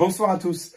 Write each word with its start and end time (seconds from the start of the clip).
Bonsoir 0.00 0.30
à 0.30 0.38
tous. 0.38 0.74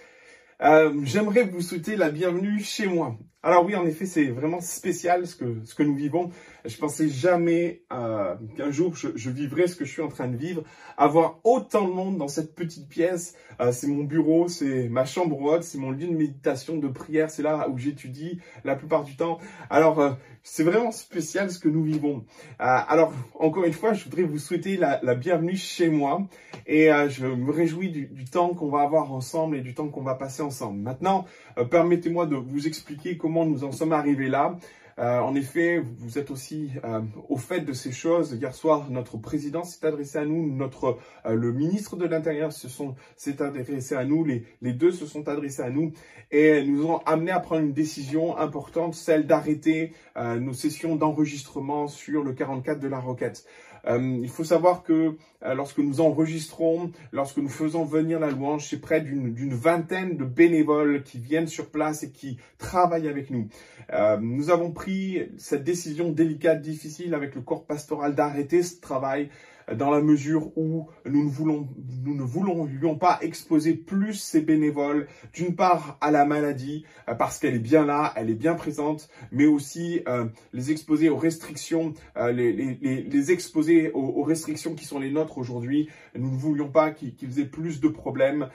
Euh, 0.61 0.99
J'aimerais 1.05 1.43
vous 1.43 1.61
souhaiter 1.61 1.95
la 1.95 2.11
bienvenue 2.11 2.59
chez 2.61 2.87
moi. 2.87 3.17
Alors 3.45 3.65
oui, 3.65 3.75
en 3.75 3.85
effet, 3.85 4.05
c'est 4.05 4.27
vraiment 4.27 4.61
spécial 4.61 5.27
ce 5.27 5.35
que, 5.35 5.65
ce 5.65 5.75
que 5.75 5.83
nous 5.83 5.97
vivons. 5.97 6.29
Je 6.63 6.77
pensais 6.77 7.09
jamais 7.09 7.81
euh, 7.91 8.35
qu'un 8.55 8.71
jour 8.71 8.95
je, 8.95 9.29
vivrais 9.29 9.67
ce 9.67 9.75
que 9.75 9.83
je 9.83 9.91
suis 9.91 10.01
en 10.01 10.07
train 10.07 10.29
de 10.29 10.37
vivre. 10.37 10.63
Avoir 10.95 11.41
autant 11.43 11.85
de 11.85 11.91
monde 11.91 12.17
dans 12.17 12.29
cette 12.29 12.55
petite 12.55 12.87
pièce, 12.87 13.35
euh, 13.59 13.73
c'est 13.73 13.87
mon 13.87 14.05
bureau, 14.05 14.47
c'est 14.47 14.87
ma 14.87 15.03
chambre 15.03 15.41
haute, 15.41 15.63
c'est 15.63 15.77
mon 15.77 15.91
lieu 15.91 16.07
de 16.07 16.13
méditation, 16.13 16.77
de 16.77 16.87
prière, 16.87 17.29
c'est 17.29 17.43
là 17.43 17.67
où 17.69 17.77
j'étudie 17.77 18.39
la 18.63 18.77
plupart 18.77 19.03
du 19.03 19.17
temps. 19.17 19.39
Alors 19.69 19.99
euh, 19.99 20.11
c'est 20.41 20.63
vraiment 20.63 20.91
spécial 20.91 21.51
ce 21.51 21.59
que 21.59 21.67
nous 21.67 21.83
vivons. 21.83 22.23
Alors 22.59 23.13
encore 23.35 23.65
une 23.65 23.73
fois, 23.73 23.91
je 23.91 24.05
voudrais 24.05 24.23
vous 24.23 24.37
souhaiter 24.37 24.77
la, 24.77 25.15
bienvenue 25.15 25.55
chez 25.55 25.89
moi 25.89 26.27
et 26.65 26.89
je 27.09 27.25
me 27.25 27.51
réjouis 27.51 27.89
du 27.89 28.25
temps 28.25 28.53
qu'on 28.53 28.69
va 28.69 28.81
avoir 28.81 29.13
ensemble 29.13 29.55
et 29.55 29.61
du 29.61 29.73
temps 29.73 29.87
qu'on 29.87 30.01
va 30.01 30.15
passer 30.15 30.41
ensemble. 30.43 30.81
Maintenant, 30.81 31.25
permettez-moi 31.71 32.25
de 32.25 32.35
vous 32.35 32.67
expliquer 32.67 33.15
comment 33.15 33.32
nous 33.45 33.63
en 33.63 33.71
sommes 33.71 33.93
arrivés 33.93 34.29
là. 34.29 34.55
Euh, 34.99 35.19
en 35.19 35.33
effet, 35.35 35.83
vous 35.97 36.19
êtes 36.19 36.29
aussi 36.29 36.71
euh, 36.83 37.01
au 37.29 37.37
fait 37.37 37.61
de 37.61 37.73
ces 37.73 37.91
choses. 37.91 38.33
Hier 38.33 38.53
soir, 38.53 38.89
notre 38.89 39.17
président 39.17 39.63
s'est 39.63 39.85
adressé 39.85 40.19
à 40.19 40.25
nous, 40.25 40.51
notre 40.53 40.97
euh, 41.25 41.33
le 41.33 41.51
ministre 41.51 41.95
de 41.95 42.05
l'Intérieur 42.05 42.51
s'est 42.51 43.41
adressé 43.41 43.95
à 43.95 44.05
nous, 44.05 44.23
les, 44.23 44.45
les 44.61 44.73
deux 44.73 44.91
se 44.91 45.05
sont 45.05 45.27
adressés 45.27 45.63
à 45.63 45.69
nous 45.69 45.93
et 46.31 46.63
nous 46.63 46.85
ont 46.85 46.99
amené 47.05 47.31
à 47.31 47.39
prendre 47.39 47.61
une 47.61 47.73
décision 47.73 48.37
importante, 48.37 48.93
celle 48.93 49.27
d'arrêter 49.27 49.93
nos 50.15 50.53
sessions 50.53 50.95
d'enregistrement 50.95 51.87
sur 51.87 52.23
le 52.23 52.33
44 52.33 52.79
de 52.79 52.87
la 52.87 52.99
Roquette. 52.99 53.45
Euh, 53.87 54.19
il 54.21 54.29
faut 54.29 54.43
savoir 54.43 54.83
que 54.83 55.15
euh, 55.43 55.53
lorsque 55.53 55.79
nous 55.79 55.99
enregistrons, 55.99 56.91
lorsque 57.11 57.37
nous 57.37 57.49
faisons 57.49 57.83
venir 57.83 58.19
la 58.19 58.31
louange, 58.31 58.67
c'est 58.69 58.79
près 58.79 59.01
d'une 59.01 59.53
vingtaine 59.53 60.15
de 60.15 60.23
bénévoles 60.23 61.03
qui 61.03 61.19
viennent 61.19 61.47
sur 61.47 61.69
place 61.69 62.03
et 62.03 62.11
qui 62.11 62.37
travaillent 62.57 63.09
avec 63.09 63.29
nous. 63.29 63.47
Euh, 63.91 64.17
nous 64.21 64.49
avons 64.49 64.71
pris 64.71 65.29
cette 65.37 65.63
décision 65.63 66.11
délicate, 66.11 66.61
difficile 66.61 67.13
avec 67.13 67.35
le 67.35 67.41
corps 67.41 67.65
pastoral 67.65 68.15
d'arrêter 68.15 68.63
ce 68.63 68.79
travail 68.79 69.29
dans 69.71 69.91
la 69.91 70.01
mesure 70.01 70.57
où 70.57 70.87
nous 71.05 71.23
ne 71.23 71.29
voulons, 71.29 71.67
nous 72.03 72.15
ne 72.15 72.23
voulons 72.23 72.67
pas 72.97 73.19
exposer 73.21 73.73
plus 73.73 74.13
ces 74.13 74.41
bénévoles, 74.41 75.07
d'une 75.33 75.55
part 75.55 75.97
à 76.01 76.11
la 76.11 76.25
maladie, 76.25 76.85
euh, 77.09 77.15
parce 77.15 77.39
qu'elle 77.39 77.55
est 77.55 77.59
bien 77.59 77.85
là, 77.85 78.13
elle 78.15 78.29
est 78.29 78.35
bien 78.35 78.55
présente, 78.55 79.09
mais 79.31 79.45
aussi 79.45 80.01
euh, 80.07 80.25
les 80.51 80.71
exposer 80.71 81.09
aux 81.09 81.17
restrictions, 81.17 81.93
euh, 82.17 82.31
les, 82.31 82.51
les, 82.53 83.03
les, 83.03 83.31
exposer 83.31 83.91
aux, 83.93 84.23
restrictions 84.23 84.75
qui 84.75 84.85
sont 84.85 84.99
les 84.99 85.11
nôtres 85.11 85.37
aujourd'hui. 85.37 85.89
Nous 86.15 86.29
ne 86.29 86.37
voulions 86.37 86.69
pas 86.69 86.91
qu'ils 86.91 87.15
qu 87.15 87.25
aient 87.39 87.45
plus 87.45 87.79
de 87.79 87.87
problèmes 87.87 88.49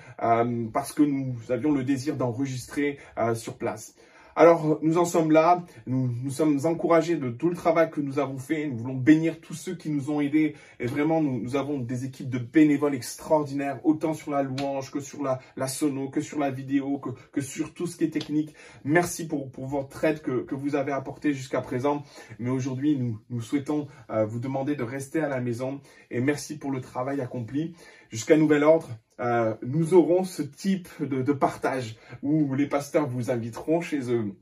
parce 0.73 0.93
que 0.93 1.03
nous 1.03 1.35
avions 1.51 1.73
le 1.73 1.85
désir 1.85 2.17
d'enregistrer 2.17 2.99
sur 3.35 3.57
place. 3.57 3.95
Alors, 4.41 4.79
nous 4.83 4.99
en 4.99 5.05
sommes 5.05 5.33
là. 5.33 5.65
Nous, 5.89 6.15
nous 6.23 6.31
sommes 6.31 6.61
encouragés 6.65 7.17
de 7.17 7.29
tout 7.29 7.49
le 7.49 7.57
travail 7.57 7.91
que 7.91 8.01
nous 8.01 8.21
avons 8.21 8.39
fait. 8.39 8.69
Nous 8.69 8.77
voulons 8.77 8.95
bénir 8.95 9.41
tous 9.41 9.55
ceux 9.55 9.75
qui 9.75 9.91
nous 9.91 10.13
ont 10.13 10.21
aidés. 10.21 10.55
Et 10.79 10.87
vraiment, 10.87 11.21
nous, 11.21 11.57
avons 11.57 11.81
des 11.81 12.05
équipes 12.05 12.31
de 12.31 12.39
bénévoles 12.39 12.95
extraordinaires, 12.95 13.81
autant 13.83 14.15
sur 14.15 14.31
la 14.31 14.45
louange 14.45 14.93
que 14.93 15.01
sur 15.01 15.25
la, 15.25 15.41
la 15.57 15.67
sono, 15.67 16.09
que 16.09 16.21
sur 16.21 16.39
la 16.39 16.53
vidéo, 16.53 17.03
que, 17.33 17.41
sur 17.41 17.75
tout 17.75 17.89
ce 17.89 17.97
qui 17.97 18.05
est 18.05 18.11
technique. 18.11 18.55
Merci 18.85 19.27
pour, 19.27 19.51
pour 19.51 19.67
votre 19.67 20.05
aide 20.05 20.23
que, 20.23 20.55
vous 20.55 20.77
avez 20.77 20.93
apportée 20.93 21.33
jusqu'à 21.35 21.61
présent. 21.61 22.05
Mais 22.39 22.51
aujourd'hui, 22.51 22.97
nous, 22.97 23.19
nous 23.31 23.41
souhaitons 23.41 23.89
euh, 24.11 24.25
vous 24.25 24.39
demander 24.39 24.77
de 24.77 24.85
rester 24.85 25.19
à 25.19 25.29
la 25.29 25.41
maison. 25.41 25.81
Et 26.13 26.21
merci 26.21 26.59
pour 26.59 26.71
le 26.71 26.81
travail 26.81 27.21
accompli. 27.21 27.75
Jusqu'à 28.09 28.37
nouvel 28.37 28.63
ordre. 28.63 28.89
Euh, 29.21 29.55
nous 29.63 29.95
aurons 29.95 30.25
ce 30.25 30.43
type 30.43 30.89
de, 31.03 31.33
partage 31.33 31.97
où 32.23 32.55
les 32.55 32.67
pasteurs 32.67 33.09
vous 33.09 33.31
inviteront 33.31 33.81
chez 33.81 34.13
eux 34.13 34.37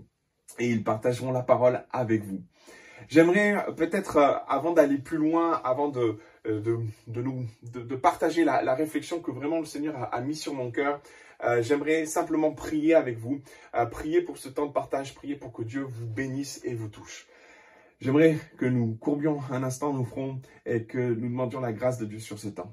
et 0.59 0.69
ils 0.71 0.85
partageront 0.85 1.33
la 1.33 1.43
parole 1.43 1.85
avec 1.93 2.23
vous. 2.25 2.43
J'aimerais 3.09 3.67
peut-être, 3.77 4.17
euh, 4.17 4.35
avant 4.49 4.73
d'aller 4.73 4.99
plus 4.99 5.19
loin, 5.19 5.61
avant 5.65 5.89
de, 5.89 6.19
euh, 6.47 6.61
de, 7.07 7.25
de 7.63 7.97
partager 7.97 8.45
la, 8.45 8.75
réflexion 8.75 9.21
que 9.21 9.31
vraiment 9.31 9.61
le 9.61 9.65
Seigneur 9.65 9.97
a, 9.97 10.05
a 10.05 10.21
mis 10.21 10.35
sur 10.35 10.55
mon 10.55 10.71
cœur, 10.71 11.01
euh, 11.45 11.63
j'aimerais 11.63 12.07
simplement 12.07 12.53
prier 12.53 12.95
avec 12.95 13.19
vous, 13.19 13.43
prier 13.91 14.23
pour 14.23 14.39
ce 14.39 14.49
temps 14.49 14.67
de 14.67 14.73
partage, 14.73 15.15
prier 15.15 15.37
pour 15.37 15.53
que 15.53 15.63
Dieu 15.63 15.83
vous 15.83 16.07
bénisse 16.07 16.61
et 16.65 16.75
vous 16.75 16.89
touche. 16.89 17.27
J'aimerais 18.01 18.37
que 18.59 18.67
nous 18.67 18.95
courbions 18.95 19.41
un 19.51 19.63
instant 19.63 19.93
nos 19.93 20.05
fronts 20.05 20.41
et 20.65 20.85
que 20.85 20.99
nous 20.99 21.29
demandions 21.29 21.61
la 21.61 21.73
grâce 21.73 21.99
de 21.99 22.07
Dieu 22.07 22.19
sur 22.19 22.39
ce 22.39 22.49
temps. 22.49 22.73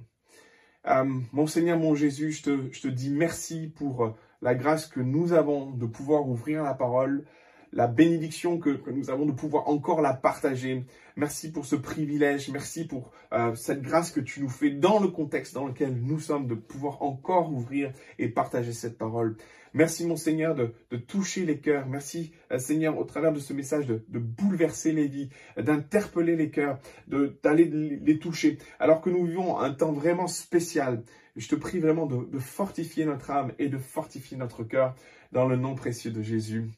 Euh, 0.87 1.05
mon 1.31 1.47
Seigneur, 1.47 1.77
mon 1.79 1.95
Jésus, 1.95 2.31
je 2.31 2.43
te, 2.43 2.71
je 2.71 2.81
te 2.81 2.87
dis 2.87 3.09
merci 3.09 3.71
pour 3.73 4.03
euh, 4.03 4.15
la 4.41 4.53
grâce 4.53 4.87
que 4.87 4.99
nous 4.99 5.33
avons 5.33 5.71
de 5.71 5.85
pouvoir 5.85 6.27
ouvrir 6.27 6.63
la 6.63 6.73
parole, 6.73 7.25
la 7.73 7.87
bénédiction 7.87 8.59
que, 8.59 8.79
nous 8.91 9.09
avons 9.09 9.25
de 9.25 9.31
pouvoir 9.31 9.67
encore 9.67 10.01
la 10.01 10.13
partager. 10.13 10.85
Merci 11.15 11.51
pour 11.51 11.65
ce 11.65 11.75
privilège, 11.75 12.49
merci 12.49 12.85
pour 12.85 13.11
euh, 13.33 13.53
cette 13.55 13.81
grâce 13.81 14.11
que 14.11 14.19
tu 14.19 14.41
nous 14.41 14.49
fais 14.49 14.69
dans 14.69 14.99
le 14.99 15.07
contexte 15.07 15.53
dans 15.53 15.67
lequel 15.67 15.95
nous 15.95 16.19
sommes, 16.19 16.47
de 16.47 16.55
pouvoir 16.55 17.01
encore 17.01 17.51
ouvrir 17.51 17.91
et 18.19 18.29
partager 18.29 18.73
cette 18.73 18.97
parole. 18.97 19.35
Merci 19.73 20.05
mon 20.05 20.15
Seigneur 20.15 20.53
de, 20.53 20.71
toucher 21.07 21.45
les 21.45 21.57
cœurs. 21.57 21.87
Merci 21.87 22.31
euh, 22.51 22.59
Seigneur 22.59 22.97
au 22.97 23.03
travers 23.05 23.33
de 23.33 23.39
ce 23.39 23.53
message 23.53 23.87
de, 23.87 24.03
bouleverser 24.19 24.91
les 24.91 25.07
vies, 25.07 25.29
d'interpeller 25.57 26.35
les 26.35 26.51
cœurs, 26.51 26.79
d'aller 27.07 27.65
les 27.65 28.19
toucher. 28.19 28.59
Alors 28.79 29.01
que 29.01 29.09
nous 29.09 29.25
vivons 29.25 29.59
un 29.59 29.73
temps 29.73 29.91
vraiment 29.91 30.27
spécial, 30.27 31.03
je 31.35 31.47
te 31.47 31.55
prie 31.55 31.79
vraiment 31.79 32.05
de 32.05 32.37
fortifier 32.37 33.05
notre 33.05 33.31
âme 33.31 33.53
et 33.57 33.67
de 33.67 33.79
fortifier 33.79 34.37
notre 34.37 34.63
cœur 34.63 34.95
dans 35.31 35.47
le 35.47 35.55
nom 35.55 35.73
précieux 35.73 36.11
de 36.11 36.21
Jésus. 36.21 36.69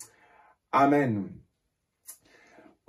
Amen. 0.76 1.30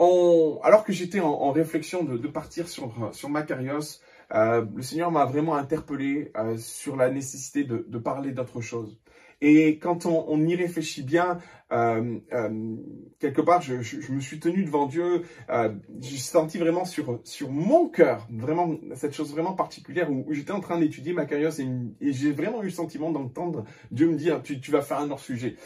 Alors 0.01 0.83
que 0.85 0.93
j'étais 0.93 1.21
en, 1.21 1.53
réflexion 1.53 2.03
de, 2.03 2.27
partir 2.27 2.69
sur, 2.69 3.11
sur 3.15 3.29
Macarios, 3.29 4.01
euh, 4.35 4.67
le 4.75 4.83
Seigneur 4.83 5.13
m'a 5.13 5.25
vraiment 5.25 5.55
interpellé 5.55 6.33
euh, 6.37 6.59
sur 6.59 6.97
la 6.97 7.11
nécessité 7.11 7.63
de 7.63 7.99
parler 7.99 8.33
d'autre 8.33 8.61
chose. 8.61 8.99
Et 9.41 9.79
quand 9.79 10.07
on, 10.07 10.25
on, 10.29 10.47
y 10.47 10.57
réfléchit 10.57 11.03
bien, 11.03 11.39
euh, 11.73 12.19
euh, 12.33 12.77
quelque 13.19 13.41
part, 13.41 13.61
je, 13.61 13.83
je, 13.83 14.01
je, 14.01 14.13
me 14.13 14.21
suis 14.21 14.39
tenu 14.39 14.65
devant 14.65 14.87
Dieu. 14.87 15.23
Euh, 15.51 15.75
j'ai 16.01 16.17
senti 16.17 16.59
vraiment 16.59 16.85
sur 16.85 17.21
sur 17.25 17.51
mon 17.51 17.89
cœur, 17.89 18.27
vraiment 18.31 18.77
cette 18.95 19.13
chose 19.13 19.33
vraiment 19.33 19.53
particulière 19.53 20.11
où, 20.11 20.25
j'étais 20.33 20.53
en 20.53 20.61
train 20.61 20.79
d'étudier 20.79 21.13
Macarios 21.13 21.61
et, 21.61 21.69
et 22.01 22.13
j'ai 22.13 22.33
vraiment 22.33 22.63
eu 22.63 22.67
le 22.67 22.71
sentiment 22.71 23.11
d'entendre 23.11 23.65
Dieu 23.91 24.09
me 24.09 24.17
dire 24.17 24.43
tu, 24.43 24.61
tu 24.61 24.71
vas 24.71 24.81
faire 24.81 25.01
un 25.01 25.11
hors 25.11 25.21
sujet. 25.21 25.57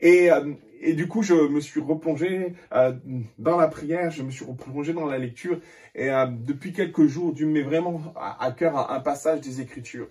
Et 0.00 0.30
euh, 0.32 0.54
et 0.84 0.94
du 0.94 1.06
coup, 1.06 1.22
je 1.22 1.34
me 1.34 1.60
suis 1.60 1.80
replongé 1.80 2.54
euh, 2.72 2.92
dans 3.38 3.56
la 3.56 3.68
prière, 3.68 4.10
je 4.10 4.24
me 4.24 4.30
suis 4.32 4.44
replongé 4.44 4.92
dans 4.92 5.06
la 5.06 5.16
lecture. 5.16 5.60
Et 5.94 6.10
euh, 6.10 6.26
depuis 6.26 6.72
quelques 6.72 7.06
jours, 7.06 7.32
Dieu 7.32 7.46
me 7.46 7.52
met 7.52 7.62
vraiment 7.62 8.12
à, 8.16 8.50
cœur 8.50 8.90
un, 8.90 8.98
passage 8.98 9.40
des 9.40 9.60
Écritures. 9.60 10.08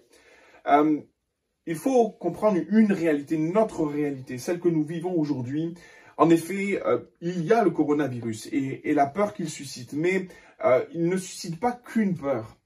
Il 1.68 1.76
faut 1.76 2.10
comprendre 2.10 2.58
une 2.70 2.92
réalité, 2.92 3.38
notre 3.38 3.86
réalité, 3.86 4.40
celle 4.40 4.60
que 4.60 4.70
nous 4.70 4.84
vivons 4.84 5.14
aujourd'hui. 5.14 5.76
En 6.18 6.32
effet, 6.32 6.82
euh, 6.86 7.00
il 7.22 7.46
y 7.46 7.54
a 7.54 7.64
le 7.64 7.70
coronavirus 7.70 8.50
et, 8.52 8.94
la 8.94 9.06
peur 9.06 9.34
qu'il 9.34 9.50
suscite, 9.50 9.94
mais 9.94 10.28
euh, 10.66 10.84
il 10.94 11.08
ne 11.08 11.18
suscite 11.18 11.60
pas 11.60 11.72
qu'une 11.72 12.16
peur. 12.16 12.58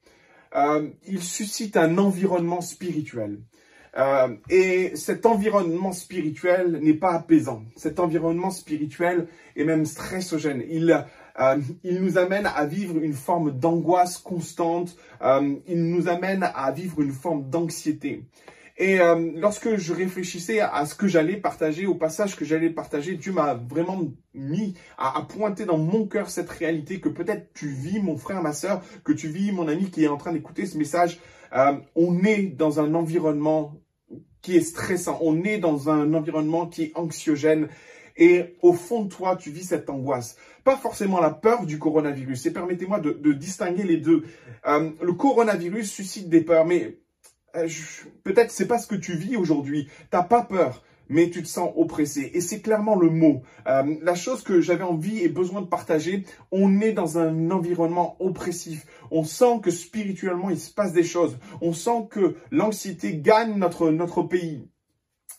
Euh, 0.54 0.88
il 1.06 1.22
suscite 1.22 1.76
un 1.76 1.98
environnement 1.98 2.60
spirituel. 2.60 3.40
Et 4.50 4.94
cet 4.94 5.24
environnement 5.24 5.92
spirituel 5.92 6.80
n'est 6.82 6.92
pas 6.92 7.14
apaisant. 7.14 7.62
Cet 7.76 7.98
environnement 7.98 8.50
spirituel 8.50 9.26
est 9.56 9.64
même 9.64 9.86
stressogène. 9.86 10.62
Il, 10.68 11.02
nous 11.82 12.18
amène 12.18 12.44
à 12.44 12.66
vivre 12.66 12.98
une 12.98 13.14
forme 13.14 13.52
d'angoisse 13.52 14.18
constante. 14.18 14.98
Il 15.66 15.86
nous 15.88 16.08
amène 16.08 16.42
à 16.42 16.70
vivre 16.72 17.00
une 17.00 17.12
forme 17.12 17.48
d'anxiété. 17.48 18.26
Et 18.78 19.00
euh, 19.00 19.32
lorsque 19.36 19.76
je 19.76 19.92
réfléchissais 19.94 20.60
à 20.60 20.84
ce 20.84 20.94
que 20.94 21.08
j'allais 21.08 21.36
partager, 21.36 21.86
au 21.86 21.94
passage 21.94 22.36
que 22.36 22.44
j'allais 22.44 22.68
partager, 22.68 23.14
Dieu 23.14 23.32
m'a 23.32 23.54
vraiment 23.54 24.02
mis 24.34 24.74
à, 24.98 25.18
à, 25.18 25.22
pointer 25.22 25.64
dans 25.64 25.78
mon 25.78 26.06
cœur 26.06 26.28
cette 26.28 26.50
réalité 26.50 27.00
que 27.00 27.08
peut-être 27.08 27.54
tu 27.54 27.68
vis, 27.68 28.00
mon 28.00 28.18
frère, 28.18 28.42
ma 28.42 28.52
soeur, 28.52 28.82
que 29.02 29.12
tu 29.12 29.28
vis, 29.28 29.50
mon 29.50 29.66
ami 29.66 29.90
qui 29.90 30.04
est 30.04 30.08
en 30.08 30.18
train 30.18 30.32
d'écouter 30.32 30.66
ce 30.66 30.76
message. 30.76 31.20
Euh, 31.54 31.72
on 31.94 32.22
est 32.24 32.42
dans 32.42 32.80
un 32.80 32.94
environnement 32.94 33.74
qui 34.42 34.56
est 34.56 34.60
stressant, 34.60 35.18
on 35.22 35.42
est 35.42 35.58
dans 35.58 35.88
un 35.88 36.12
environnement 36.12 36.66
qui 36.66 36.84
est 36.84 36.92
anxiogène. 36.96 37.68
Et 38.18 38.56
au 38.62 38.72
fond 38.72 39.04
de 39.04 39.08
toi, 39.08 39.36
tu 39.36 39.50
vis 39.50 39.64
cette 39.64 39.90
angoisse. 39.90 40.36
Pas 40.64 40.76
forcément 40.76 41.20
la 41.20 41.30
peur 41.30 41.66
du 41.66 41.78
coronavirus. 41.78 42.46
Et 42.46 42.52
permettez-moi 42.52 43.00
de, 43.00 43.12
de, 43.12 43.32
distinguer 43.32 43.82
les 43.82 43.98
deux. 43.98 44.24
Euh, 44.66 44.90
le 45.02 45.12
coronavirus 45.12 45.90
suscite 45.90 46.28
des 46.30 46.40
peurs, 46.40 46.64
mais 46.64 46.98
peut-être 48.24 48.50
c'est 48.50 48.66
pas 48.66 48.78
ce 48.78 48.86
que 48.86 48.94
tu 48.94 49.16
vis 49.16 49.36
aujourd'hui. 49.36 49.88
T'as 50.10 50.22
pas 50.22 50.42
peur, 50.42 50.82
mais 51.08 51.30
tu 51.30 51.42
te 51.42 51.48
sens 51.48 51.72
oppressé. 51.76 52.30
Et 52.34 52.40
c'est 52.40 52.60
clairement 52.60 52.96
le 52.96 53.10
mot. 53.10 53.42
Euh, 53.66 53.96
la 54.02 54.14
chose 54.14 54.42
que 54.42 54.60
j'avais 54.60 54.84
envie 54.84 55.20
et 55.20 55.28
besoin 55.28 55.62
de 55.62 55.66
partager, 55.66 56.24
on 56.52 56.80
est 56.80 56.92
dans 56.92 57.18
un 57.18 57.50
environnement 57.50 58.16
oppressif. 58.20 58.86
On 59.10 59.24
sent 59.24 59.60
que 59.62 59.70
spirituellement 59.70 60.50
il 60.50 60.58
se 60.58 60.72
passe 60.72 60.92
des 60.92 61.04
choses. 61.04 61.38
On 61.60 61.72
sent 61.72 62.08
que 62.10 62.36
l'anxiété 62.50 63.16
gagne 63.18 63.56
notre 63.56 63.90
notre 63.90 64.22
pays. 64.22 64.68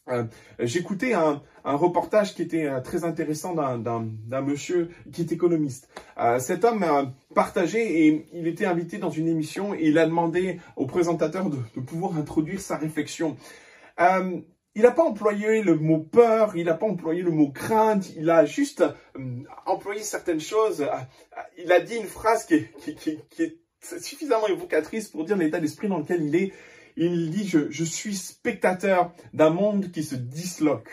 Euh, 0.10 0.24
j'écoutais 0.60 1.14
un, 1.14 1.42
reportage 1.64 2.34
qui 2.34 2.42
était 2.42 2.66
euh, 2.66 2.80
très 2.80 3.04
intéressant 3.04 3.54
d'un 3.54 4.42
monsieur 4.42 4.90
qui 5.12 5.22
est 5.22 5.32
économiste. 5.34 5.90
Euh, 6.18 6.40
cet 6.40 6.64
homme 6.64 7.14
partageait 7.36 7.86
et 7.86 8.26
il 8.34 8.48
était 8.48 8.66
invité 8.66 8.98
dans 9.00 9.10
une 9.10 9.28
émission 9.28 9.74
et 9.74 9.88
il 9.88 9.98
a 9.98 10.06
demandé 10.06 10.62
au 10.78 10.86
présentateur 10.86 11.50
de, 11.50 11.58
pouvoir 11.82 12.18
introduire 12.18 12.62
sa 12.62 12.78
réflexion. 12.78 13.36
il 14.00 14.82
n'a 14.84 14.92
pas 14.92 15.04
employé 15.04 15.62
le 15.62 15.76
mot 15.76 16.00
peur, 16.00 16.56
il 16.56 16.66
n'a 16.66 16.74
pas 16.74 16.86
employé 16.86 17.22
le 17.22 17.32
mot 17.32 17.50
crainte, 17.50 18.16
il 18.16 18.30
a 18.30 18.46
juste 18.46 18.86
employé 19.66 20.02
certaines 20.02 20.40
choses. 20.40 20.88
il 21.58 21.72
a 21.72 21.82
dit 21.82 21.98
une 21.98 22.06
phrase 22.06 22.46
qui 22.46 22.56
est 22.56 23.58
suffisamment 23.82 24.48
évocatrice 24.48 25.10
pour 25.10 25.26
dire 25.26 25.36
l'état 25.36 25.60
d'esprit 25.60 25.90
dans 25.90 26.00
lequel 26.00 26.24
il 26.24 26.36
est 26.36 26.54
il 26.98 27.30
dit 27.30 27.48
je, 27.48 27.84
suis 27.84 28.16
spectateur 28.16 29.14
d'un 29.34 29.50
monde 29.50 29.92
qui 29.92 30.04
se 30.04 30.16
disloque. 30.16 30.90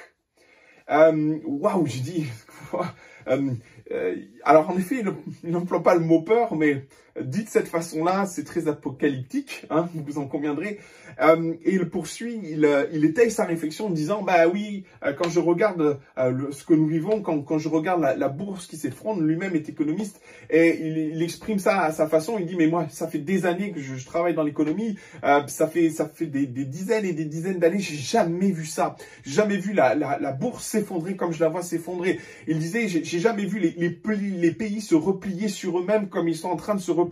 Euh, 0.90 1.38
waouh, 1.44 1.86
je 1.86 1.98
dis, 1.98 2.26
alors 4.44 4.70
en 4.70 4.76
effet, 4.76 5.02
il 5.42 5.50
n'emploie 5.50 5.82
pas 5.82 5.94
le 5.94 6.00
mot 6.00 6.22
peur, 6.22 6.54
mais 6.54 6.86
dit 7.20 7.44
de 7.44 7.48
cette 7.48 7.68
façon-là, 7.68 8.26
c'est 8.26 8.44
très 8.44 8.66
apocalyptique, 8.66 9.66
hein, 9.70 9.88
vous 9.94 10.18
en 10.18 10.26
conviendrez. 10.26 10.80
Euh, 11.20 11.54
et 11.64 11.74
il 11.74 11.88
poursuit, 11.88 12.40
il, 12.42 12.64
euh, 12.64 12.86
il 12.92 13.04
étaye 13.04 13.30
sa 13.30 13.44
réflexion 13.44 13.86
en 13.86 13.90
disant, 13.90 14.22
bah 14.22 14.48
oui, 14.48 14.84
euh, 15.04 15.12
quand 15.12 15.28
je 15.28 15.38
regarde 15.38 16.00
ce 16.16 16.64
que 16.64 16.74
nous 16.74 16.86
vivons, 16.86 17.22
quand, 17.22 17.40
quand 17.42 17.58
je 17.58 17.68
regarde 17.68 18.00
la, 18.00 18.28
bourse 18.28 18.66
qui 18.66 18.76
s'effronte, 18.76 19.20
lui-même 19.20 19.54
est 19.54 19.68
économiste, 19.68 20.20
et 20.50 20.80
il, 20.80 21.22
exprime 21.22 21.58
ça 21.58 21.82
à 21.82 21.92
sa 21.92 22.08
façon, 22.08 22.36
il 22.38 22.46
dit, 22.46 22.56
mais 22.56 22.66
moi, 22.66 22.86
ça 22.90 23.06
fait 23.06 23.18
des 23.18 23.46
années 23.46 23.70
que 23.70 23.80
je, 23.80 24.04
travaille 24.04 24.34
dans 24.34 24.42
l'économie, 24.42 24.98
ça 25.46 25.68
fait, 25.68 25.90
ça 25.90 26.08
fait 26.12 26.26
des, 26.26 26.46
dizaines 26.46 27.04
et 27.04 27.12
des 27.12 27.24
dizaines 27.24 27.58
d'années, 27.58 27.78
j'ai 27.78 27.96
jamais 27.96 28.50
vu 28.50 28.66
ça, 28.66 28.96
jamais 29.24 29.56
vu 29.56 29.72
la, 29.72 29.94
la, 29.94 30.32
bourse 30.32 30.64
s'effondrer 30.64 31.16
comme 31.16 31.32
je 31.32 31.40
la 31.40 31.48
vois 31.48 31.62
s'effondrer. 31.62 32.18
Il 32.48 32.58
disait, 32.58 32.88
j'ai 32.88 33.20
jamais 33.20 33.44
vu 33.44 33.58
les, 33.60 33.70
les, 33.76 34.00
les 34.16 34.52
pays 34.52 34.80
se 34.80 34.94
replier 34.94 35.48
sur 35.48 35.78
eux-mêmes 35.78 36.08
comme 36.08 36.28
ils 36.28 36.36
sont 36.36 36.48
en 36.48 36.56
train 36.56 36.74
de 36.74 36.80
se 36.80 36.90
replier 36.90 37.03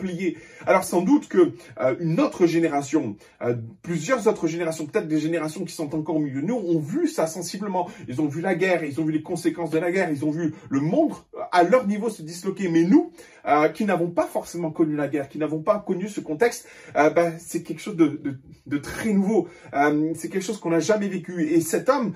Alors 0.67 0.85
sans 0.85 1.03
doute 1.03 1.29
que 1.29 1.53
euh, 1.81 1.95
une 2.01 2.21
autre 2.21 2.47
génération, 2.47 3.17
euh, 3.43 3.55
plusieurs 3.83 4.27
autres 4.27 4.47
générations, 4.47 4.87
peut-être 4.87 5.09
des 5.09 5.21
générations 5.21 5.65
qui 5.65 5.75
sont 5.75 5.95
encore 5.95 6.17
au 6.17 6.21
milieu 6.21 6.43
de 6.43 6.47
nous, 6.47 6.57
ont 6.57 6.79
vu 6.79 7.09
ça 7.09 7.27
sensiblement. 7.27 7.89
Ils 8.09 8.21
ont 8.21 8.27
vu 8.27 8.41
la 8.41 8.55
guerre, 8.55 8.85
ils 8.85 9.01
ont 9.01 9.05
vu 9.05 9.13
les 9.13 9.23
conséquences 9.23 9.71
de 9.71 9.79
la 9.79 9.91
guerre, 9.91 10.11
ils 10.11 10.25
ont 10.25 10.31
vu 10.31 10.55
le 10.69 10.81
monde 10.81 11.13
euh, 11.35 11.41
à 11.51 11.63
leur 11.63 11.87
niveau 11.87 12.11
se 12.11 12.23
disloquer. 12.23 12.69
Mais 12.69 12.83
nous, 12.83 13.13
qui 13.75 13.85
n'avons 13.85 14.11
pas 14.11 14.27
forcément 14.27 14.71
connu 14.71 14.97
la 14.97 15.09
guerre, 15.09 15.29
qui 15.29 15.39
n'avons 15.39 15.63
pas 15.63 15.79
connu 15.79 16.09
ce 16.09 16.21
contexte, 16.21 16.69
ben, 16.95 17.35
c'est 17.39 17.63
quelque 17.63 17.81
chose 17.81 17.97
de, 17.97 18.21
de, 18.67 18.79
très 18.79 19.13
nouveau. 19.13 19.49
c'est 20.15 20.29
quelque 20.29 20.45
chose 20.45 20.59
qu'on 20.59 20.71
n'a 20.71 20.81
jamais 20.81 21.09
vécu. 21.09 21.43
Et 21.43 21.61
cet 21.61 21.89
homme, 21.89 22.13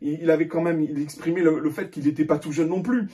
il, 0.00 0.30
avait 0.30 0.48
quand 0.48 0.62
même, 0.62 0.80
il 0.80 1.00
exprimait 1.00 1.42
le, 1.42 1.58
le 1.58 1.70
fait 1.70 1.90
qu'il 1.90 2.04
n'était 2.04 2.24
pas 2.24 2.38
tout 2.38 2.52
jeune 2.52 2.68
non 2.68 2.82
plus, 2.82 3.08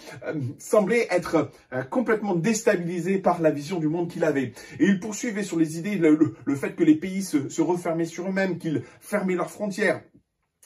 semblait 0.58 1.06
être 1.10 1.50
complètement 1.90 2.34
déstabilisé 2.34 3.18
par 3.18 3.40
la 3.40 3.50
vision 3.50 3.78
du 3.78 3.88
monde 3.88 4.08
qu'il 4.08 4.24
avait. 4.24 4.52
Et 4.78 4.86
il 4.86 5.00
poursuivait 5.00 5.42
sur 5.42 5.58
les 5.58 5.78
idées, 5.78 5.96
le, 5.96 6.56
fait 6.56 6.74
que 6.74 6.84
les 6.84 6.94
pays 6.94 7.22
se, 7.22 7.60
refermaient 7.60 8.04
sur 8.04 8.28
eux-mêmes, 8.28 8.58
qu'ils 8.58 8.82
fermaient 9.00 9.34
leurs 9.34 9.50
frontières. 9.50 10.02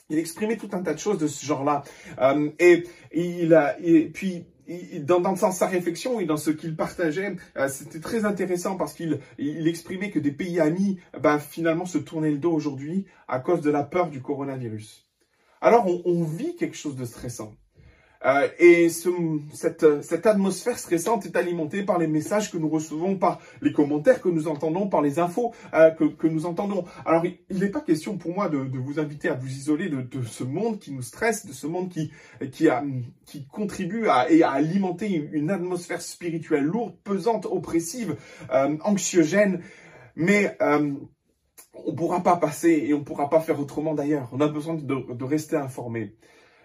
Il 0.09 0.17
exprimait 0.17 0.57
tout 0.57 0.69
un 0.71 0.81
tas 0.81 0.93
de 0.93 0.99
choses 0.99 1.17
de 1.17 1.27
ce 1.27 1.45
genre-là. 1.45 1.83
Euh, 2.19 2.49
et, 2.59 2.83
il 3.13 3.53
a, 3.53 3.77
et 3.79 4.09
puis, 4.09 4.45
dans, 5.01 5.19
dans, 5.19 5.35
sa 5.35 5.67
réflexion 5.67 6.19
et 6.19 6.25
dans 6.25 6.37
ce 6.37 6.51
qu'il 6.51 6.75
partageait, 6.75 7.35
euh, 7.57 7.67
c'était 7.67 7.99
très 7.99 8.25
intéressant 8.25 8.75
parce 8.75 8.93
qu'il 8.93 9.19
il 9.37 9.67
exprimait 9.67 10.11
que 10.11 10.19
des 10.19 10.31
pays 10.31 10.59
amis, 10.59 10.99
ben, 11.21 11.39
finalement, 11.39 11.85
se 11.85 11.97
tournaient 11.97 12.31
le 12.31 12.37
dos 12.37 12.51
aujourd'hui 12.51 13.05
à 13.27 13.39
cause 13.39 13.61
de 13.61 13.69
la 13.69 13.83
peur 13.83 14.09
du 14.09 14.21
coronavirus. 14.21 15.07
Alors, 15.61 15.87
on, 15.87 16.01
on 16.05 16.23
vit 16.23 16.55
quelque 16.55 16.77
chose 16.77 16.95
de 16.95 17.05
stressant. 17.05 17.53
Euh, 18.25 18.47
et 18.59 18.89
ce, 18.89 19.09
cette, 19.53 20.25
atmosphère 20.25 20.77
stressante 20.79 21.25
est 21.25 21.35
alimentée 21.35 21.83
par 21.83 21.97
les 21.97 22.07
messages 22.07 22.51
que 22.51 22.57
nous 22.57 22.69
recevons, 22.69 23.17
par 23.17 23.39
les 23.61 23.71
commentaires 23.71 24.21
que 24.21 24.29
nous 24.29 24.47
entendons, 24.47 24.87
par 24.87 25.01
les 25.01 25.19
infos 25.19 25.53
euh, 25.73 25.91
que, 25.91 26.27
nous 26.27 26.45
entendons. 26.45 26.85
Alors, 27.05 27.25
il 27.25 27.59
n'est 27.59 27.69
pas 27.69 27.81
question 27.81 28.17
pour 28.17 28.33
moi 28.33 28.49
de, 28.49 28.57
vous 28.57 28.99
inviter 28.99 29.29
à 29.29 29.33
vous 29.33 29.49
isoler 29.49 29.89
de, 29.89 30.23
ce 30.23 30.43
monde 30.43 30.79
qui 30.79 30.91
nous 30.91 31.01
stresse, 31.01 31.45
de 31.45 31.53
ce 31.53 31.67
monde 31.67 31.89
qui, 31.89 32.11
contribue 33.51 34.07
à, 34.07 34.25
alimenter 34.49 35.29
une 35.31 35.51
atmosphère 35.51 36.01
spirituelle 36.01 36.63
lourde, 36.63 36.95
pesante, 37.03 37.45
oppressive, 37.45 38.15
euh, 38.51 38.77
anxiogène. 38.83 39.61
Mais 40.15 40.57
on 40.59 41.91
ne 41.91 41.95
pourra 41.95 42.23
pas 42.23 42.37
passer 42.37 42.85
et 42.87 42.93
on 42.93 42.99
ne 42.99 43.03
pourra 43.03 43.29
pas 43.29 43.39
faire 43.39 43.59
autrement 43.59 43.93
d'ailleurs. 43.93 44.29
On 44.31 44.41
a 44.41 44.47
besoin 44.47 44.73
de, 44.73 45.13
de 45.13 45.23
rester 45.23 45.55
informé. 45.55 46.15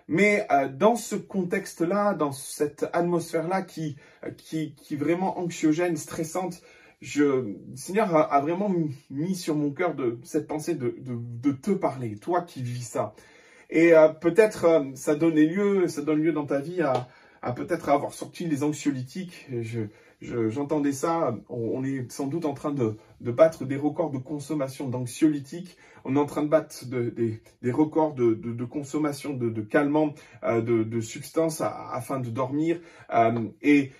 Mais 0.08 0.46
euh, 0.50 0.68
dans 0.68 0.96
ce 0.96 1.14
contexte-là, 1.16 2.14
dans 2.14 2.32
cette 2.32 2.86
atmosphère-là 2.92 3.62
qui, 3.62 3.96
qui, 4.36 4.74
qui 4.74 4.94
est 4.94 4.96
vraiment 4.96 5.38
anxiogène, 5.38 5.96
stressante, 5.96 6.62
je, 7.00 7.24
le 7.24 7.56
Seigneur 7.74 8.14
a, 8.14 8.40
vraiment 8.40 8.72
mis 9.10 9.34
sur 9.34 9.56
mon 9.56 9.72
cœur 9.72 9.94
de 9.94 10.18
cette 10.22 10.46
pensée 10.46 10.74
de, 10.74 10.94
de, 11.00 11.16
de 11.18 11.52
te 11.52 11.72
parler, 11.72 12.16
toi 12.16 12.42
qui 12.42 12.62
vis 12.62 12.84
ça. 12.84 13.14
Et 13.70 13.92
euh, 13.94 14.08
peut-être 14.08 14.64
euh, 14.66 14.84
ça 14.94 15.16
donne 15.16 15.34
lieu, 15.34 15.88
ça 15.88 16.02
donne 16.02 16.22
lieu 16.22 16.32
dans 16.32 16.46
ta 16.46 16.60
vie 16.60 16.80
à, 16.80 17.08
à 17.42 17.52
peut-être 17.52 17.88
avoir 17.88 18.12
sorti 18.14 18.46
les 18.46 18.62
anxiolytiques. 18.62 19.48
Je, 19.62 19.86
j'entendais 20.20 20.92
ça, 20.92 21.36
on, 21.48 21.82
est 21.82 22.10
sans 22.12 22.28
doute 22.28 22.44
en 22.44 22.54
train 22.54 22.70
de, 22.70 22.96
battre 23.30 23.64
des 23.64 23.76
records 23.76 24.10
de 24.10 24.18
consommation 24.18 24.88
d'anxiolytiques, 24.88 25.76
on 26.04 26.16
est 26.16 26.18
en 26.18 26.26
train 26.26 26.42
de 26.42 26.48
battre 26.48 26.84
des, 26.86 27.40
records 27.70 28.14
de, 28.14 28.64
consommation 28.64 29.34
de, 29.34 29.60
calmants, 29.60 30.14
euh, 30.42 30.60
de, 30.60 31.00
substances 31.00 31.60
afin 31.60 32.20
de 32.20 32.30
dormir. 32.30 32.80
Euh, 33.14 33.48
et, 33.60 33.92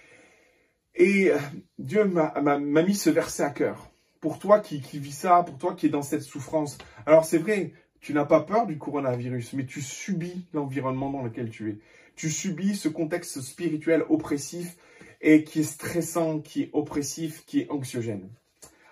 et 0.95 1.31
Dieu 1.79 2.05
m'a 2.05 2.59
mis 2.59 2.95
ce 2.95 3.11
verset 3.11 3.45
à 3.45 3.51
cœur. 3.51 3.89
Pour 4.21 4.39
toi 4.39 4.61
qui, 4.61 4.81
qui 4.81 4.99
vis 4.99 5.13
ça, 5.13 5.43
pour 5.43 5.59
toi 5.59 5.75
qui 5.75 5.87
es 5.87 5.89
dans 5.89 6.03
cette 6.03 6.23
souffrance. 6.23 6.79
Alors 7.07 7.25
c'est 7.25 7.39
vrai, 7.39 7.73
tu 8.01 8.13
n'as 8.15 8.25
pas 8.25 8.41
peur 8.41 8.67
du 8.67 8.79
coronavirus, 8.79 9.53
mais 9.55 9.65
tu 9.65 9.81
subis 9.81 10.47
l'environnement 10.53 11.11
dans 11.11 11.23
lequel 11.23 11.51
tu 11.51 11.71
es. 11.71 11.79
Tu 12.17 12.31
subis 12.31 12.77
ce 12.77 12.89
contexte 12.89 13.41
spirituel 13.41 14.05
oppressif 14.09 14.77
et 15.21 15.45
qui 15.45 15.61
est 15.61 15.65
stressant, 15.65 16.41
qui 16.41 16.63
est 16.63 16.71
oppressif, 16.73 17.45
qui 17.47 17.61
est 17.61 17.71
anxiogène. 17.71 18.29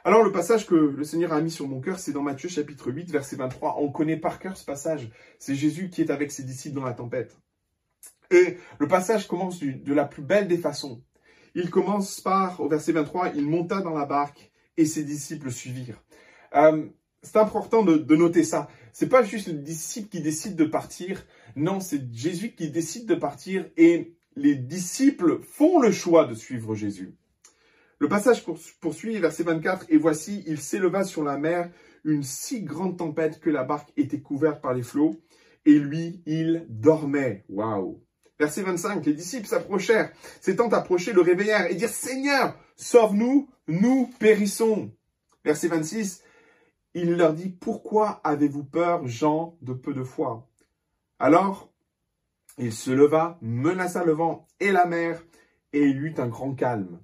Alors 0.02 0.23
le 0.23 0.33
passage 0.33 0.66
que 0.66 0.75
le 0.75 1.04
Seigneur 1.04 1.35
a 1.35 1.42
mis 1.42 1.50
sur 1.50 1.69
mon 1.69 1.80
cœur, 1.80 1.99
c'est 1.99 2.12
dans 2.12 2.23
Matthieu 2.23 2.49
chapitre 2.49 2.90
8, 2.90 3.11
verset 3.11 3.37
23. 3.37 3.76
On 3.80 3.92
connaît 3.92 4.16
par 4.16 4.38
cœur 4.38 4.57
ce 4.57 4.64
passage. 4.64 5.11
C'est 5.38 5.54
Jésus 5.54 5.90
qui 5.90 6.00
est 6.00 6.11
avec 6.11 6.33
ses 6.33 6.42
disciples 6.42 6.76
dans 6.76 6.87
la 6.87 6.95
tempête. 6.95 7.37
Et 8.30 8.57
le 8.78 8.88
passage 8.88 9.28
commence 9.28 9.61
de 9.61 9.92
la 9.92 10.07
plus 10.07 10.23
belle 10.23 10.49
des 10.49 10.57
façons. 10.57 11.02
Il 11.54 11.69
commence 11.69 12.21
par, 12.21 12.61
au 12.61 12.69
verset 12.69 12.92
23, 12.92 13.33
il 13.35 13.47
monta 13.47 13.83
dans 13.83 13.92
la 13.92 14.07
barque 14.07 14.50
et 14.78 14.87
ses 14.87 15.04
disciples 15.04 15.50
suivirent. 15.50 16.02
Euh, 16.54 16.87
c'est 17.23 17.37
important 17.37 17.83
de, 17.83 17.99
de, 17.99 18.16
noter 18.16 18.45
ça. 18.45 18.69
C'est 18.92 19.09
pas 19.09 19.23
juste 19.23 19.49
le 19.49 19.54
disciple 19.54 20.09
qui 20.09 20.23
décide 20.23 20.57
de 20.57 20.64
partir. 20.64 21.26
Non, 21.57 21.78
c'est 21.80 22.11
Jésus 22.14 22.54
qui 22.54 22.71
décide 22.71 23.07
de 23.07 23.16
partir 23.16 23.66
et 23.76 24.14
les 24.37 24.54
disciples 24.54 25.40
font 25.42 25.78
le 25.78 25.92
choix 25.92 26.25
de 26.25 26.35
suivre 26.35 26.75
Jésus. 26.75 27.14
Le 28.00 28.09
passage 28.09 28.45
poursuit, 28.80 29.19
verset 29.19 29.42
24, 29.42 29.87
Et 29.90 29.99
voici, 29.99 30.42
il 30.47 30.59
s'éleva 30.59 31.04
sur 31.04 31.23
la 31.23 31.37
mer 31.37 31.71
une 32.02 32.23
si 32.23 32.62
grande 32.62 32.97
tempête 32.97 33.40
que 33.40 33.50
la 33.50 33.62
barque 33.62 33.92
était 33.97 34.23
couverte 34.23 34.62
par 34.62 34.73
les 34.73 34.83
flots, 34.83 35.21
et 35.66 35.78
lui, 35.78 36.23
il 36.25 36.64
dormait. 36.71 37.45
Waouh 37.50 38.02
Verset 38.38 38.62
25, 38.62 39.04
les 39.04 39.12
disciples 39.12 39.47
s'approchèrent, 39.47 40.11
s'étant 40.40 40.71
approchés, 40.71 41.12
le 41.12 41.21
réveillèrent 41.21 41.71
et 41.71 41.75
dirent, 41.75 41.90
Seigneur, 41.90 42.59
sauve-nous, 42.75 43.50
nous 43.69 44.11
périssons. 44.19 44.90
Verset 45.45 45.69
26, 45.69 46.23
il 46.95 47.16
leur 47.16 47.35
dit, 47.35 47.50
Pourquoi 47.50 48.23
avez-vous 48.25 48.64
peur, 48.64 49.07
gens 49.07 49.59
de 49.61 49.75
peu 49.75 49.92
de 49.92 50.04
foi? 50.04 50.49
Alors 51.19 51.71
il 52.57 52.73
se 52.73 52.90
leva, 52.90 53.38
menaça 53.42 54.04
le 54.04 54.12
vent 54.12 54.47
et 54.59 54.73
la 54.73 54.87
mer, 54.87 55.23
et 55.73 55.83
il 55.83 56.02
eut 56.02 56.14
un 56.19 56.28
grand 56.28 56.54
calme. 56.54 56.99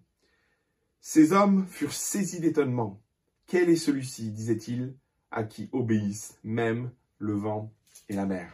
Ces 1.08 1.32
hommes 1.32 1.64
furent 1.70 1.92
saisis 1.92 2.40
d'étonnement. 2.40 3.00
Quel 3.46 3.70
est 3.70 3.76
celui-ci, 3.76 4.32
disait-il, 4.32 4.96
à 5.30 5.44
qui 5.44 5.68
obéissent 5.70 6.36
même 6.42 6.90
le 7.18 7.34
vent 7.34 7.72
et 8.08 8.14
la 8.14 8.26
mer? 8.26 8.52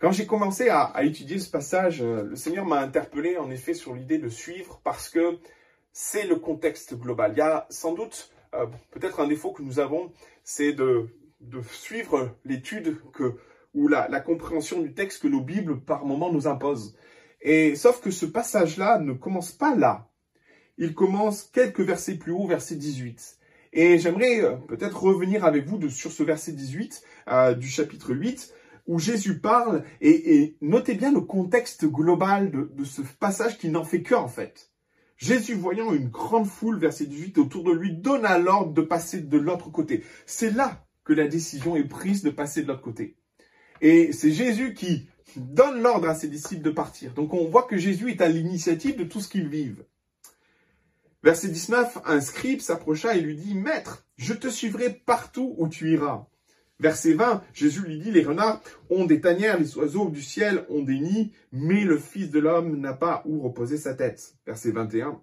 Quand 0.00 0.10
j'ai 0.10 0.26
commencé 0.26 0.68
à, 0.68 0.92
étudier 1.04 1.38
ce 1.38 1.48
passage, 1.48 2.02
euh, 2.02 2.24
le 2.24 2.34
Seigneur 2.34 2.66
m'a 2.66 2.80
interpellé 2.80 3.36
en 3.36 3.52
effet 3.52 3.72
sur 3.72 3.94
l'idée 3.94 4.18
de 4.18 4.28
suivre 4.28 4.80
parce 4.82 5.08
que 5.08 5.38
c'est 5.92 6.26
le 6.26 6.34
contexte 6.34 6.98
global. 6.98 7.34
Il 7.36 7.38
y 7.38 7.40
a 7.40 7.68
sans 7.70 7.94
doute 7.94 8.32
euh, 8.54 8.66
peut-être 8.90 9.20
un 9.20 9.28
défaut 9.28 9.52
que 9.52 9.62
nous 9.62 9.78
avons, 9.78 10.12
c'est 10.42 10.72
de, 10.72 11.08
suivre 11.70 12.34
l'étude 12.44 12.98
ou 13.74 13.86
la, 13.86 14.20
compréhension 14.20 14.82
du 14.82 14.92
texte 14.92 15.22
que 15.22 15.28
nos 15.28 15.40
Bibles 15.40 15.80
par 15.82 16.04
moments 16.04 16.32
nous 16.32 16.48
imposent. 16.48 16.96
Et 17.42 17.76
sauf 17.76 18.00
que 18.00 18.10
ce 18.10 18.26
passage-là 18.26 18.98
ne 18.98 19.12
commence 19.12 19.52
pas 19.52 19.76
là. 19.76 20.08
Il 20.78 20.94
commence 20.94 21.44
quelques 21.44 21.80
versets 21.80 22.16
plus 22.16 22.32
haut, 22.32 22.46
verset 22.46 22.76
18. 22.76 23.38
Et 23.72 23.98
j'aimerais 23.98 24.42
euh, 24.42 24.56
peut-être 24.56 25.02
revenir 25.02 25.44
avec 25.44 25.66
vous 25.66 25.88
sur 25.88 26.12
ce 26.12 26.22
verset 26.22 26.52
18 26.52 27.02
euh, 27.28 27.54
du 27.54 27.68
chapitre 27.68 28.14
8. 28.14 28.52
où 28.86 28.98
Jésus 28.98 29.38
parle, 29.38 29.84
et, 30.00 30.56
notez 30.60 30.94
bien 30.94 31.12
le 31.12 31.20
contexte 31.20 31.86
global 31.86 32.50
de, 32.50 32.84
ce 32.84 33.02
passage 33.18 33.58
qui 33.58 33.68
n'en 33.68 33.84
fait 33.84 34.02
que 34.02 34.14
en 34.14 34.28
fait. 34.28 34.70
Jésus, 35.16 35.54
voyant 35.54 35.94
une 35.94 36.08
grande 36.08 36.46
foule, 36.46 36.78
verset 36.78 37.06
18, 37.06 37.38
autour 37.38 37.64
de 37.64 37.72
lui, 37.72 37.92
donna 37.96 38.38
l'ordre 38.38 38.72
de 38.72 38.82
passer 38.82 39.22
de 39.22 39.38
l'autre 39.38 39.70
côté. 39.70 40.04
C'est 40.26 40.50
là 40.50 40.86
que 41.04 41.14
la 41.14 41.26
décision 41.26 41.74
est 41.74 41.88
prise 41.88 42.22
de 42.22 42.30
passer 42.30 42.62
de 42.62 42.68
l'autre 42.68 42.82
côté. 42.82 43.16
Et 43.80 44.12
c'est 44.12 44.32
Jésus 44.32 44.74
qui 44.74 45.08
donne 45.36 45.82
l'ordre 45.82 46.08
à 46.08 46.14
ses 46.14 46.28
disciples 46.28 46.62
de 46.62 46.70
partir. 46.70 47.14
Donc 47.14 47.32
on 47.34 47.46
voit 47.46 47.64
que 47.64 47.76
Jésus 47.76 48.10
est 48.10 48.20
à 48.20 48.28
l'initiative 48.28 48.96
de 48.96 49.04
tout 49.04 49.20
ce 49.20 49.28
qu'ils 49.28 49.48
vivent. 49.48 49.84
Verset 51.22 51.48
19, 51.48 51.98
un 52.04 52.20
scribe 52.20 52.60
s'approcha 52.60 53.16
et 53.16 53.20
lui 53.20 53.36
dit, 53.36 53.54
Maître, 53.54 54.06
je 54.16 54.34
te 54.34 54.48
suivrai 54.48 54.90
partout 54.90 55.54
où 55.58 55.68
tu 55.68 55.92
iras. 55.92 56.26
Verset 56.78 57.14
20, 57.14 57.42
Jésus 57.54 57.80
lui 57.80 57.98
dit, 57.98 58.12
les 58.12 58.22
renards 58.22 58.60
ont 58.90 59.06
des 59.06 59.20
tanières, 59.20 59.58
les 59.58 59.78
oiseaux 59.78 60.10
du 60.10 60.22
ciel 60.22 60.66
ont 60.68 60.82
des 60.82 60.98
nids, 60.98 61.32
mais 61.50 61.84
le 61.84 61.96
Fils 61.96 62.30
de 62.30 62.38
l'homme 62.38 62.76
n'a 62.76 62.92
pas 62.92 63.22
où 63.24 63.40
reposer 63.40 63.78
sa 63.78 63.94
tête. 63.94 64.34
Verset 64.46 64.72
21, 64.72 65.20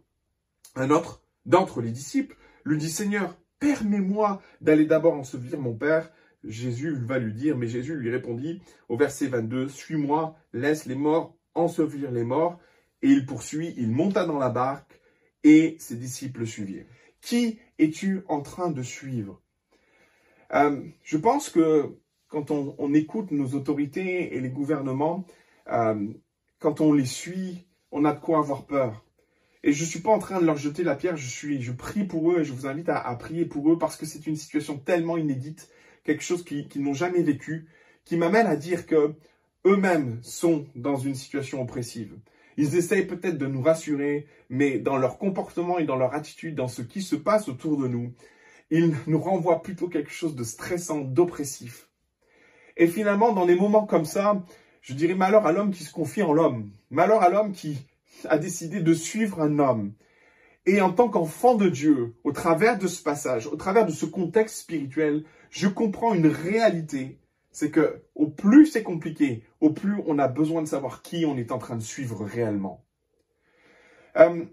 un 0.75 0.89
autre 0.89 1.21
d'entre 1.45 1.81
les 1.81 1.91
disciples 1.91 2.35
lui 2.65 2.77
dit, 2.77 2.89
Seigneur, 2.89 3.37
permets-moi 3.59 4.41
d'aller 4.61 4.85
d'abord 4.85 5.13
ensevelir 5.13 5.59
mon 5.59 5.75
Père. 5.75 6.11
Jésus 6.43 6.95
va 6.95 7.19
lui 7.19 7.33
dire, 7.33 7.55
mais 7.55 7.67
Jésus 7.67 7.95
lui 7.95 8.09
répondit 8.09 8.61
au 8.89 8.97
verset 8.97 9.27
22, 9.27 9.69
Suis-moi, 9.69 10.35
laisse 10.53 10.85
les 10.85 10.95
morts 10.95 11.37
ensevelir 11.53 12.11
les 12.11 12.23
morts. 12.23 12.59
Et 13.01 13.09
il 13.09 13.25
poursuit, 13.25 13.73
il 13.77 13.91
monta 13.91 14.25
dans 14.25 14.39
la 14.39 14.49
barque 14.49 14.99
et 15.43 15.75
ses 15.79 15.95
disciples 15.95 16.41
le 16.41 16.45
suivirent. 16.45 16.85
Qui 17.21 17.59
es-tu 17.79 18.21
en 18.27 18.41
train 18.41 18.71
de 18.71 18.83
suivre? 18.83 19.41
Euh, 20.53 20.83
Je 21.03 21.17
pense 21.17 21.49
que 21.49 21.97
quand 22.27 22.49
on, 22.51 22.93
écoute 22.93 23.31
nos 23.31 23.53
autorités 23.53 24.35
et 24.35 24.39
les 24.39 24.49
gouvernements, 24.49 25.25
euh, 25.71 26.07
quand 26.59 26.81
on 26.81 26.91
les 26.91 27.05
suit, 27.05 27.67
on 27.91 28.05
a 28.05 28.13
de 28.13 28.19
quoi 28.19 28.39
avoir 28.39 28.65
peur. 28.65 29.05
Et 29.63 29.71
je 29.71 29.83
ne 29.83 29.87
suis 29.87 29.99
pas 29.99 30.09
en 30.09 30.19
train 30.19 30.41
de 30.41 30.45
leur 30.45 30.57
jeter 30.57 30.83
la 30.83 30.95
pierre, 30.95 31.15
je, 31.15 31.29
suis, 31.29 31.61
je 31.61 31.71
prie 31.71 32.05
pour 32.05 32.31
eux 32.31 32.41
et 32.41 32.43
je 32.43 32.51
vous 32.51 32.65
invite 32.65 32.89
à, 32.89 32.97
à 32.97 33.15
prier 33.15 33.45
pour 33.45 33.71
eux 33.71 33.77
parce 33.77 33.97
que 33.97 34.05
c'est 34.05 34.25
une 34.25 34.35
situation 34.35 34.77
tellement 34.77 35.15
inédite, 35.15 35.69
quelque 36.03 36.23
chose 36.23 36.43
qu'ils 36.43 36.67
n'ont 36.81 36.93
jamais 36.95 37.21
vécu, 37.21 37.67
qui 38.03 38.17
m'amène 38.17 38.47
à 38.47 38.55
dire 38.55 38.87
que 38.87 39.13
eux-mêmes 39.65 40.19
sont 40.23 40.65
dans 40.75 40.97
une 40.97 41.15
situation 41.15 41.61
oppressive. 41.61 42.17
Ils 42.57 42.75
essayent 42.75 43.07
peut-être 43.07 43.37
de 43.37 43.47
nous 43.47 43.61
rassurer, 43.61 44.27
mais 44.49 44.79
dans 44.79 44.97
leur 44.97 45.17
comportement 45.17 45.79
et 45.79 45.85
dans 45.85 45.95
leur 45.95 46.13
attitude, 46.13 46.55
dans 46.55 46.67
ce 46.67 46.81
qui 46.81 47.01
se 47.01 47.15
passe 47.15 47.47
autour 47.49 47.77
de 47.77 47.87
nous, 47.87 48.13
ils 48.69 48.95
nous 49.07 49.19
renvoient 49.19 49.61
plutôt 49.61 49.87
quelque 49.87 50.11
chose 50.11 50.35
de 50.35 50.43
stressant, 50.43 51.01
d'oppressif. 51.01 51.89
Et 52.77 52.87
finalement, 52.87 53.33
dans 53.33 53.45
des 53.45 53.55
moments 53.55 53.85
comme 53.85 54.05
ça, 54.05 54.43
je 54.81 54.93
dirais 54.93 55.15
malheur 55.15 55.45
à 55.45 55.51
l'homme 55.51 55.71
qui 55.71 55.83
se 55.83 55.91
confie 55.91 56.23
en 56.23 56.33
l'homme. 56.33 56.71
Malheur 56.89 57.21
à 57.21 57.29
l'homme 57.29 57.51
qui 57.51 57.85
a 58.25 58.37
décidé 58.37 58.81
de 58.81 58.93
suivre 58.93 59.41
un 59.41 59.59
homme. 59.59 59.93
Et 60.65 60.81
en 60.81 60.91
tant 60.91 61.09
qu'enfant 61.09 61.55
de 61.55 61.69
Dieu, 61.69 62.15
au 62.23 62.31
travers 62.31 62.77
de 62.77 62.87
ce 62.87 63.03
passage, 63.03 63.47
au 63.47 63.55
travers 63.55 63.85
de 63.85 63.91
ce 63.91 64.05
contexte 64.05 64.57
spirituel, 64.57 65.23
je 65.49 65.67
comprends 65.67 66.13
une 66.13 66.27
réalité 66.27 67.19
c'est 67.53 67.71
que 67.71 68.03
au 68.15 68.27
plus 68.27 68.65
c'est 68.65 68.83
compliqué, 68.83 69.43
au 69.61 69.69
plus 69.69 69.95
on 70.05 70.19
a 70.19 70.27
besoin 70.27 70.61
de 70.61 70.67
savoir 70.67 71.01
qui 71.01 71.25
on 71.25 71.37
est 71.37 71.53
en 71.53 71.59
train 71.59 71.77
de 71.77 71.81
suivre 71.81 72.25
réellement. 72.25 72.83
Euh, 74.17 74.43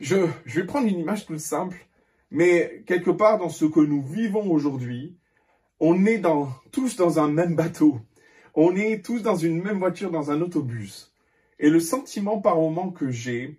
je, 0.00 0.26
je 0.44 0.60
vais 0.60 0.66
prendre 0.66 0.88
une 0.88 0.98
image 0.98 1.26
toute 1.26 1.38
simple, 1.38 1.86
mais 2.30 2.82
quelque 2.86 3.10
part 3.10 3.38
dans 3.38 3.48
ce 3.48 3.64
que 3.64 3.80
nous 3.80 4.02
vivons 4.02 4.50
aujourd'hui, 4.50 5.16
on 5.78 6.06
est 6.06 6.22
tous 6.72 6.96
dans 6.96 7.18
un 7.20 7.28
même 7.28 7.54
bateau. 7.54 8.00
On 8.54 8.74
est 8.74 9.04
tous 9.04 9.20
dans 9.20 9.36
une 9.36 9.62
même 9.62 9.78
voiture, 9.78 10.10
dans 10.10 10.30
un 10.30 10.40
autobus. 10.40 11.14
Et 11.58 11.68
le 11.68 11.80
sentiment 11.80 12.40
par 12.40 12.56
moment 12.56 12.90
que 12.90 13.10
j'ai, 13.10 13.58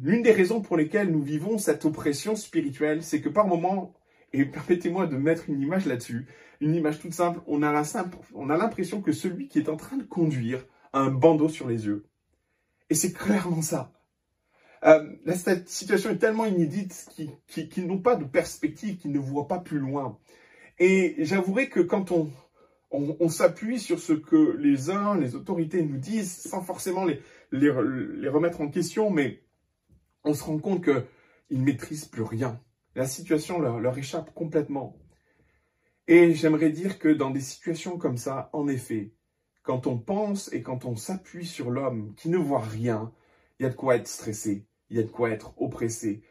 l'une 0.00 0.22
des 0.22 0.32
raisons 0.32 0.60
pour 0.60 0.76
lesquelles 0.76 1.10
nous 1.10 1.22
vivons 1.22 1.58
cette 1.58 1.84
oppression 1.84 2.34
spirituelle, 2.34 3.04
c'est 3.04 3.20
que 3.20 3.28
par 3.28 3.46
moment, 3.46 3.94
et 4.32 4.44
permettez-moi 4.44 5.06
de 5.06 5.16
mettre 5.16 5.48
une 5.48 5.60
image 5.60 5.86
là-dessus, 5.86 6.26
une 6.60 6.74
image 6.74 7.00
toute 7.00 7.12
simple, 7.12 7.40
on 7.46 7.62
a 7.62 8.56
l'impression 8.56 9.02
que 9.02 9.12
celui 9.12 9.48
qui 9.48 9.58
est 9.58 9.68
en 9.68 9.76
train 9.76 9.96
de 9.96 10.04
conduire 10.04 10.64
a 10.92 11.00
un 11.00 11.10
bandeau 11.10 11.48
sur 11.48 11.68
les 11.68 11.86
yeux. 11.86 12.06
Et 12.90 12.94
c'est 12.94 13.12
clairement 13.12 13.62
ça. 13.62 13.92
Euh, 14.84 15.16
cette 15.34 15.68
situation 15.68 16.10
est 16.10 16.18
tellement 16.18 16.44
inédite 16.44 17.08
qu'ils 17.46 17.86
n'ont 17.86 18.00
pas 18.00 18.16
de 18.16 18.24
perspective, 18.24 18.96
qu'ils 18.96 19.12
ne 19.12 19.18
voient 19.18 19.48
pas 19.48 19.60
plus 19.60 19.78
loin. 19.78 20.18
Et 20.78 21.16
j'avouerai 21.18 21.68
que 21.68 21.80
quand 21.80 22.10
on, 22.10 22.30
s'appuie 23.28 23.78
sur 23.78 23.98
ce 23.98 24.12
que 24.12 24.56
les 24.58 24.90
uns, 24.90 25.16
les 25.16 25.34
autorités 25.34 25.82
nous 25.82 25.98
disent, 25.98 26.36
sans 26.36 26.60
forcément 26.60 27.04
les, 27.04 27.22
les 27.52 28.28
remettre 28.28 28.60
en 28.60 28.68
question, 28.68 29.10
mais 29.10 29.42
on 30.24 30.34
se 30.34 30.44
rend 30.44 30.58
compte 30.58 30.84
qu'ils 30.84 31.60
ne 31.60 31.64
maîtrisent 31.64 32.04
plus 32.04 32.22
rien. 32.22 32.60
La 32.94 33.06
situation 33.06 33.58
leur, 33.58 33.96
échappe 33.96 34.34
complètement. 34.34 34.98
Et 36.08 36.34
j'aimerais 36.34 36.70
dire 36.70 36.98
que 36.98 37.08
dans 37.08 37.30
des 37.30 37.40
situations 37.40 37.96
comme 37.96 38.18
ça, 38.18 38.50
en 38.52 38.68
effet, 38.68 39.12
quand 39.62 39.86
on 39.86 39.98
pense 39.98 40.52
et 40.52 40.62
quand 40.62 40.84
on 40.84 40.96
s'appuie 40.96 41.46
sur 41.46 41.70
l'homme 41.70 42.14
qui 42.16 42.28
ne 42.28 42.36
voit 42.36 42.60
rien, 42.60 43.12
il 43.58 43.62
y 43.62 43.66
a 43.66 43.70
de 43.70 43.74
quoi 43.74 43.96
être 43.96 44.08
stressé, 44.08 44.66
il 44.90 44.96
y 44.96 45.00
a 45.00 45.04
de 45.04 45.08
quoi 45.08 45.30
être 45.30 45.54
oppressé. 45.60 46.22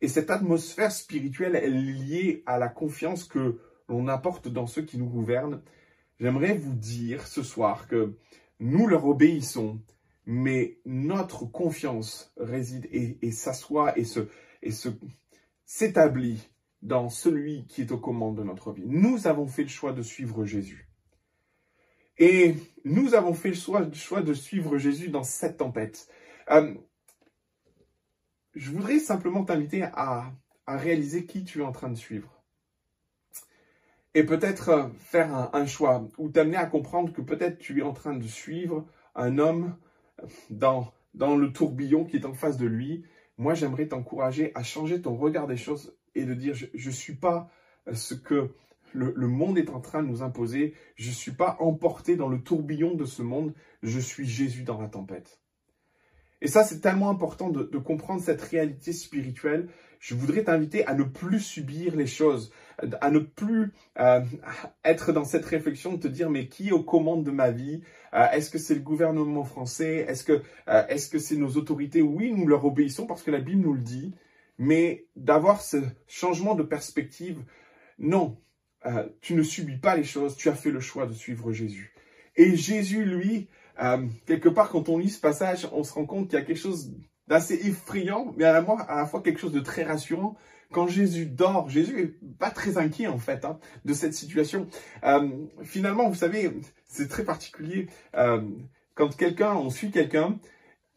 Et 0.00 0.08
cette 0.08 0.30
atmosphère 0.30 0.92
spirituelle 0.92 1.56
est 1.56 1.68
liée 1.68 2.42
à 2.46 2.58
la 2.58 2.68
confiance 2.68 3.24
que 3.24 3.60
l'on 3.88 4.06
apporte 4.06 4.48
dans 4.48 4.66
ceux 4.66 4.82
qui 4.82 4.96
nous 4.96 5.08
gouvernent. 5.08 5.60
J'aimerais 6.20 6.54
vous 6.54 6.74
dire 6.74 7.26
ce 7.26 7.42
soir 7.42 7.88
que 7.88 8.16
nous 8.60 8.86
leur 8.86 9.06
obéissons, 9.06 9.80
mais 10.24 10.78
notre 10.84 11.46
confiance 11.46 12.32
réside 12.36 12.88
et, 12.92 13.32
s'assoit 13.32 13.98
et 13.98 14.04
se, 14.04 14.28
et 14.62 14.70
se 14.70 14.88
s'établit 15.68 16.50
dans 16.80 17.10
celui 17.10 17.66
qui 17.66 17.82
est 17.82 17.92
aux 17.92 17.98
commandes 17.98 18.38
de 18.38 18.42
notre 18.42 18.72
vie. 18.72 18.86
Nous 18.86 19.26
avons 19.26 19.46
fait 19.46 19.64
le 19.64 19.68
choix 19.68 19.92
de 19.92 20.00
suivre 20.00 20.46
Jésus. 20.46 20.88
Et 22.16 22.54
nous 22.86 23.14
avons 23.14 23.34
fait 23.34 23.50
le 23.50 23.54
choix, 23.54 24.22
de 24.22 24.34
suivre 24.34 24.78
Jésus 24.78 25.10
dans 25.10 25.22
cette 25.22 25.58
tempête. 25.58 26.08
Euh, 26.50 26.74
je 28.54 28.70
voudrais 28.70 28.98
simplement 28.98 29.44
t'inviter 29.44 29.82
à, 29.82 30.32
réaliser 30.66 31.26
qui 31.26 31.44
tu 31.44 31.60
es 31.60 31.64
en 31.64 31.72
train 31.72 31.90
de 31.90 31.96
suivre. 31.96 32.42
Et 34.14 34.24
peut-être 34.24 34.68
euh, 34.70 34.88
faire 35.00 35.54
un, 35.54 35.66
choix 35.66 36.08
ou 36.16 36.30
t'amener 36.30 36.56
à 36.56 36.64
comprendre 36.64 37.12
que 37.12 37.20
peut-être 37.20 37.58
tu 37.58 37.80
es 37.80 37.82
en 37.82 37.92
train 37.92 38.14
de 38.14 38.26
suivre 38.26 38.86
un 39.14 39.36
homme 39.36 39.76
dans 40.48 40.92
le 41.18 41.52
tourbillon 41.52 42.06
qui 42.06 42.16
est 42.16 42.24
en 42.24 42.34
face 42.34 42.56
de 42.56 42.66
lui 42.66 43.04
moi 43.38 43.54
j'aimerais 43.54 43.88
t'encourager 43.88 44.52
à 44.54 44.62
changer 44.62 45.00
ton 45.00 45.16
regard 45.16 45.46
des 45.46 45.56
choses 45.56 45.96
et 46.14 46.24
de 46.24 46.34
dire 46.34 46.54
je 46.54 46.88
ne 46.88 46.94
suis 46.94 47.14
pas 47.14 47.50
euh, 47.86 47.94
ce 47.94 48.14
que 48.14 48.50
le, 48.92 49.28
monde 49.28 49.58
est 49.58 49.70
en 49.70 49.80
train 49.80 50.02
de 50.02 50.08
nous 50.08 50.22
imposer, 50.22 50.74
je 50.96 51.08
ne 51.08 51.14
suis 51.14 51.32
pas 51.32 51.56
emporté 51.60 52.16
dans 52.16 52.28
le 52.28 52.42
tourbillon 52.42 52.94
de 52.94 53.04
ce 53.04 53.22
monde, 53.22 53.54
je 53.82 54.00
suis 54.00 54.26
Jésus 54.26 54.62
dans 54.62 54.80
la 54.80 54.88
tempête. 54.88 55.40
Et 56.40 56.46
ça, 56.46 56.64
c'est 56.64 56.80
tellement 56.80 57.10
important 57.10 57.50
de, 57.50 57.78
comprendre 57.78 58.20
cette 58.22 58.42
réalité 58.42 58.92
spirituelle. 58.92 59.68
Je 59.98 60.14
voudrais 60.14 60.44
t'inviter 60.44 60.86
à 60.86 60.94
ne 60.94 61.02
plus 61.02 61.40
subir 61.40 61.96
les 61.96 62.06
choses, 62.06 62.52
à 63.00 63.10
ne 63.10 63.18
plus 63.18 63.72
euh, 63.98 64.20
être 64.84 65.12
dans 65.12 65.24
cette 65.24 65.44
réflexion 65.44 65.94
de 65.94 65.98
te 65.98 66.06
dire 66.06 66.30
mais 66.30 66.46
qui 66.46 66.68
est 66.68 66.72
aux 66.72 66.84
commandes 66.84 67.24
de 67.24 67.32
ma 67.32 67.50
vie? 67.50 67.82
Euh, 68.14 68.30
Est-ce 68.30 68.50
que 68.50 68.58
c'est 68.58 68.76
le 68.76 68.80
gouvernement 68.80 69.42
français? 69.42 70.06
Est-ce 70.08 70.22
que 70.22 70.40
euh, 70.68 70.86
est-ce 70.88 71.08
que 71.08 71.18
c'est 71.18 71.36
nos 71.36 71.56
autorités? 71.56 72.02
Oui, 72.02 72.32
nous 72.32 72.46
leur 72.46 72.64
obéissons 72.64 73.06
parce 73.06 73.24
que 73.24 73.32
la 73.32 73.40
Bible 73.40 73.62
nous 73.62 73.74
le 73.74 73.80
dit. 73.80 74.14
Mais 74.58 75.06
d'avoir 75.16 75.60
ce 75.60 75.78
changement 76.06 76.54
de 76.54 76.64
perspective, 76.64 77.42
non, 77.98 78.40
tu 79.20 79.34
ne 79.34 79.42
subis 79.42 79.76
pas 79.76 79.96
les 79.96 80.04
choses. 80.04 80.36
Tu 80.36 80.48
as 80.48 80.54
fait 80.54 80.70
le 80.70 80.80
choix 80.80 81.06
de 81.06 81.12
suivre 81.12 81.52
Jésus. 81.52 81.92
Et 82.34 82.56
Jésus, 82.56 83.04
lui, 83.04 83.48
quelque 84.26 84.48
part, 84.48 84.70
quand 84.70 84.88
on 84.88 84.98
lit 84.98 85.10
ce 85.10 85.20
passage, 85.20 85.68
on 85.72 85.84
se 85.84 85.92
rend 85.92 86.06
compte 86.06 86.28
qu'il 86.28 86.38
y 86.38 86.42
a 86.42 86.44
quelque 86.44 86.58
chose 86.58 86.92
d'assez 87.26 87.54
effrayant, 87.66 88.34
mais 88.36 88.44
à 88.44 88.52
la, 88.52 88.58
à 88.60 88.96
la 88.96 89.06
fois 89.06 89.22
quelque 89.22 89.40
chose 89.40 89.52
de 89.52 89.60
très 89.60 89.84
rassurant 89.84 90.36
quand 90.70 90.86
Jésus 90.86 91.26
dort, 91.26 91.68
Jésus 91.68 92.00
est 92.00 92.38
pas 92.38 92.50
très 92.50 92.78
inquiet 92.78 93.06
en 93.06 93.18
fait 93.18 93.44
hein, 93.44 93.58
de 93.84 93.94
cette 93.94 94.14
situation. 94.14 94.68
Euh, 95.04 95.28
finalement, 95.62 96.08
vous 96.08 96.14
savez, 96.14 96.50
c'est 96.86 97.08
très 97.08 97.24
particulier 97.24 97.88
euh, 98.14 98.42
quand 98.94 99.16
quelqu'un, 99.16 99.54
on 99.54 99.70
suit 99.70 99.90
quelqu'un 99.90 100.38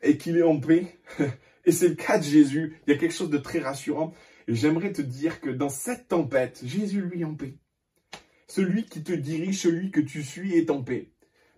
et 0.01 0.17
qu'il 0.17 0.37
est 0.37 0.43
en 0.43 0.59
paix. 0.59 0.99
et 1.65 1.71
c'est 1.71 1.89
le 1.89 1.95
cas 1.95 2.17
de 2.17 2.23
Jésus. 2.23 2.81
Il 2.85 2.93
y 2.93 2.95
a 2.95 2.99
quelque 2.99 3.13
chose 3.13 3.29
de 3.29 3.37
très 3.37 3.59
rassurant. 3.59 4.13
Et 4.47 4.55
j'aimerais 4.55 4.91
te 4.91 5.01
dire 5.01 5.39
que 5.39 5.49
dans 5.49 5.69
cette 5.69 6.07
tempête, 6.07 6.61
Jésus 6.65 7.01
lui 7.01 7.21
est 7.21 7.25
en 7.25 7.35
paix. 7.35 7.55
Celui 8.47 8.85
qui 8.85 9.03
te 9.03 9.13
dirige, 9.13 9.61
celui 9.61 9.91
que 9.91 10.01
tu 10.01 10.23
suis 10.23 10.55
est 10.55 10.69
en 10.69 10.83
paix. 10.83 11.11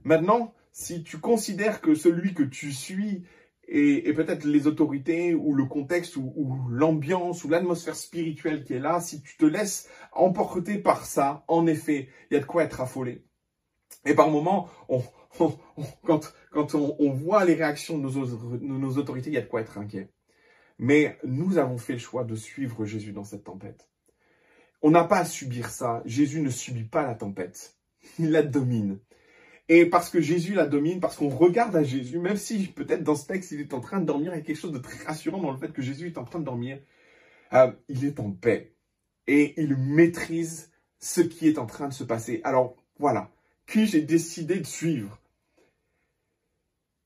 Maintenant, 0.03 0.53
si 0.73 1.03
tu 1.03 1.19
considères 1.19 1.81
que 1.81 1.93
celui 1.93 2.33
que 2.33 2.43
tu 2.43 2.73
suis 2.73 3.23
et, 3.67 4.11
peut-être 4.13 4.43
les 4.43 4.67
autorités 4.67 5.33
ou 5.33 5.53
le 5.53 5.65
contexte 5.65 6.17
ou, 6.17 6.67
l'ambiance 6.69 7.43
ou 7.43 7.49
l'atmosphère 7.49 7.95
spirituelle 7.95 8.63
qui 8.63 8.73
est 8.73 8.79
là, 8.79 8.99
si 8.99 9.21
tu 9.21 9.37
te 9.37 9.45
laisses 9.45 9.87
emporter 10.11 10.79
par 10.79 11.05
ça, 11.05 11.45
en 11.47 11.65
effet, 11.67 12.09
il 12.29 12.33
y 12.33 12.37
a 12.37 12.41
de 12.41 12.45
quoi 12.45 12.63
être 12.63 12.81
affolé. 12.81 13.23
Et 14.05 14.15
par 14.15 14.29
moments, 14.29 14.67
quand, 15.37 16.33
quand 16.51 16.75
on, 16.75 17.11
voit 17.11 17.45
les 17.45 17.53
réactions 17.53 17.99
de 17.99 18.09
nos, 18.59 18.97
autorités, 18.97 19.29
il 19.29 19.33
y 19.33 19.37
a 19.37 19.41
de 19.41 19.47
quoi 19.47 19.61
être 19.61 19.77
inquiet. 19.77 20.09
Mais 20.79 21.17
nous 21.23 21.57
avons 21.57 21.77
fait 21.77 21.93
le 21.93 21.99
choix 21.99 22.23
de 22.23 22.35
suivre 22.35 22.83
Jésus 22.83 23.13
dans 23.13 23.23
cette 23.23 23.45
tempête. 23.45 23.89
On 24.81 24.91
n'a 24.91 25.05
pas 25.05 25.19
à 25.19 25.25
subir 25.25 25.69
ça. 25.69 26.01
Jésus 26.03 26.41
ne 26.41 26.49
subit 26.49 26.83
pas 26.83 27.03
la 27.03 27.15
tempête. 27.15 27.77
Il 28.19 28.31
la 28.31 28.43
domine. 28.43 28.99
Et 29.69 29.85
parce 29.85 30.09
que 30.09 30.19
Jésus 30.19 30.53
la 30.53 30.65
domine, 30.65 30.99
parce 30.99 31.15
qu'on 31.15 31.29
regarde 31.29 31.75
à 31.75 31.83
Jésus, 31.83 32.19
même 32.19 32.35
si 32.35 32.67
peut-être 32.67 33.03
dans 33.03 33.15
ce 33.15 33.25
texte 33.25 33.51
il 33.51 33.61
est 33.61 33.73
en 33.73 33.79
train 33.79 34.01
de 34.01 34.05
dormir, 34.05 34.33
il 34.33 34.37
y 34.37 34.39
a 34.39 34.43
quelque 34.43 34.59
chose 34.59 34.73
de 34.73 34.79
très 34.79 35.03
rassurant 35.05 35.41
dans 35.41 35.51
le 35.51 35.57
fait 35.57 35.71
que 35.71 35.81
Jésus 35.81 36.07
est 36.07 36.17
en 36.17 36.25
train 36.25 36.39
de 36.39 36.45
dormir, 36.45 36.79
euh, 37.53 37.71
il 37.87 38.03
est 38.03 38.19
en 38.19 38.31
paix. 38.31 38.75
Et 39.25 39.61
il 39.61 39.77
maîtrise 39.77 40.71
ce 40.99 41.21
qui 41.21 41.47
est 41.47 41.57
en 41.57 41.65
train 41.65 41.87
de 41.87 41.93
se 41.93 42.03
passer. 42.03 42.41
Alors 42.43 42.75
voilà, 42.99 43.31
qui 43.65 43.87
j'ai 43.87 44.01
décidé 44.01 44.59
de 44.59 44.65
suivre? 44.65 45.19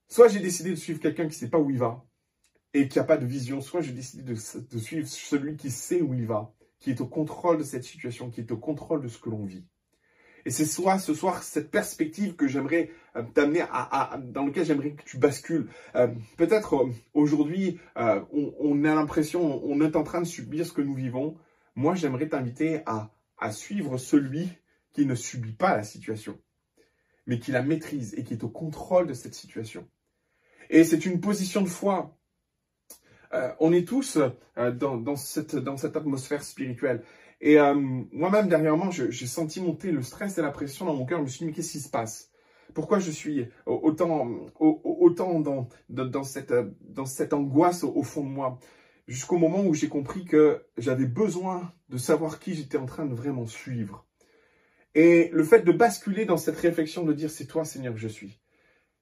Soit 0.08 0.30
j'ai 0.30 0.40
décidé 0.40 0.72
de 0.72 0.76
suivre 0.76 1.00
quelqu'un 1.00 1.24
qui 1.24 1.36
ne 1.36 1.40
sait 1.40 1.50
pas 1.50 1.60
où 1.60 1.70
il 1.70 1.78
va 1.78 2.06
et 2.74 2.88
qui 2.88 2.98
n'a 2.98 3.04
pas 3.04 3.18
de 3.18 3.26
vision, 3.26 3.62
soit 3.62 3.82
j'ai 3.82 3.94
décidé 3.94 4.24
de, 4.24 4.34
de 4.34 4.80
suivre 4.80 5.08
celui 5.08 5.58
qui 5.58 5.70
sait 5.70 6.02
où 6.02 6.14
il 6.14 6.26
va, 6.26 6.54
qui 6.80 6.90
est 6.90 7.02
au 7.02 7.08
contrôle 7.08 7.58
de 7.58 7.64
cette 7.64 7.84
situation, 7.84 8.32
qui 8.32 8.42
est 8.42 8.52
au 8.52 8.58
contrôle 8.58 9.02
de 9.02 9.08
ce 9.08 9.20
que 9.20 9.30
l'on 9.30 9.46
vit. 9.46 9.66
Et 10.48 10.50
c'est 10.50 10.66
soit 10.66 10.98
ce 10.98 11.14
soir 11.14 11.44
cette 11.44 11.70
perspective 11.70 12.38
que 12.38 12.48
j'aimerais 12.48 12.90
euh, 13.18 13.24
t'amener 13.34 13.66
à, 13.70 14.18
dans 14.18 14.46
lequel 14.46 14.64
j'aimerais 14.64 14.92
que 14.92 15.04
tu 15.04 15.18
bascules. 15.18 15.68
Euh, 15.96 16.08
peut-être 16.38 16.74
euh, 16.76 16.90
aujourd'hui, 17.14 17.82
on, 17.98 18.86
a 18.86 18.96
l'impression, 18.96 19.62
on 19.66 19.82
est 19.82 19.98
en 19.98 20.04
train 20.04 20.22
de 20.22 20.26
subir 20.26 20.66
ce 20.66 20.72
que 20.72 20.82
nous 20.82 20.96
vivons. 20.96 21.36
Moi, 21.76 21.96
j'aimerais 21.96 22.30
t'inviter 22.30 22.80
à, 22.86 23.12
suivre 23.52 23.98
celui 23.98 24.48
qui 24.94 25.06
ne 25.06 25.16
subit 25.16 25.52
pas 25.52 25.76
la 25.76 25.84
situation, 25.84 26.40
mais 27.26 27.40
qui 27.40 27.52
la 27.52 27.62
maîtrise 27.62 28.14
et 28.18 28.24
qui 28.24 28.34
est 28.34 28.44
au 28.46 28.50
contrôle 28.50 29.06
de 29.06 29.14
cette 29.14 29.36
situation. 29.36 29.86
Et 30.70 30.86
c'est 30.86 31.06
une 31.06 31.20
position 31.20 31.62
de 31.62 31.68
foi. 31.68 32.18
on 33.60 33.74
est 33.74 33.86
tous 33.86 34.18
dans 34.56 35.18
cette 35.18 35.98
atmosphère 35.98 36.42
spirituelle. 36.42 37.04
Et 37.40 37.60
euh, 37.60 37.76
moi-même, 37.76 38.48
dernièrement, 38.48 38.90
j'ai 38.92 39.28
senti 39.28 39.62
monter 39.62 39.92
le 39.92 40.02
stress 40.02 40.38
et 40.38 40.42
la 40.42 40.52
pression 40.52 40.86
dans 40.86 40.96
mon 40.96 41.06
cœur. 41.06 41.20
Je 41.20 41.24
me 41.24 41.28
suis 41.28 41.40
dit, 41.40 41.46
mais 41.46 41.52
qu'est-ce 41.52 41.72
qui 41.72 41.80
se 41.80 41.90
passe? 41.90 42.32
Pourquoi 42.74 43.00
je 43.00 43.12
suis 43.12 43.48
autant, 43.66 44.28
autant 44.60 45.40
dans, 45.40 45.68
dans, 45.90 46.24
cette, 46.24 46.54
dans 46.82 47.06
cette 47.06 47.34
angoisse 47.34 47.84
au, 47.84 48.04
fond 48.04 48.24
de 48.24 48.30
moi? 48.30 48.60
Jusqu'au 49.08 49.38
moment 49.38 49.64
où 49.64 49.74
j'ai 49.74 49.88
compris 49.88 50.26
que 50.26 50.66
j'avais 50.78 51.06
besoin 51.06 51.72
de 51.90 51.98
savoir 51.98 52.40
qui 52.40 52.56
j'étais 52.56 52.78
en 52.78 52.86
train 52.86 53.06
de 53.06 53.16
vraiment 53.16 53.46
suivre. 53.46 54.06
Et 54.96 55.30
le 55.32 55.44
fait 55.44 55.62
de 55.62 55.72
basculer 55.72 56.26
dans 56.26 56.38
cette 56.38 56.58
réflexion, 56.58 57.06
de 57.06 57.14
dire, 57.14 57.30
c'est 57.30 57.46
toi, 57.46 57.64
Seigneur, 57.64 57.94
que 57.94 58.00
je 58.00 58.08
suis. 58.08 58.40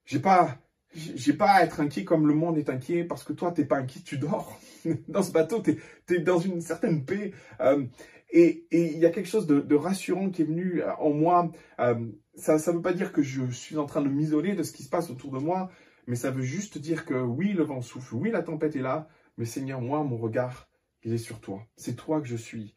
J'ai 0.06 0.20
pas, 0.20 0.58
j'ai 0.94 1.34
pas 1.34 1.52
à 1.52 1.64
être 1.64 1.80
inquiet 1.80 2.04
comme 2.04 2.28
le 2.28 2.34
monde 2.34 2.58
est 2.58 2.70
inquiet 2.70 3.04
parce 3.04 3.24
que 3.24 3.34
toi, 3.34 3.52
t'es 3.52 3.66
pas 3.66 3.78
inquiet, 3.78 4.02
tu 4.06 4.18
dors. 4.18 4.60
dans 5.08 5.24
ce 5.24 5.32
bateau, 5.32 5.62
tu 5.62 5.80
es, 6.16 6.20
dans 6.20 6.40
une 6.40 6.62
certaine 6.62 7.06
paix. 7.06 7.34
Euh, 7.60 7.86
et 8.30 8.68
il 8.72 8.98
y 8.98 9.06
a 9.06 9.12
quelque 9.12 9.30
chose 9.30 9.48
de, 9.48 9.76
rassurant 9.76 10.30
qui 10.30 10.42
est 10.42 10.46
venu 10.46 10.82
euh, 10.82 10.94
en 10.98 11.12
moi. 11.12 11.52
Euh, 11.80 12.12
ça 12.36 12.56
ne 12.56 12.78
veut 12.78 12.82
pas 12.82 12.94
dire 12.94 13.14
que 13.14 13.22
je 13.22 13.46
suis 13.52 13.78
en 13.78 13.86
train 13.86 14.02
de 14.02 14.10
m'isoler 14.10 14.56
de 14.56 14.64
ce 14.64 14.72
qui 14.72 14.84
se 14.84 14.90
passe 14.90 15.10
autour 15.10 15.32
de 15.32 15.40
moi, 15.40 15.70
mais 16.08 16.16
ça 16.16 16.32
veut 16.32 16.44
juste 16.44 16.78
dire 16.78 17.06
que 17.06 17.14
oui, 17.14 17.54
le 17.54 17.64
vent 17.64 17.82
souffle, 17.82 18.16
oui, 18.16 18.32
la 18.32 18.44
tempête 18.44 18.76
est 18.76 18.82
là, 18.82 19.08
mais 19.38 19.46
Seigneur, 19.46 19.82
moi, 19.82 20.04
mon 20.04 20.18
regard, 20.18 20.70
il 21.04 21.14
est 21.14 21.18
sur 21.18 21.40
toi. 21.40 21.66
C'est 21.76 21.96
toi 21.96 22.20
que 22.22 22.28
je 22.28 22.36
suis. 22.36 22.76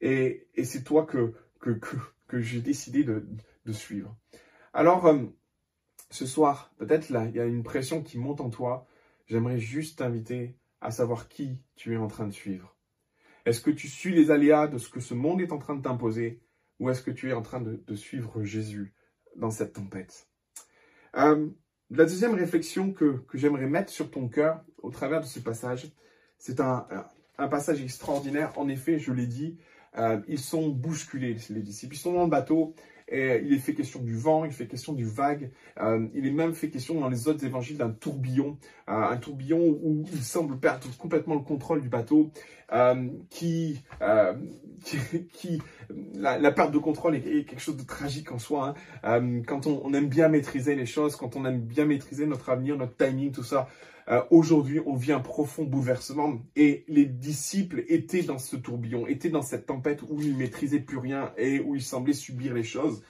Et, 0.00 0.48
c'est 0.64 0.84
toi 0.84 1.04
que, 1.04 1.34
que, 1.60 1.78
que, 2.28 2.40
j'ai 2.40 2.60
décidé 2.60 3.04
de, 3.04 3.26
suivre. 3.72 4.16
Alors, 4.72 5.06
euh, 5.06 5.26
ce 6.10 6.26
soir, 6.26 6.72
peut-être 6.78 7.10
là, 7.10 7.26
il 7.26 7.36
y 7.36 7.40
a 7.40 7.44
une 7.44 7.62
pression 7.62 8.02
qui 8.02 8.18
monte 8.18 8.40
en 8.40 8.50
toi. 8.50 8.86
J'aimerais 9.26 9.58
juste 9.58 9.98
t'inviter 9.98 10.56
à 10.80 10.90
savoir 10.90 11.28
qui 11.28 11.60
tu 11.76 11.94
es 11.94 11.96
en 11.96 12.08
train 12.08 12.26
de 12.26 12.32
suivre. 12.32 12.76
Est-ce 13.50 13.60
que 13.60 13.72
tu 13.72 13.88
suis 13.88 14.14
les 14.14 14.30
aléas 14.30 14.68
de 14.68 14.78
ce 14.78 14.88
que 14.88 15.00
ce 15.00 15.12
monde 15.12 15.40
est 15.40 15.50
en 15.50 15.58
train 15.58 15.74
de 15.74 15.82
t'imposer 15.82 16.40
ou 16.78 16.88
est-ce 16.88 17.02
que 17.02 17.10
tu 17.10 17.30
es 17.30 17.32
en 17.32 17.42
train 17.42 17.60
de, 17.60 17.94
suivre 17.96 18.44
Jésus 18.44 18.94
dans 19.34 19.50
cette 19.50 19.72
tempête? 19.72 20.28
Euh, 21.16 21.48
La 21.90 22.04
deuxième 22.04 22.34
réflexion 22.34 22.92
que, 22.92 23.24
j'aimerais 23.34 23.66
mettre 23.66 23.90
sur 23.90 24.08
ton 24.08 24.28
cœur 24.28 24.64
au 24.78 24.90
travers 24.90 25.20
de 25.20 25.26
ce 25.26 25.40
passage, 25.40 25.90
c'est 26.38 26.60
un, 26.60 26.86
passage 27.36 27.82
extraordinaire. 27.82 28.56
En 28.56 28.68
effet, 28.68 29.00
je 29.00 29.12
l'ai 29.12 29.26
dit, 29.26 29.58
euh, 29.98 30.20
ils 30.28 30.38
sont 30.38 30.68
bousculés, 30.68 31.36
les 31.50 31.62
disciples. 31.62 31.96
Ils 31.96 31.98
sont 31.98 32.12
dans 32.12 32.22
le 32.22 32.30
bateau 32.30 32.76
il 33.12 33.52
est 33.52 33.58
fait 33.58 33.74
question 33.74 34.00
du 34.00 34.16
vent, 34.16 34.44
il 34.44 34.52
fait 34.52 34.66
question 34.66 34.92
du 34.92 35.04
vague. 35.04 35.50
Euh, 35.80 36.06
il 36.14 36.26
est 36.26 36.30
même 36.30 36.54
fait 36.54 36.70
question 36.70 37.00
dans 37.00 37.08
les 37.08 37.28
autres 37.28 37.44
évangiles 37.44 37.76
d'un 37.76 37.90
tourbillon, 37.90 38.56
euh, 38.88 38.92
un 38.92 39.16
tourbillon 39.16 39.58
où 39.82 40.04
il 40.12 40.22
semble 40.22 40.58
perdre 40.58 40.86
complètement 40.96 41.34
le 41.34 41.40
contrôle 41.40 41.80
du 41.80 41.88
bateau, 41.88 42.30
euh, 42.72 43.08
qui, 43.30 43.80
qui, 45.32 45.60
la, 46.14 46.52
perte 46.52 46.72
de 46.72 46.78
contrôle 46.78 47.16
est, 47.16 47.44
quelque 47.44 47.60
chose 47.60 47.76
de 47.76 47.84
tragique 47.84 48.30
en 48.30 48.38
soi. 48.38 48.74
Hein. 49.02 49.42
quand 49.46 49.66
on, 49.66 49.92
aime 49.92 50.08
bien 50.08 50.28
maîtriser 50.28 50.76
les 50.76 50.86
choses, 50.86 51.16
quand 51.16 51.36
on 51.36 51.44
aime 51.44 51.60
bien 51.60 51.84
maîtriser 51.84 52.26
notre 52.26 52.48
avenir, 52.50 52.76
notre 52.76 52.96
timing, 52.96 53.32
tout 53.32 53.42
ça, 53.42 53.68
euh, 54.10 54.22
aujourd'hui, 54.30 54.80
on 54.86 54.96
vit 54.96 55.12
un 55.12 55.20
profond 55.20 55.64
bouleversement 55.64 56.40
et 56.56 56.84
les 56.88 57.04
disciples 57.04 57.84
étaient 57.88 58.22
dans 58.22 58.38
ce 58.38 58.56
tourbillon, 58.56 59.06
étaient 59.06 59.30
dans 59.30 59.42
cette 59.42 59.66
tempête 59.66 60.02
où 60.02 60.20
ils 60.20 60.36
maîtrisaient 60.36 60.80
plus 60.80 60.98
rien 60.98 61.32
et 61.36 61.60
où 61.60 61.76
ils 61.76 61.82
semblaient 61.82 62.12
subir 62.12 62.52
les 62.52 62.64
choses. 62.64 63.02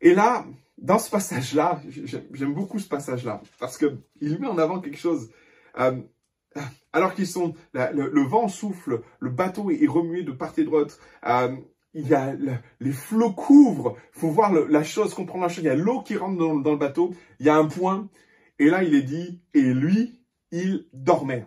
Et 0.00 0.14
là, 0.14 0.44
dans 0.78 0.98
ce 0.98 1.10
passage-là, 1.10 1.80
j'aime 2.32 2.54
beaucoup 2.54 2.78
ce 2.78 2.88
passage-là 2.88 3.40
parce 3.60 3.78
que 3.78 3.98
il 4.20 4.38
met 4.40 4.48
en 4.48 4.58
avant 4.58 4.80
quelque 4.80 4.98
chose. 4.98 5.30
Euh, 5.78 6.00
alors 6.92 7.14
qu'ils 7.14 7.26
sont, 7.26 7.54
le, 7.72 8.22
vent 8.22 8.48
souffle, 8.48 9.02
le 9.20 9.30
bateau 9.30 9.70
est, 9.70 9.86
remué 9.86 10.22
de 10.22 10.32
part 10.32 10.54
et 10.56 10.64
d'autre. 10.64 10.98
Euh, 11.26 11.54
il 11.94 12.08
y 12.08 12.14
a 12.14 12.34
les 12.80 12.92
flots 12.92 13.32
couvrent. 13.32 13.96
Faut 14.12 14.30
voir 14.30 14.52
la 14.52 14.82
chose, 14.82 15.14
comprendre 15.14 15.44
la 15.44 15.48
chose. 15.48 15.64
Il 15.64 15.68
y 15.68 15.70
a 15.70 15.74
l'eau 15.74 16.02
qui 16.02 16.16
rentre 16.16 16.36
dans, 16.36 16.72
le 16.72 16.76
bateau. 16.76 17.14
Il 17.40 17.46
y 17.46 17.48
a 17.48 17.56
un 17.56 17.66
point. 17.66 18.08
Et 18.58 18.70
là, 18.70 18.82
il 18.82 18.94
est 18.94 19.02
dit, 19.02 19.42
et 19.54 19.62
lui, 19.62 20.22
il 20.50 20.86
dormait. 20.92 21.46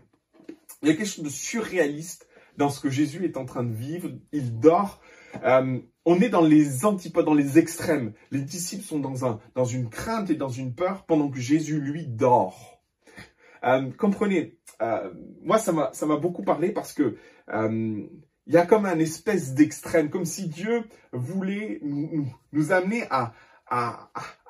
Il 0.82 0.90
y 0.90 0.92
a 0.92 0.96
quelque 0.96 1.08
chose 1.08 1.26
de 1.26 1.30
surréaliste 1.30 2.28
dans 2.58 2.70
ce 2.70 2.80
que 2.80 2.90
Jésus 2.90 3.26
est 3.26 3.38
en 3.38 3.46
train 3.46 3.64
de 3.64 3.74
vivre. 3.74 4.10
Il 4.32 4.60
dort. 4.60 5.02
Euh, 5.44 5.80
on 6.06 6.20
est 6.20 6.30
dans 6.30 6.46
les 6.46 6.86
antipodes, 6.86 7.26
dans 7.26 7.34
les 7.34 7.58
extrêmes. 7.58 8.14
Les 8.32 8.42
disciples 8.42 8.84
sont 8.84 9.00
dans, 9.00 9.26
un, 9.26 9.40
dans 9.56 9.66
une 9.66 9.90
crainte 9.90 10.30
et 10.30 10.36
dans 10.36 10.50
une 10.50 10.74
peur 10.74 11.06
pendant 11.06 11.30
que 11.30 11.40
Jésus, 11.40 11.80
lui, 11.80 12.06
dort. 12.06 12.82
Euh, 13.64 13.90
comprenez, 13.98 14.58
euh, 14.82 15.12
moi, 15.42 15.58
ça 15.58 15.72
m'a 15.74 16.18
beaucoup 16.18 16.44
parlé 16.44 16.72
parce 16.72 16.94
que 16.94 17.18
il 17.52 18.54
y 18.54 18.58
a 18.58 18.66
comme 18.66 18.86
un 18.86 19.00
espèce 19.00 19.54
d'extrême, 19.54 20.10
comme 20.10 20.26
si 20.26 20.48
Dieu 20.48 20.84
voulait 21.12 21.80
nous, 21.84 22.72
amener 22.72 23.04
à, 23.10 23.34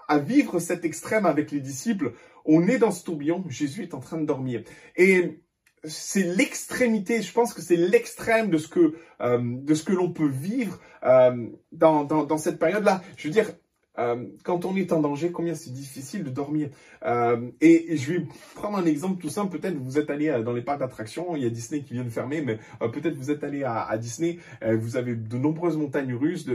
à 0.10 0.18
vivre 0.18 0.60
cet 0.60 0.86
extrême 0.86 1.26
avec 1.26 1.52
les 1.52 1.60
disciples 1.60 2.14
on 2.46 2.68
est 2.68 2.78
dans 2.78 2.92
ce 2.92 3.04
tourbillon, 3.04 3.44
Jésus 3.50 3.84
est 3.84 3.94
en 3.94 4.00
train 4.00 4.18
de 4.20 4.26
dormir. 4.26 4.64
Et 4.96 5.42
c'est 5.84 6.24
l'extrémité, 6.24 7.22
je 7.22 7.32
pense 7.32 7.54
que 7.54 7.62
c'est 7.62 7.76
l'extrême 7.76 8.50
de 8.50 8.58
ce 8.58 8.68
que 8.68 8.96
euh, 9.22 9.76
que 9.86 9.94
l'on 9.94 10.12
peut 10.12 10.28
vivre 10.28 10.80
euh, 11.04 11.48
dans, 11.72 12.04
dans, 12.04 12.24
dans 12.24 12.38
cette 12.38 12.60
période-là. 12.60 13.02
Je 13.18 13.28
veux 13.28 13.34
dire, 13.34 13.52
euh, 14.00 14.26
quand 14.44 14.66
on 14.66 14.76
est 14.76 14.94
en 14.94 15.02
danger, 15.02 15.32
combien 15.32 15.54
c'est 15.54 15.74
difficile 15.74 16.24
de 16.24 16.30
dormir. 16.30 16.70
Euh, 17.06 17.50
et, 17.62 17.98
je 17.98 18.14
vais 18.14 18.26
prendre 18.56 18.78
un 18.78 18.86
exemple 18.86 19.22
tout 19.22 19.30
simple. 19.30 19.58
Peut-être 19.60 19.76
vous 19.76 19.98
êtes 19.98 20.10
allé 20.10 20.30
euh, 20.30 20.42
dans 20.42 20.54
les 20.54 20.62
parcs 20.62 20.80
d'attractions, 20.80 21.36
il 21.36 21.44
y 21.44 21.46
a 21.46 21.50
Disney 21.50 21.82
qui 21.82 21.94
vient 21.94 22.04
de 22.04 22.10
fermer, 22.10 22.42
mais 22.42 22.60
peut-être 22.80 23.16
vous 23.16 23.32
êtes 23.32 23.44
allé 23.44 23.64
à, 23.64 23.98
Disney, 23.98 24.38
vous 24.62 24.96
avez 24.96 25.16
de 25.16 25.38
nombreuses 25.38 25.78
montagnes 25.78 26.14
russes. 26.14 26.46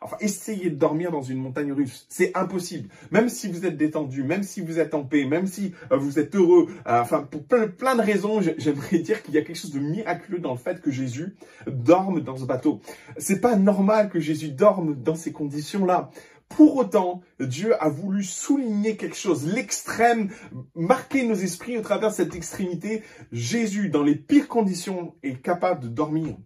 Enfin, 0.00 0.16
essayez 0.20 0.70
de 0.70 0.76
dormir 0.76 1.10
dans 1.10 1.22
une 1.22 1.38
montagne 1.38 1.72
russe, 1.72 2.06
c'est 2.08 2.36
impossible. 2.36 2.88
Même 3.10 3.28
si 3.28 3.48
vous 3.50 3.66
êtes 3.66 3.76
détendu, 3.76 4.24
même 4.24 4.42
si 4.42 4.60
vous 4.60 4.78
êtes 4.78 4.94
en 4.94 5.04
paix, 5.04 5.24
même 5.24 5.46
si 5.46 5.72
vous 5.90 6.18
êtes 6.18 6.34
heureux, 6.34 6.68
enfin 6.86 7.22
pour 7.22 7.44
plein, 7.44 7.68
plein 7.68 7.94
de 7.94 8.02
raisons, 8.02 8.40
j'aimerais 8.40 8.98
dire 8.98 9.22
qu'il 9.22 9.34
y 9.34 9.38
a 9.38 9.42
quelque 9.42 9.56
chose 9.58 9.72
de 9.72 9.80
miraculeux 9.80 10.38
dans 10.38 10.52
le 10.52 10.58
fait 10.58 10.80
que 10.80 10.90
Jésus 10.90 11.36
dorme 11.66 12.20
dans 12.20 12.36
ce 12.36 12.44
bateau. 12.44 12.80
C'est 13.16 13.40
pas 13.40 13.56
normal 13.56 14.08
que 14.10 14.20
Jésus 14.20 14.48
dorme 14.48 14.94
dans 14.94 15.14
ces 15.14 15.32
conditions-là. 15.32 16.10
Pour 16.48 16.76
autant, 16.76 17.20
Dieu 17.40 17.80
a 17.82 17.88
voulu 17.88 18.22
souligner 18.24 18.96
quelque 18.96 19.16
chose, 19.16 19.46
l'extrême, 19.46 20.30
marquer 20.74 21.24
nos 21.24 21.34
esprits 21.34 21.76
au 21.76 21.82
travers 21.82 22.10
de 22.10 22.14
cette 22.14 22.34
extrémité. 22.34 23.02
Jésus, 23.32 23.90
dans 23.90 24.02
les 24.02 24.16
pires 24.16 24.48
conditions, 24.48 25.14
est 25.22 25.40
capable 25.42 25.82
de 25.82 25.88
dormir. 25.88 26.36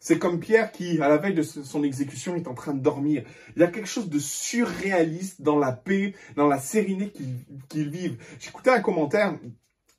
C'est 0.00 0.18
comme 0.18 0.38
Pierre 0.38 0.70
qui, 0.70 1.00
à 1.00 1.08
la 1.08 1.16
veille 1.16 1.34
de 1.34 1.42
son 1.42 1.82
exécution, 1.82 2.36
est 2.36 2.46
en 2.46 2.54
train 2.54 2.72
de 2.72 2.80
dormir. 2.80 3.24
Il 3.56 3.60
y 3.60 3.64
a 3.64 3.68
quelque 3.68 3.88
chose 3.88 4.08
de 4.08 4.18
surréaliste 4.18 5.42
dans 5.42 5.58
la 5.58 5.72
paix, 5.72 6.14
dans 6.36 6.46
la 6.46 6.58
sérénité 6.60 7.20
qu'ils 7.68 7.90
vivent. 7.90 8.16
J'écoutais 8.38 8.70
un 8.70 8.80
commentaire 8.80 9.34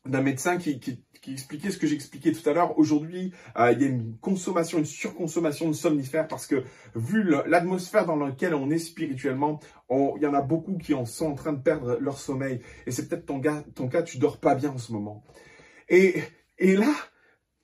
d'un 0.05 0.21
médecin 0.21 0.57
qui, 0.57 0.79
qui, 0.79 1.03
expliquait 1.31 1.69
ce 1.69 1.77
que 1.77 1.85
j'expliquais 1.85 2.31
tout 2.31 2.49
à 2.49 2.53
l'heure. 2.53 2.77
Aujourd'hui, 2.79 3.33
euh, 3.57 3.71
il 3.71 3.81
y 3.81 3.85
a 3.85 3.87
une 3.87 4.17
consommation, 4.17 4.79
une 4.79 4.85
surconsommation 4.85 5.67
de 5.67 5.73
somnifères 5.73 6.27
parce 6.27 6.47
que 6.47 6.63
vu 6.95 7.23
l'atmosphère 7.45 8.05
dans 8.05 8.15
laquelle 8.15 8.55
on 8.55 8.71
est 8.71 8.79
spirituellement, 8.79 9.59
il 9.91 10.21
y 10.21 10.25
en 10.25 10.33
a 10.33 10.41
beaucoup 10.41 10.77
qui 10.77 10.93
en 10.93 11.05
sont 11.05 11.27
en 11.27 11.35
train 11.35 11.53
de 11.53 11.61
perdre 11.61 11.97
leur 11.99 12.17
sommeil. 12.17 12.61
Et 12.87 12.91
c'est 12.91 13.07
peut-être 13.07 13.25
ton, 13.25 13.41
ton 13.75 13.87
cas, 13.89 14.01
tu 14.01 14.17
dors 14.17 14.39
pas 14.39 14.55
bien 14.55 14.71
en 14.71 14.77
ce 14.77 14.91
moment. 14.91 15.23
Et, 15.89 16.23
et 16.57 16.75
là, 16.75 16.93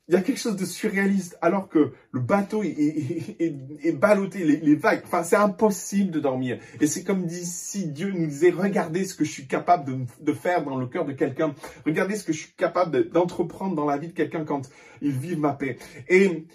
il 0.07 0.13
y 0.13 0.17
a 0.17 0.21
quelque 0.21 0.39
chose 0.39 0.55
de 0.55 0.65
surréaliste, 0.65 1.37
alors 1.41 1.67
que 1.67 1.93
le 2.11 2.19
bateau 2.19 2.61
est, 2.61 3.37
est, 3.39 3.91
ballotté, 3.93 4.43
les, 4.43 4.75
vagues, 4.75 5.01
enfin 5.03 5.23
c'est 5.23 5.35
impossible 5.35 6.11
de 6.11 6.19
dormir. 6.19 6.59
Et 6.79 6.85
c'est 6.85 7.03
comme 7.03 7.27
si 7.27 7.87
Dieu 7.87 8.11
nous 8.11 8.27
disait, 8.27 8.51
regardez 8.51 9.05
ce 9.05 9.15
que 9.15 9.25
je 9.25 9.31
suis 9.31 9.47
capable 9.47 9.85
de, 9.85 10.05
de 10.21 10.33
faire 10.33 10.63
dans 10.63 10.77
le 10.77 10.85
cœur 10.85 11.05
de 11.05 11.13
quelqu'un, 11.13 11.55
regardez 11.85 12.15
ce 12.15 12.23
que 12.23 12.33
je 12.33 12.39
suis 12.39 12.53
capable 12.53 13.09
d'entreprendre 13.09 13.75
dans 13.75 13.85
la 13.85 13.97
vie 13.97 14.09
de 14.09 14.13
quelqu'un 14.13 14.45
quand 14.45 14.69
il 15.01 15.11
vit 15.11 15.35
ma 15.35 15.53
paix. 15.53 15.77
Et 16.07 16.45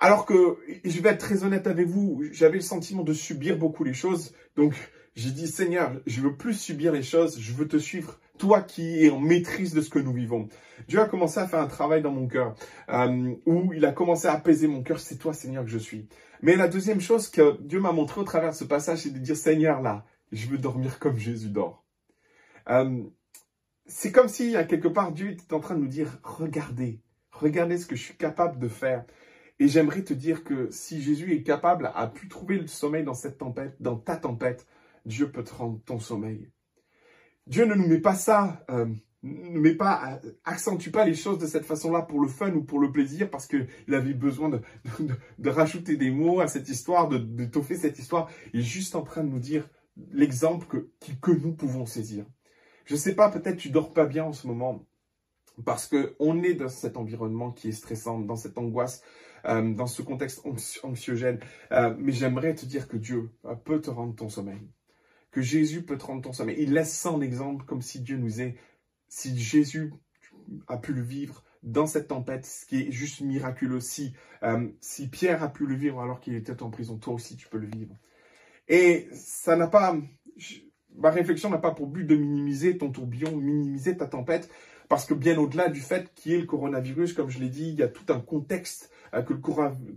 alors 0.00 0.26
que, 0.26 0.58
je 0.84 1.00
vais 1.00 1.10
être 1.10 1.18
très 1.18 1.44
honnête 1.44 1.68
avec 1.68 1.86
vous, 1.86 2.24
j'avais 2.32 2.56
le 2.56 2.62
sentiment 2.62 3.04
de 3.04 3.12
subir 3.12 3.58
beaucoup 3.58 3.84
les 3.84 3.94
choses, 3.94 4.32
donc 4.56 4.74
j'ai 5.14 5.30
dit, 5.30 5.48
Seigneur, 5.48 6.00
je 6.06 6.20
veux 6.20 6.36
plus 6.36 6.54
subir 6.54 6.92
les 6.92 7.02
choses, 7.02 7.40
je 7.40 7.52
veux 7.52 7.66
te 7.66 7.76
suivre, 7.76 8.20
toi 8.38 8.62
qui 8.62 9.04
es 9.04 9.10
en 9.10 9.20
maîtrise 9.20 9.74
de 9.74 9.80
ce 9.80 9.90
que 9.90 9.98
nous 9.98 10.12
vivons. 10.12 10.48
Dieu 10.86 11.00
a 11.00 11.06
commencé 11.06 11.38
à 11.40 11.46
faire 11.46 11.60
un 11.60 11.66
travail 11.66 12.02
dans 12.02 12.12
mon 12.12 12.28
cœur, 12.28 12.54
euh, 12.88 13.34
où 13.46 13.72
il 13.74 13.84
a 13.84 13.92
commencé 13.92 14.26
à 14.28 14.32
apaiser 14.32 14.68
mon 14.68 14.82
cœur, 14.82 15.00
c'est 15.00 15.16
toi, 15.16 15.32
Seigneur, 15.32 15.64
que 15.64 15.70
je 15.70 15.78
suis. 15.78 16.08
Mais 16.40 16.56
la 16.56 16.68
deuxième 16.68 17.00
chose 17.00 17.28
que 17.28 17.60
Dieu 17.60 17.80
m'a 17.80 17.92
montré 17.92 18.20
au 18.20 18.24
travers 18.24 18.52
de 18.52 18.56
ce 18.56 18.64
passage, 18.64 19.00
c'est 19.00 19.10
de 19.10 19.18
dire, 19.18 19.36
Seigneur, 19.36 19.82
là, 19.82 20.04
je 20.32 20.46
veux 20.48 20.58
dormir 20.58 20.98
comme 20.98 21.18
Jésus 21.18 21.48
dort. 21.48 21.84
Euh, 22.70 23.02
c'est 23.86 24.12
comme 24.12 24.28
si, 24.28 24.56
à 24.56 24.64
quelque 24.64 24.88
part, 24.88 25.12
Dieu 25.12 25.30
était 25.30 25.54
en 25.54 25.60
train 25.60 25.74
de 25.74 25.80
nous 25.80 25.88
dire, 25.88 26.18
regardez, 26.22 27.02
regardez 27.32 27.78
ce 27.78 27.86
que 27.86 27.96
je 27.96 28.02
suis 28.02 28.16
capable 28.16 28.58
de 28.58 28.68
faire. 28.68 29.04
Et 29.58 29.66
j'aimerais 29.66 30.04
te 30.04 30.14
dire 30.14 30.44
que 30.44 30.70
si 30.70 31.02
Jésus 31.02 31.34
est 31.34 31.42
capable, 31.42 31.90
a 31.94 32.06
pu 32.06 32.28
trouver 32.28 32.58
le 32.58 32.68
sommeil 32.68 33.02
dans 33.02 33.14
cette 33.14 33.38
tempête, 33.38 33.74
dans 33.80 33.96
ta 33.96 34.16
tempête, 34.16 34.66
Dieu 35.04 35.32
peut 35.32 35.42
te 35.42 35.54
rendre 35.54 35.80
ton 35.84 35.98
sommeil. 35.98 36.48
Dieu 37.48 37.64
ne 37.64 37.74
nous 37.74 37.88
met 37.88 38.00
pas 38.00 38.14
ça, 38.14 38.64
euh, 38.70 38.86
ne 39.22 39.58
met 39.58 39.74
pas, 39.74 40.20
accentue 40.44 40.90
pas 40.90 41.04
les 41.04 41.14
choses 41.14 41.38
de 41.38 41.46
cette 41.46 41.64
façon-là 41.64 42.02
pour 42.02 42.20
le 42.20 42.28
fun 42.28 42.52
ou 42.52 42.62
pour 42.62 42.78
le 42.78 42.92
plaisir, 42.92 43.30
parce 43.30 43.46
qu'il 43.46 43.66
avait 43.90 44.12
besoin 44.12 44.50
de, 44.50 44.60
de, 45.38 45.50
rajouter 45.50 45.96
des 45.96 46.10
mots 46.10 46.40
à 46.40 46.46
cette 46.46 46.68
histoire, 46.68 47.08
de, 47.08 47.18
de 47.18 47.44
toffer 47.46 47.76
cette 47.76 47.98
histoire. 47.98 48.30
Il 48.52 48.60
est 48.60 48.64
juste 48.64 48.94
en 48.94 49.02
train 49.02 49.24
de 49.24 49.30
nous 49.30 49.40
dire 49.40 49.68
l'exemple 50.12 50.66
que, 50.66 50.90
que 51.22 51.30
nous 51.30 51.54
pouvons 51.54 51.86
saisir. 51.86 52.26
Je 52.84 52.94
ne 52.94 52.98
sais 52.98 53.14
pas, 53.14 53.30
peut-être 53.30 53.56
tu 53.56 53.70
dors 53.70 53.92
pas 53.92 54.04
bien 54.04 54.24
en 54.24 54.32
ce 54.32 54.46
moment, 54.46 54.86
parce 55.64 55.86
que 55.86 56.16
on 56.20 56.42
est 56.42 56.54
dans 56.54 56.68
cet 56.68 56.96
environnement 56.96 57.50
qui 57.50 57.68
est 57.70 57.72
stressant, 57.72 58.20
dans 58.20 58.36
cette 58.36 58.58
angoisse, 58.58 59.02
euh, 59.46 59.74
dans 59.74 59.86
ce 59.86 60.02
contexte 60.02 60.42
anxiogène. 60.82 61.40
Euh, 61.72 61.94
mais 61.98 62.12
j'aimerais 62.12 62.54
te 62.54 62.66
dire 62.66 62.88
que 62.88 62.98
Dieu 62.98 63.30
peut 63.64 63.80
te 63.80 63.90
rendre 63.90 64.14
ton 64.14 64.28
sommeil 64.28 64.60
que 65.30 65.42
Jésus 65.42 65.82
peut 65.82 65.98
te 65.98 66.04
rendre 66.04 66.22
ton 66.22 66.32
sommeil. 66.32 66.56
Il 66.58 66.72
laisse 66.72 66.92
ça 66.92 67.10
en 67.10 67.20
exemple 67.20 67.64
comme 67.64 67.82
si 67.82 68.00
Dieu 68.00 68.16
nous 68.16 68.40
est, 68.40 68.56
si 69.08 69.38
Jésus 69.38 69.92
a 70.66 70.78
pu 70.78 70.92
le 70.92 71.02
vivre 71.02 71.44
dans 71.62 71.86
cette 71.86 72.08
tempête, 72.08 72.46
ce 72.46 72.64
qui 72.66 72.82
est 72.82 72.90
juste 72.90 73.20
miraculeux. 73.20 73.80
Si, 73.80 74.14
euh, 74.42 74.68
si 74.80 75.08
Pierre 75.08 75.42
a 75.42 75.52
pu 75.52 75.66
le 75.66 75.74
vivre 75.74 76.00
alors 76.00 76.20
qu'il 76.20 76.34
était 76.34 76.62
en 76.62 76.70
prison, 76.70 76.96
toi 76.96 77.14
aussi 77.14 77.36
tu 77.36 77.48
peux 77.48 77.58
le 77.58 77.66
vivre. 77.66 77.94
Et 78.68 79.08
ça 79.12 79.56
n'a 79.56 79.66
pas, 79.66 79.96
ma 80.94 81.10
réflexion 81.10 81.50
n'a 81.50 81.58
pas 81.58 81.72
pour 81.72 81.86
but 81.86 82.04
de 82.04 82.16
minimiser 82.16 82.76
ton 82.78 82.90
tourbillon, 82.90 83.36
minimiser 83.36 83.96
ta 83.96 84.06
tempête, 84.06 84.50
parce 84.88 85.04
que 85.04 85.14
bien 85.14 85.38
au-delà 85.38 85.68
du 85.68 85.80
fait 85.80 86.12
qu'il 86.14 86.32
y 86.32 86.34
ait 86.34 86.40
le 86.40 86.46
coronavirus, 86.46 87.12
comme 87.12 87.30
je 87.30 87.38
l'ai 87.38 87.48
dit, 87.48 87.70
il 87.70 87.78
y 87.78 87.82
a 87.82 87.88
tout 87.88 88.10
un 88.12 88.20
contexte 88.20 88.90
que 89.10 89.32
le 89.32 89.40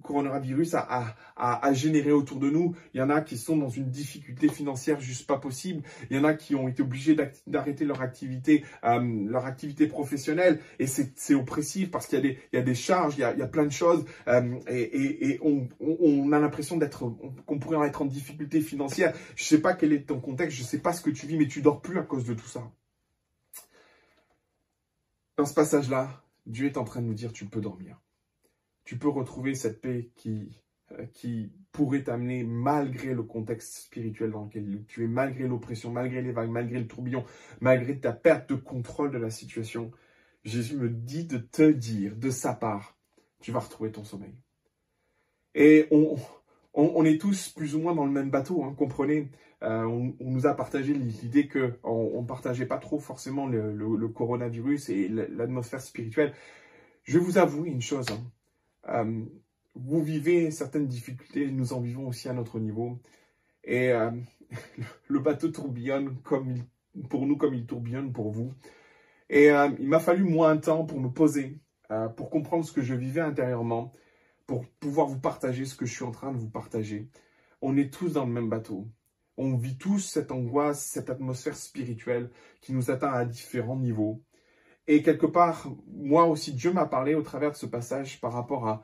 coronavirus 0.02 0.76
a, 0.76 1.74
généré 1.74 2.12
autour 2.12 2.40
de 2.40 2.50
nous. 2.50 2.76
Il 2.94 3.00
y 3.00 3.02
en 3.02 3.10
a 3.10 3.22
qui 3.22 3.38
sont 3.38 3.58
dans 3.58 3.70
une 3.70 3.90
difficulté 3.90 4.48
financière 4.48 5.00
juste 5.00 5.28
pas 5.28 5.38
possible. 5.38 5.84
Il 6.10 6.18
y 6.18 6.20
en 6.20 6.24
a 6.24 6.34
qui 6.34 6.56
ont 6.56 6.68
été 6.68 6.82
obligés 6.82 7.16
d'arrêter 7.48 7.86
leur 7.86 8.02
activité, 8.02 8.64
euh, 8.84 9.00
leur 9.28 9.46
activité 9.46 9.88
professionnelle. 9.88 10.60
Et 10.80 10.88
c'est 10.88 11.34
oppressif 11.34 11.92
parce 11.92 12.08
qu'il 12.08 12.38
y, 12.54 12.58
a 12.58 12.62
des, 12.62 12.76
charges, 12.76 13.16
il 13.18 13.22
y 13.22 13.24
a, 13.24 13.48
plein 13.48 13.66
de 13.66 13.72
choses. 13.72 14.06
Euh, 14.28 14.60
et 14.68 15.40
on, 15.42 15.68
on, 15.80 16.32
a 16.32 16.40
l'impression 16.40 16.78
d'être, 16.78 17.06
qu'on 17.46 17.60
pourrait 17.60 17.78
en 17.78 17.84
être 17.84 18.02
en 18.02 18.06
difficulté 18.06 18.62
financière. 18.62 19.14
Je 19.36 19.44
sais 19.44 19.62
pas 19.62 19.74
quel 19.74 19.94
est 19.94 20.08
ton 20.08 20.20
contexte, 20.20 20.58
je 20.58 20.64
sais 20.64 20.80
pas 20.80 20.94
ce 20.94 21.02
que 21.02 21.10
tu 21.10 21.28
vis, 21.28 21.38
mais 21.38 21.48
tu 21.48 21.62
dors 21.62 21.82
plus 21.82 21.98
à 22.00 22.04
cause 22.04 22.26
de 22.26 22.34
tout 22.34 22.48
ça. 22.48 22.72
Dans 25.38 25.46
ce 25.46 25.54
passage-là, 25.54 26.24
Dieu 26.46 26.68
est 26.68 26.78
en 26.78 26.84
train 26.84 27.02
de 27.02 27.08
nous 27.08 27.14
dire 27.14 27.34
tu 27.34 27.46
peux 27.46 27.62
dormir. 27.62 28.00
Tu 28.84 28.98
peux 28.98 29.10
retrouver 29.10 29.56
cette 29.56 29.82
paix 29.82 30.12
qui, 30.16 30.62
euh, 30.94 31.06
qui 31.14 31.52
pourrait 31.72 32.04
t'amener 32.04 32.44
malgré 32.44 33.14
le 33.14 33.24
contexte 33.24 33.78
spirituel 33.78 34.32
dans 34.32 34.46
lequel 34.46 34.84
tu 34.88 35.04
es, 35.04 35.08
malgré 35.08 35.48
l'oppression, 35.48 35.92
malgré 35.92 36.22
les 36.22 36.32
vagues, 36.32 36.50
malgré 36.50 36.80
le 36.80 36.88
tourbillon, 36.88 37.24
malgré 37.62 37.98
ta 37.98 38.12
perte 38.12 38.50
de 38.50 38.56
contrôle 38.56 39.12
de 39.12 39.18
la 39.18 39.30
situation. 39.30 39.92
Jésus 40.44 40.76
me 40.76 40.90
dit 40.90 41.26
de 41.26 41.38
te 41.38 41.72
dire 41.72 42.16
de 42.16 42.30
sa 42.30 42.54
part, 42.54 42.98
tu 43.42 43.52
vas 43.52 43.60
retrouver 43.60 43.92
ton 43.92 44.04
sommeil. 44.04 44.34
Et 45.54 45.88
on, 45.92 46.18
on, 46.74 47.06
est 47.06 47.20
tous 47.20 47.50
plus 47.50 47.76
ou 47.76 47.80
moins 47.80 47.94
dans 47.94 48.06
le 48.06 48.12
même 48.12 48.30
bateau, 48.30 48.64
hein, 48.64 48.74
comprenez? 48.78 49.30
Euh, 49.64 49.84
on, 49.84 50.16
nous 50.20 50.48
a 50.48 50.56
partagé 50.56 50.94
l'idée 50.94 51.48
que 51.48 51.78
on, 51.84 52.24
partageait 52.24 52.66
pas 52.66 52.80
trop 52.80 52.98
forcément 52.98 53.48
le, 53.48 54.08
coronavirus 54.08 54.90
et 54.90 55.08
l'atmosphère 55.08 55.82
spirituelle. 55.82 56.34
Je 57.04 57.20
vais 57.20 57.24
vous 57.24 57.38
avouer 57.38 57.70
une 57.70 57.82
chose. 57.82 58.08
Hein. 58.10 58.24
Euh, 58.90 59.26
vous 59.76 60.04
vivez 60.04 60.52
certaines 60.52 60.88
difficultés, 60.88 61.50
nous 61.52 61.74
en 61.74 61.82
vivons 61.82 62.08
aussi 62.08 62.30
à 62.30 62.34
notre 62.34 62.60
niveau. 62.60 63.00
Et 63.64 63.92
euh, 63.92 64.12
le 65.08 65.20
bateau 65.20 65.50
tourbillonne 65.50 66.18
comme 66.24 66.56
pour 67.10 67.26
nous 67.26 67.38
comme 67.38 67.54
il 67.54 67.66
tourbillonne 67.66 68.12
pour 68.12 68.32
vous. 68.32 68.54
Et 69.30 69.48
il 69.48 69.88
m'a 69.88 70.02
fallu 70.02 70.26
moins 70.26 70.56
de 70.56 70.60
temps 70.62 70.84
pour 70.84 71.00
me 71.00 71.08
poser, 71.08 71.58
pour 72.18 72.30
comprendre 72.30 72.66
ce 72.66 72.74
que 72.74 72.82
je 72.82 72.94
vivais 72.94 73.22
intérieurement, 73.22 73.94
pour 74.46 74.66
pouvoir 74.82 75.08
vous 75.08 75.20
partager 75.20 75.64
ce 75.64 75.74
que 75.74 75.86
je 75.86 75.94
suis 75.94 76.04
en 76.04 76.12
train 76.12 76.34
de 76.34 76.38
vous 76.38 76.50
partager. 76.50 77.08
On 77.62 77.78
est 77.78 77.94
tous 77.94 78.14
dans 78.14 78.26
le 78.26 78.32
même 78.34 78.50
bateau. 78.50 78.90
On 79.38 79.56
vit 79.56 79.78
tous 79.78 80.00
cette 80.00 80.32
angoisse, 80.32 80.84
cette 80.84 81.10
atmosphère 81.10 81.56
spirituelle 81.56 82.30
qui 82.60 82.74
nous 82.74 82.92
atteint 82.92 83.14
à 83.14 83.24
différents 83.24 83.78
niveaux. 83.78 84.22
Et 84.88 85.04
quelque 85.04 85.26
part, 85.26 85.68
moi 85.88 86.26
aussi, 86.26 86.54
Dieu 86.54 86.74
m'a 86.74 86.86
parlé 86.86 87.16
au 87.16 87.22
travers 87.22 87.52
de 87.52 87.56
ce 87.56 87.66
passage 87.66 88.20
par 88.20 88.34
rapport 88.34 88.68
à, 88.68 88.84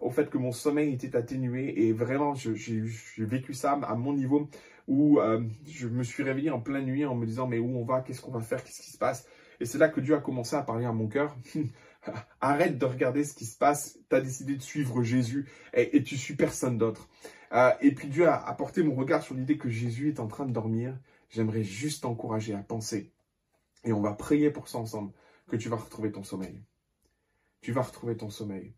au 0.00 0.10
fait 0.10 0.28
que 0.28 0.38
mon 0.38 0.52
sommeil 0.52 0.92
était 0.92 1.16
atténué. 1.16 1.86
Et 1.86 1.92
vraiment, 1.92 2.34
j'ai 2.34 2.84
vécu 3.18 3.54
ça 3.54 3.72
à 3.72 3.94
mon 3.94 4.12
niveau 4.12 4.48
où 4.88 5.20
euh, 5.20 5.40
je 5.66 5.86
me 5.86 6.02
suis 6.02 6.22
réveillé 6.22 6.50
en 6.50 6.60
pleine 6.60 6.84
nuit 6.84 7.04
en 7.04 7.14
me 7.14 7.24
disant, 7.24 7.46
mais 7.46 7.58
où 7.58 7.78
on 7.78 7.84
va, 7.84 8.00
qu'est-ce 8.00 8.20
qu'on 8.20 8.32
va 8.32 8.40
faire, 8.40 8.62
qu'est-ce 8.62 8.82
qui 8.82 8.90
se 8.90 8.98
passe? 8.98 9.26
Et 9.60 9.66
c'est 9.66 9.78
là 9.78 9.88
que 9.88 10.00
Dieu 10.00 10.16
a 10.16 10.20
commencé 10.20 10.56
à 10.56 10.62
parler 10.62 10.84
à 10.84 10.92
mon 10.92 11.06
cœur. 11.06 11.36
Arrête 12.40 12.78
de 12.78 12.86
regarder 12.86 13.24
ce 13.24 13.34
qui 13.34 13.44
se 13.44 13.56
passe. 13.56 13.98
Tu 14.08 14.16
as 14.16 14.20
décidé 14.20 14.56
de 14.56 14.62
suivre 14.62 15.02
Jésus 15.02 15.46
et, 15.74 16.02
tu 16.02 16.16
suis 16.16 16.34
personne 16.34 16.78
d'autre. 16.78 17.08
Euh, 17.52 17.70
et 17.80 17.92
puis 17.94 18.08
Dieu 18.08 18.26
a 18.26 18.36
apporté 18.48 18.82
mon 18.82 18.94
regard 18.94 19.22
sur 19.22 19.34
l'idée 19.34 19.58
que 19.58 19.68
Jésus 19.68 20.08
est 20.08 20.20
en 20.20 20.26
train 20.26 20.46
de 20.46 20.52
dormir. 20.52 20.98
J'aimerais 21.28 21.62
juste 21.62 22.02
t'encourager 22.02 22.54
à 22.54 22.62
penser. 22.62 23.12
Et 23.84 23.92
on 23.92 24.00
va 24.00 24.12
prier 24.12 24.50
pour 24.50 24.68
ça 24.68 24.78
ensemble, 24.78 25.12
que 25.48 25.56
tu 25.56 25.68
vas 25.68 25.76
retrouver 25.76 26.12
ton 26.12 26.22
sommeil. 26.22 26.62
Tu 27.60 27.72
vas 27.72 27.82
retrouver 27.82 28.16
ton 28.16 28.30
sommeil. 28.30 28.74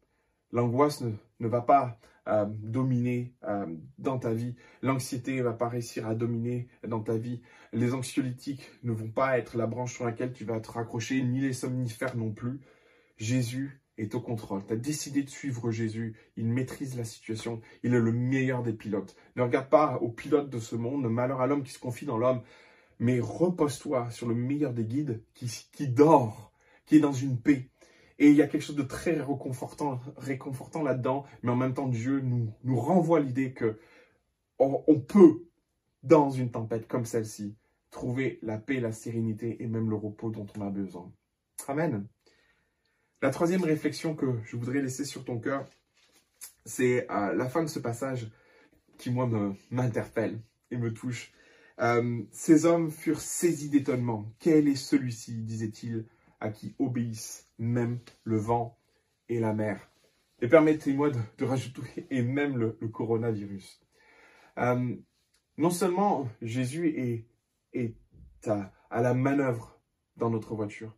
L'angoisse 0.52 1.00
ne, 1.00 1.12
ne, 1.40 1.48
va 1.48 1.60
pas 1.62 1.98
euh, 2.28 2.46
dominer 2.48 3.34
euh, 3.44 3.66
dans 3.98 4.18
ta 4.18 4.32
vie. 4.32 4.54
L'anxiété 4.82 5.36
ne 5.36 5.42
va 5.42 5.52
pas 5.52 5.68
réussir 5.68 6.06
à 6.06 6.14
dominer 6.14 6.68
dans 6.86 7.00
ta 7.00 7.16
vie. 7.16 7.42
Les 7.72 7.94
anxiolytiques 7.94 8.70
ne 8.84 8.92
vont 8.92 9.10
pas 9.10 9.38
être 9.38 9.56
la 9.56 9.66
branche 9.66 9.94
sur 9.94 10.04
laquelle 10.04 10.32
tu 10.32 10.44
vas 10.44 10.60
te 10.60 10.70
raccrocher, 10.70 11.22
ni 11.22 11.40
les 11.40 11.52
somnifères 11.52 12.16
non 12.16 12.30
plus. 12.30 12.60
Jésus 13.16 13.82
est 13.98 14.14
au 14.14 14.20
contrôle. 14.20 14.64
Tu 14.66 14.72
as 14.72 14.76
décidé 14.76 15.22
de 15.22 15.30
suivre 15.30 15.70
Jésus. 15.70 16.14
Il 16.36 16.46
maîtrise 16.46 16.96
la 16.96 17.04
situation. 17.04 17.60
Il 17.82 17.94
est 17.94 18.00
le 18.00 18.12
meilleur 18.12 18.62
des 18.62 18.72
pilotes. 18.72 19.16
Ne 19.36 19.42
regarde 19.42 19.68
pas 19.68 19.98
aux 20.00 20.10
pilotes 20.10 20.50
de 20.50 20.58
ce 20.58 20.76
monde, 20.76 21.10
malheur 21.10 21.40
à 21.40 21.46
l'homme 21.46 21.62
qui 21.62 21.72
se 21.72 21.78
confie 21.78 22.06
dans 22.06 22.18
l'homme, 22.18 22.42
mais 23.02 23.18
repose-toi 23.18 24.10
sur 24.10 24.28
le 24.28 24.34
meilleur 24.34 24.72
des 24.72 24.84
guides 24.84 25.24
qui, 25.34 25.88
dort, 25.88 26.52
qui 26.86 26.96
est 26.96 27.00
dans 27.00 27.12
une 27.12 27.40
paix. 27.40 27.68
Et 28.20 28.30
il 28.30 28.36
y 28.36 28.42
a 28.42 28.46
quelque 28.46 28.62
chose 28.62 28.76
de 28.76 28.82
très 28.82 29.20
réconfortant, 29.20 30.82
là-dedans, 30.84 31.24
mais 31.42 31.50
en 31.50 31.56
même 31.56 31.74
temps, 31.74 31.88
Dieu 31.88 32.20
nous, 32.20 32.54
nous 32.62 32.78
renvoie 32.78 33.18
l'idée 33.18 33.52
que 33.52 33.80
on 34.58 35.00
peut, 35.00 35.48
dans 36.04 36.30
une 36.30 36.52
tempête 36.52 36.86
comme 36.86 37.04
celle-ci, 37.04 37.56
trouver 37.90 38.38
la 38.40 38.56
paix, 38.58 38.78
la 38.78 38.92
sérénité 38.92 39.60
et 39.60 39.66
même 39.66 39.90
le 39.90 39.96
repos 39.96 40.30
dont 40.30 40.46
on 40.56 40.60
a 40.60 40.70
besoin. 40.70 41.12
Amen. 41.66 42.06
La 43.20 43.30
troisième 43.30 43.64
réflexion 43.64 44.14
que 44.14 44.38
je 44.44 44.56
voudrais 44.56 44.80
laisser 44.80 45.04
sur 45.04 45.24
ton 45.24 45.40
cœur, 45.40 45.68
c'est 46.64 47.10
euh, 47.10 47.34
la 47.34 47.48
fin 47.48 47.62
de 47.62 47.68
ce 47.68 47.80
passage 47.80 48.30
qui, 48.96 49.10
moi, 49.10 49.28
m'interpelle 49.70 50.40
et 50.70 50.76
me 50.76 50.92
touche. 50.92 51.32
Euh, 51.82 52.22
ces 52.30 52.64
hommes 52.64 52.90
furent 52.90 53.20
saisis 53.20 53.68
d'étonnement. 53.68 54.32
Quel 54.38 54.68
est 54.68 54.76
celui-ci 54.76 55.42
disait-il. 55.42 56.06
à 56.40 56.50
qui 56.50 56.74
obéissent 56.80 57.46
même 57.58 58.00
le 58.24 58.36
vent 58.36 58.76
et 59.28 59.38
la 59.38 59.52
mer. 59.52 59.88
Et 60.40 60.48
permettez-moi 60.48 61.10
de, 61.10 61.44
rajouter, 61.44 62.06
et 62.10 62.22
même 62.22 62.56
le, 62.56 62.72
coronavirus. 62.88 63.80
Euh, 64.58 64.96
non 65.56 65.70
seulement 65.70 66.28
Jésus 66.40 66.88
est, 67.74 67.96
à, 68.46 69.02
la 69.02 69.14
manœuvre 69.14 69.80
dans 70.16 70.30
notre 70.30 70.56
voiture. 70.56 70.96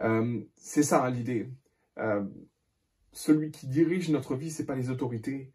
Euh, 0.00 0.42
c'est 0.56 0.82
ça 0.82 1.04
hein, 1.04 1.10
l'idée. 1.10 1.48
Celui 3.12 3.50
qui 3.50 3.66
dirige 3.66 4.10
notre 4.10 4.36
vie, 4.36 4.50
c'est 4.50 4.66
pas 4.66 4.76
les 4.76 4.90
autorités. 4.90 5.54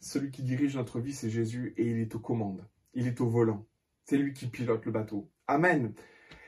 Celui 0.00 0.30
qui 0.30 0.42
dirige 0.42 0.76
notre 0.76 1.00
vie, 1.00 1.14
c'est 1.14 1.30
Jésus 1.30 1.72
et 1.78 1.90
il 1.90 1.98
est 1.98 2.14
aux 2.14 2.20
commandes. 2.20 2.66
Il 2.92 3.06
est 3.06 3.20
au 3.22 3.28
volant. 3.28 3.66
C'est 4.04 4.18
lui 4.18 4.32
qui 4.32 4.46
pilote 4.46 4.84
le 4.84 4.92
bateau. 4.92 5.30
Amen. 5.46 5.94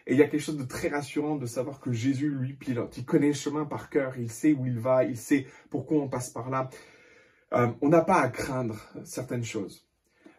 Et 0.07 0.13
il 0.13 0.19
y 0.19 0.23
a 0.23 0.29
quelque 0.29 0.43
chose 0.43 0.59
de 0.59 0.65
très 0.65 0.89
rassurant 0.89 1.37
de 1.37 1.47
savoir 1.47 1.81
que 1.81 1.93
Jésus, 1.93 2.29
lui, 2.29 2.53
pilote. 2.53 2.97
Il 2.99 3.05
connaît 3.05 3.29
le 3.29 3.33
chemin 3.33 3.65
par 3.65 3.89
cœur, 3.89 4.19
il 4.19 4.31
sait 4.31 4.53
où 4.53 4.67
il 4.67 4.79
va, 4.79 5.05
il 5.05 5.17
sait 5.17 5.47
pourquoi 5.71 5.99
on 5.99 6.09
passe 6.09 6.31
par 6.31 6.51
là. 6.51 6.69
Euh, 7.55 7.73
on 7.81 7.89
n'a 7.89 8.03
pas 8.03 8.21
à 8.21 8.29
craindre 8.29 8.79
certaines 9.05 9.45
choses. 9.45 9.89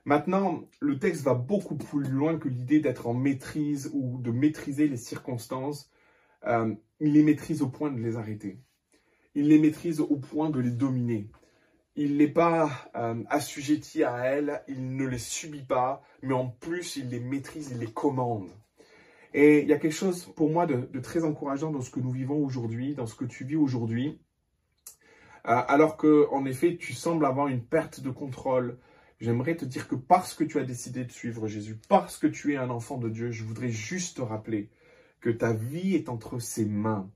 Maintenant, 0.03 0.69
le 0.81 0.99
texte 0.99 1.23
va 1.23 1.33
beaucoup 1.33 1.77
plus 1.77 2.03
loin 2.03 2.37
que 2.37 2.47
l'idée 2.47 2.79
d'être 2.79 3.07
en 3.07 3.15
maîtrise 3.15 3.89
ou 3.93 4.21
de 4.21 4.29
maîtriser 4.29 4.87
les 4.87 4.97
circonstances. 4.97 5.89
Euh, 6.45 6.75
il 6.99 7.13
les 7.13 7.23
maîtrise 7.23 7.63
au 7.63 7.69
point 7.69 7.91
de 7.91 7.99
les 7.99 8.17
arrêter. 8.17 8.59
Il 9.33 9.47
les 9.47 9.57
maîtrise 9.57 9.99
au 9.99 10.17
point 10.17 10.51
de 10.51 10.59
les 10.59 10.69
dominer. 10.69 11.31
Il 11.95 12.17
n'est 12.17 12.27
pas 12.27 12.69
euh, 12.95 13.23
assujetti 13.29 14.03
à 14.03 14.17
elles, 14.25 14.61
il 14.67 14.95
ne 14.95 15.05
les 15.05 15.17
subit 15.17 15.63
pas, 15.63 16.03
mais 16.21 16.33
en 16.33 16.47
plus, 16.47 16.97
il 16.97 17.09
les 17.09 17.21
maîtrise, 17.21 17.71
il 17.71 17.79
les 17.79 17.91
commande. 17.91 18.49
Et 19.33 19.61
il 19.61 19.67
y 19.67 19.73
a 19.73 19.77
quelque 19.77 19.93
chose 19.93 20.25
pour 20.35 20.49
moi 20.49 20.65
de, 20.65 20.99
très 20.99 21.23
encourageant 21.23 21.71
dans 21.71 21.81
ce 21.81 21.89
que 21.89 21.99
nous 21.99 22.11
vivons 22.11 22.43
aujourd'hui, 22.43 22.95
dans 22.95 23.05
ce 23.05 23.15
que 23.15 23.25
tu 23.25 23.43
vis 23.43 23.55
aujourd'hui. 23.55 24.19
Euh, 25.47 25.61
alors 25.67 25.97
que, 25.97 26.27
en 26.31 26.45
effet, 26.45 26.77
tu 26.77 26.93
sembles 26.93 27.25
avoir 27.25 27.47
une 27.47 27.63
perte 27.63 28.01
de 28.01 28.09
contrôle. 28.09 28.77
J'aimerais 29.19 29.55
te 29.55 29.65
dire 29.65 29.87
que 29.87 29.95
parce 29.95 30.33
que 30.33 30.43
tu 30.43 30.59
as 30.59 30.63
décidé 30.63 31.05
de 31.05 31.11
suivre 31.11 31.47
Jésus, 31.47 31.79
parce 31.87 32.17
que 32.17 32.27
tu 32.27 32.53
es 32.53 32.57
un 32.57 32.69
enfant 32.69 32.97
de 32.97 33.09
Dieu, 33.09 33.31
je 33.31 33.43
voudrais 33.43 33.69
juste 33.69 34.17
te 34.17 34.21
rappeler 34.21 34.69
que 35.21 35.29
ta 35.29 35.53
vie 35.53 35.95
est 35.95 36.09
entre 36.09 36.39
ses 36.39 36.65
mains. 36.65 37.09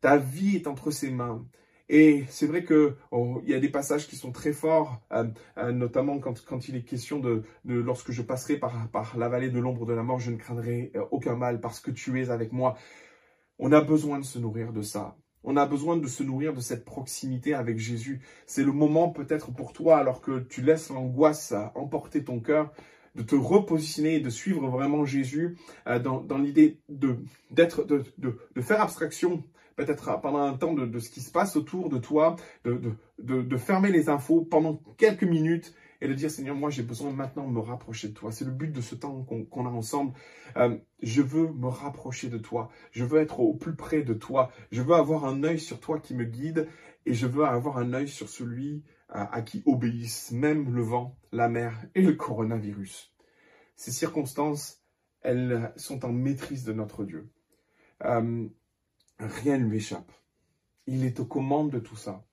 Ta 0.00 0.16
vie 0.16 0.56
est 0.56 0.66
entre 0.66 0.90
ses 0.90 1.10
mains. 1.10 1.46
Et 1.92 2.24
c'est 2.28 2.46
vrai 2.46 2.64
qu'il 2.64 2.94
oh, 3.10 3.42
y 3.44 3.52
a 3.52 3.58
des 3.58 3.68
passages 3.68 4.06
qui 4.06 4.14
sont 4.14 4.30
très 4.30 4.52
forts, 4.52 5.02
euh, 5.10 5.24
euh, 5.58 5.72
notamment 5.72 6.20
quand, 6.20 6.68
il 6.68 6.76
est 6.76 6.84
question 6.84 7.18
de, 7.18 7.42
lorsque 7.64 8.12
je 8.12 8.22
passerai 8.22 8.58
par, 8.58 9.18
la 9.18 9.28
vallée 9.28 9.50
de 9.50 9.58
l'ombre 9.58 9.86
de 9.86 9.92
la 9.92 10.04
mort, 10.04 10.20
je 10.20 10.30
ne 10.30 10.36
craindrai 10.36 10.92
euh, 10.94 11.04
aucun 11.10 11.34
mal 11.34 11.60
parce 11.60 11.80
que 11.80 11.90
tu 11.90 12.22
es 12.22 12.30
avec 12.30 12.52
moi. 12.52 12.76
On 13.58 13.72
a 13.72 13.80
besoin 13.80 14.20
de 14.20 14.24
se 14.24 14.38
nourrir 14.38 14.72
de 14.72 14.82
ça. 14.82 15.16
On 15.42 15.56
a 15.56 15.66
besoin 15.66 15.96
de 15.96 16.06
se 16.06 16.22
nourrir 16.22 16.54
de 16.54 16.60
cette 16.60 16.84
proximité 16.84 17.54
avec 17.54 17.78
Jésus. 17.78 18.20
C'est 18.46 18.62
le 18.62 18.70
moment 18.70 19.08
peut-être 19.08 19.50
pour 19.50 19.72
toi, 19.72 19.98
alors 19.98 20.20
que 20.20 20.38
tu 20.38 20.62
laisses 20.62 20.90
l'angoisse 20.90 21.54
emporter 21.74 22.22
ton 22.22 22.38
cœur, 22.38 22.72
de 23.16 23.22
te 23.24 23.34
repositionner 23.34 24.14
et 24.14 24.20
de 24.20 24.30
suivre 24.30 24.68
vraiment 24.68 25.04
Jésus 25.04 25.58
dans, 25.86 26.38
l'idée 26.38 26.78
de, 26.88 27.16
de, 27.50 28.04
de, 28.18 28.60
faire 28.60 28.80
abstraction 28.80 29.42
peut-être 29.86 30.20
pendant 30.20 30.40
un 30.40 30.56
temps 30.56 30.74
de, 30.74 30.98
ce 30.98 31.08
qui 31.08 31.20
se 31.20 31.30
passe 31.30 31.56
autour 31.56 31.88
de 31.88 31.98
toi, 31.98 32.36
de, 32.64 33.56
fermer 33.56 33.90
les 33.90 34.08
infos 34.10 34.42
pendant 34.42 34.76
quelques 34.98 35.24
minutes 35.24 35.74
et 36.02 36.08
de 36.08 36.12
dire 36.12 36.30
Seigneur, 36.30 36.54
moi 36.54 36.70
j'ai 36.70 36.82
besoin 36.82 37.12
maintenant 37.12 37.46
de 37.46 37.52
me 37.52 37.60
rapprocher 37.60 38.08
de 38.08 38.14
toi. 38.14 38.30
C'est 38.30 38.44
le 38.44 38.50
but 38.50 38.72
de 38.72 38.80
ce 38.80 38.94
temps 38.94 39.22
qu'on 39.22 39.66
a 39.66 39.70
ensemble. 39.70 40.12
Euh, 40.56 40.76
je 41.02 41.22
veux 41.22 41.52
me 41.52 41.68
rapprocher 41.68 42.28
de 42.28 42.38
toi. 42.38 42.70
Je 42.90 43.04
veux 43.04 43.20
être 43.20 43.40
au 43.40 43.54
plus 43.54 43.74
près 43.74 44.02
de 44.02 44.14
toi. 44.14 44.50
Je 44.70 44.82
veux 44.82 44.94
avoir 44.94 45.24
un 45.24 45.44
œil 45.44 45.58
sur 45.58 45.80
toi 45.80 45.98
qui 45.98 46.14
me 46.14 46.24
guide 46.24 46.68
et 47.06 47.14
je 47.14 47.26
veux 47.26 47.44
avoir 47.44 47.78
un 47.78 47.92
œil 47.94 48.08
sur 48.08 48.28
celui 48.28 48.82
à, 49.08 49.22
euh, 49.22 49.26
à 49.32 49.42
qui 49.42 49.62
obéissent 49.66 50.30
même 50.32 50.74
le 50.74 50.82
vent, 50.82 51.16
la 51.32 51.48
mer 51.48 51.86
et 51.94 52.02
le 52.02 52.12
coronavirus. 52.12 53.14
Ces 53.76 53.92
circonstances, 53.92 54.82
elles 55.22 55.72
sont 55.76 56.04
en 56.04 56.12
maîtrise 56.12 56.64
de 56.64 56.72
notre 56.72 57.04
Dieu. 57.04 57.30
Euh, 58.04 58.48
rien 59.20 59.58
ne 59.58 59.66
lui 59.66 59.78
échappe. 59.78 60.12
Il 60.86 61.04
est 61.04 61.20
aux 61.20 61.26
commandes 61.26 61.70
de 61.70 61.78
tout 61.78 61.96
ça. 61.96 62.24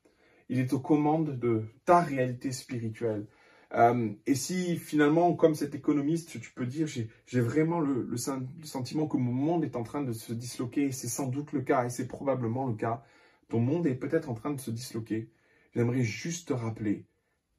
Il 0.50 0.60
est 0.60 0.74
aux 0.74 0.80
commandes 0.80 1.38
de 1.38 1.66
ta 1.86 2.02
réalité 2.02 2.52
spirituelle. 2.52 3.28
Euh, 3.74 4.14
et 4.26 4.36
si 4.36 4.78
finalement, 4.78 5.34
comme 5.34 5.56
cet 5.56 5.76
économiste, 5.76 6.40
tu 6.40 6.52
peux 6.54 6.66
dire, 6.66 6.88
j'ai 6.88 7.42
vraiment 7.42 7.82
le, 7.82 8.04
le, 8.04 8.18
sentiment 8.66 9.08
que 9.08 9.18
mon 9.18 9.34
monde 9.34 9.66
est 9.66 9.76
en 9.76 9.84
train 9.84 10.04
de 10.04 10.14
se 10.14 10.32
disloquer, 10.32 10.86
et 10.86 10.92
c'est 10.94 11.10
sans 11.10 11.28
doute 11.28 11.52
le 11.52 11.62
cas, 11.62 11.86
et 11.86 11.90
c'est 11.90 12.08
probablement 12.08 12.66
le 12.66 12.76
cas, 12.76 13.04
ton 13.50 13.60
monde 13.60 13.86
est 13.86 13.96
peut-être 13.96 14.30
en 14.30 14.36
train 14.36 14.52
de 14.52 14.60
se 14.62 14.72
disloquer, 14.72 15.30
j'aimerais 15.74 16.04
juste 16.04 16.48
te 16.48 16.54
rappeler 16.54 17.06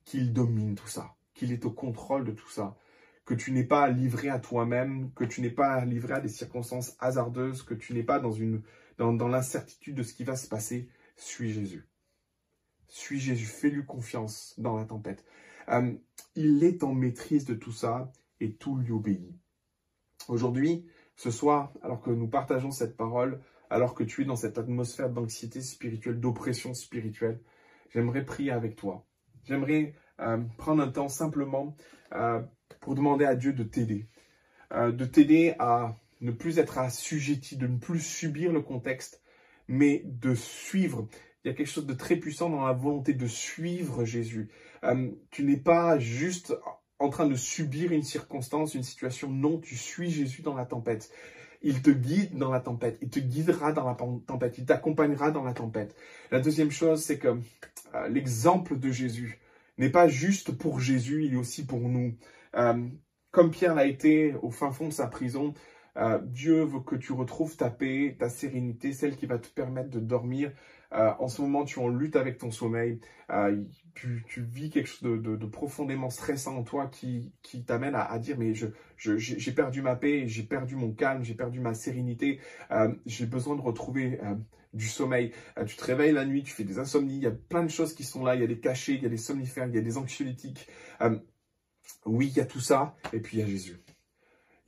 qu'il 0.06 0.32
domine 0.32 0.74
tout 0.76 0.88
ça, 0.88 1.14
qu'il 1.34 1.52
est 1.52 1.66
au 1.66 1.70
contrôle 1.70 2.24
de 2.24 2.32
tout 2.32 2.48
ça, 2.48 2.78
que 3.26 3.34
tu 3.34 3.52
n'es 3.52 3.64
pas 3.64 3.88
livré 3.88 4.30
à 4.30 4.38
toi-même, 4.38 5.12
que 5.12 5.24
tu 5.24 5.42
n'es 5.42 5.50
pas 5.50 5.84
livré 5.84 6.14
à 6.14 6.20
des 6.20 6.28
circonstances 6.28 6.96
hasardeuses, 6.98 7.62
que 7.62 7.74
tu 7.74 7.92
n'es 7.92 8.02
pas 8.02 8.18
dans 8.18 8.32
une 8.32 8.62
dans, 8.98 9.28
l'incertitude 9.28 9.94
de 9.94 10.02
ce 10.02 10.12
qui 10.12 10.24
va 10.24 10.36
se 10.36 10.48
passer, 10.48 10.88
suis 11.16 11.52
Jésus. 11.52 11.88
Suis 12.88 13.20
Jésus, 13.20 13.46
fais-lui 13.46 13.84
confiance 13.84 14.54
dans 14.58 14.76
la 14.76 14.84
tempête. 14.84 15.24
Euh, 15.68 15.92
il 16.34 16.64
est 16.64 16.82
en 16.82 16.94
maîtrise 16.94 17.44
de 17.44 17.54
tout 17.54 17.72
ça 17.72 18.12
et 18.40 18.54
tout 18.54 18.76
lui 18.76 18.92
obéit. 18.92 19.34
Aujourd'hui, 20.28 20.86
ce 21.16 21.30
soir, 21.30 21.72
alors 21.82 22.00
que 22.00 22.10
nous 22.10 22.28
partageons 22.28 22.70
cette 22.70 22.96
parole, 22.96 23.40
alors 23.70 23.94
que 23.94 24.04
tu 24.04 24.22
es 24.22 24.24
dans 24.24 24.36
cette 24.36 24.58
atmosphère 24.58 25.10
d'anxiété 25.10 25.60
spirituelle, 25.60 26.20
d'oppression 26.20 26.74
spirituelle, 26.74 27.40
j'aimerais 27.90 28.24
prier 28.24 28.50
avec 28.50 28.76
toi. 28.76 29.06
J'aimerais 29.44 29.94
euh, 30.20 30.38
prendre 30.56 30.82
un 30.82 30.88
temps 30.88 31.08
simplement 31.08 31.76
euh, 32.12 32.42
pour 32.80 32.94
demander 32.94 33.24
à 33.24 33.34
Dieu 33.34 33.52
de 33.52 33.64
t'aider, 33.64 34.06
de 34.70 35.04
t'aider 35.04 35.54
à 35.58 35.96
ne 36.20 36.30
plus 36.30 36.58
être 36.58 36.78
assujetti, 36.78 37.56
de 37.56 37.66
ne 37.66 37.78
plus 37.78 38.00
subir 38.00 38.52
le 38.52 38.60
contexte, 38.60 39.22
mais 39.68 40.02
de 40.04 40.34
suivre. 40.34 41.08
Il 41.44 41.48
y 41.48 41.50
a 41.50 41.54
quelque 41.54 41.70
chose 41.70 41.86
de 41.86 41.94
très 41.94 42.16
puissant 42.16 42.50
dans 42.50 42.66
la 42.66 42.72
volonté 42.72 43.14
de 43.14 43.26
suivre 43.26 44.04
Jésus. 44.04 44.50
Euh, 44.84 45.10
tu 45.30 45.44
n'es 45.44 45.56
pas 45.56 45.98
juste 45.98 46.54
en 46.98 47.10
train 47.10 47.26
de 47.26 47.36
subir 47.36 47.92
une 47.92 48.02
circonstance, 48.02 48.74
une 48.74 48.82
situation. 48.82 49.30
Non, 49.30 49.58
tu 49.58 49.76
suis 49.76 50.10
Jésus 50.10 50.42
dans 50.42 50.54
la 50.54 50.66
tempête. 50.66 51.10
Il 51.62 51.82
te 51.82 51.90
guide 51.90 52.36
dans 52.36 52.50
la 52.50 52.60
tempête. 52.60 52.98
Il 53.02 53.10
te 53.10 53.20
guidera 53.20 53.72
dans 53.72 53.86
la 53.86 53.94
tempête. 53.94 54.58
Il 54.58 54.64
t'accompagnera 54.64 55.30
dans 55.30 55.44
la 55.44 55.52
tempête. 55.52 55.94
La 56.30 56.40
deuxième 56.40 56.70
chose, 56.70 57.02
c'est 57.02 57.18
que 57.18 57.38
euh, 57.94 58.08
l'exemple 58.08 58.78
de 58.78 58.90
Jésus 58.90 59.38
n'est 59.78 59.90
pas 59.90 60.08
juste 60.08 60.52
pour 60.52 60.80
Jésus, 60.80 61.24
il 61.24 61.34
est 61.34 61.36
aussi 61.36 61.64
pour 61.64 61.80
nous. 61.80 62.16
Euh, 62.56 62.88
comme 63.30 63.50
Pierre 63.50 63.74
l'a 63.74 63.86
été 63.86 64.34
au 64.42 64.50
fin 64.50 64.72
fond 64.72 64.88
de 64.88 64.92
sa 64.92 65.06
prison, 65.06 65.54
euh, 65.98 66.18
Dieu 66.22 66.62
veut 66.62 66.80
que 66.80 66.96
tu 66.96 67.12
retrouves 67.12 67.56
ta 67.56 67.70
paix, 67.70 68.16
ta 68.18 68.28
sérénité, 68.28 68.92
celle 68.92 69.16
qui 69.16 69.26
va 69.26 69.38
te 69.38 69.48
permettre 69.48 69.90
de 69.90 70.00
dormir. 70.00 70.52
Euh, 70.92 71.12
en 71.18 71.28
ce 71.28 71.42
moment, 71.42 71.64
tu 71.64 71.80
en 71.80 71.88
lutte 71.88 72.16
avec 72.16 72.38
ton 72.38 72.50
sommeil. 72.50 73.00
Euh, 73.30 73.62
tu, 73.94 74.24
vis 74.38 74.70
quelque 74.70 74.86
chose 74.86 75.02
de, 75.02 75.46
profondément 75.46 76.08
stressant 76.08 76.56
en 76.56 76.62
toi 76.62 76.86
qui, 76.86 77.32
t'amène 77.66 77.94
à, 77.94 78.18
dire 78.18 78.36
mais 78.38 78.54
j'ai 78.96 79.52
perdu 79.52 79.82
ma 79.82 79.96
paix, 79.96 80.26
j'ai 80.28 80.44
perdu 80.44 80.76
mon 80.76 80.92
calme, 80.92 81.24
j'ai 81.24 81.34
perdu 81.34 81.60
ma 81.60 81.74
sérénité. 81.74 82.40
j'ai 83.06 83.26
besoin 83.26 83.56
de 83.56 83.60
retrouver 83.60 84.20
du 84.72 84.86
sommeil. 84.86 85.32
tu 85.66 85.76
te 85.76 85.84
réveilles 85.84 86.12
la 86.12 86.24
nuit, 86.24 86.44
tu 86.44 86.52
fais 86.52 86.64
des 86.64 86.78
insomnies. 86.78 87.16
Il 87.16 87.22
y 87.22 87.26
a 87.26 87.32
plein 87.32 87.64
de 87.64 87.70
choses 87.70 87.92
qui 87.92 88.04
sont 88.04 88.24
là. 88.24 88.36
Il 88.36 88.40
y 88.40 88.44
a 88.44 88.46
des 88.46 88.60
cachets, 88.60 88.94
il 88.94 89.02
y 89.02 89.06
a 89.06 89.10
des 89.10 89.16
somnifères, 89.16 89.66
il 89.66 89.74
y 89.74 89.78
a 89.78 89.82
des 89.82 89.98
anxiolytiques. 89.98 90.68
oui, 92.06 92.28
il 92.28 92.36
y 92.36 92.40
a 92.40 92.46
tout 92.46 92.60
ça. 92.60 92.94
Et 93.12 93.20
puis 93.20 93.38
il 93.38 93.40
y 93.40 93.42
a 93.42 93.46
Jésus. 93.46 93.80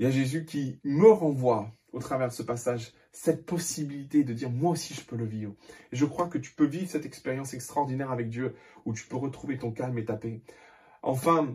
Il 0.01 0.05
y 0.05 0.07
a 0.07 0.11
Jésus 0.11 0.47
qui 0.47 0.81
me 0.83 1.11
renvoie 1.11 1.77
au 1.93 1.99
travers 1.99 2.29
de 2.29 2.33
ce 2.33 2.43
passage 2.43 2.95
cette 3.13 3.45
possibilité 3.45 4.25
de 4.25 4.33
dire 4.33 4.49
moi 4.49 4.71
aussi 4.71 4.95
je 4.95 5.03
peux 5.03 5.15
le 5.15 5.27
vivre. 5.27 5.53
Et 5.93 5.97
je 5.97 6.07
crois 6.07 6.27
que 6.27 6.39
tu 6.39 6.53
peux 6.53 6.65
vivre 6.65 6.89
cette 6.89 7.05
expérience 7.05 7.53
extraordinaire 7.53 8.11
avec 8.11 8.31
Dieu 8.31 8.55
où 8.87 8.95
tu 8.95 9.07
peux 9.07 9.19
retrouver 9.19 9.59
ton 9.59 9.73
calme 9.73 9.99
et 9.99 10.07
ta 10.07 10.17
paix. 10.17 10.41
Enfin, 11.03 11.55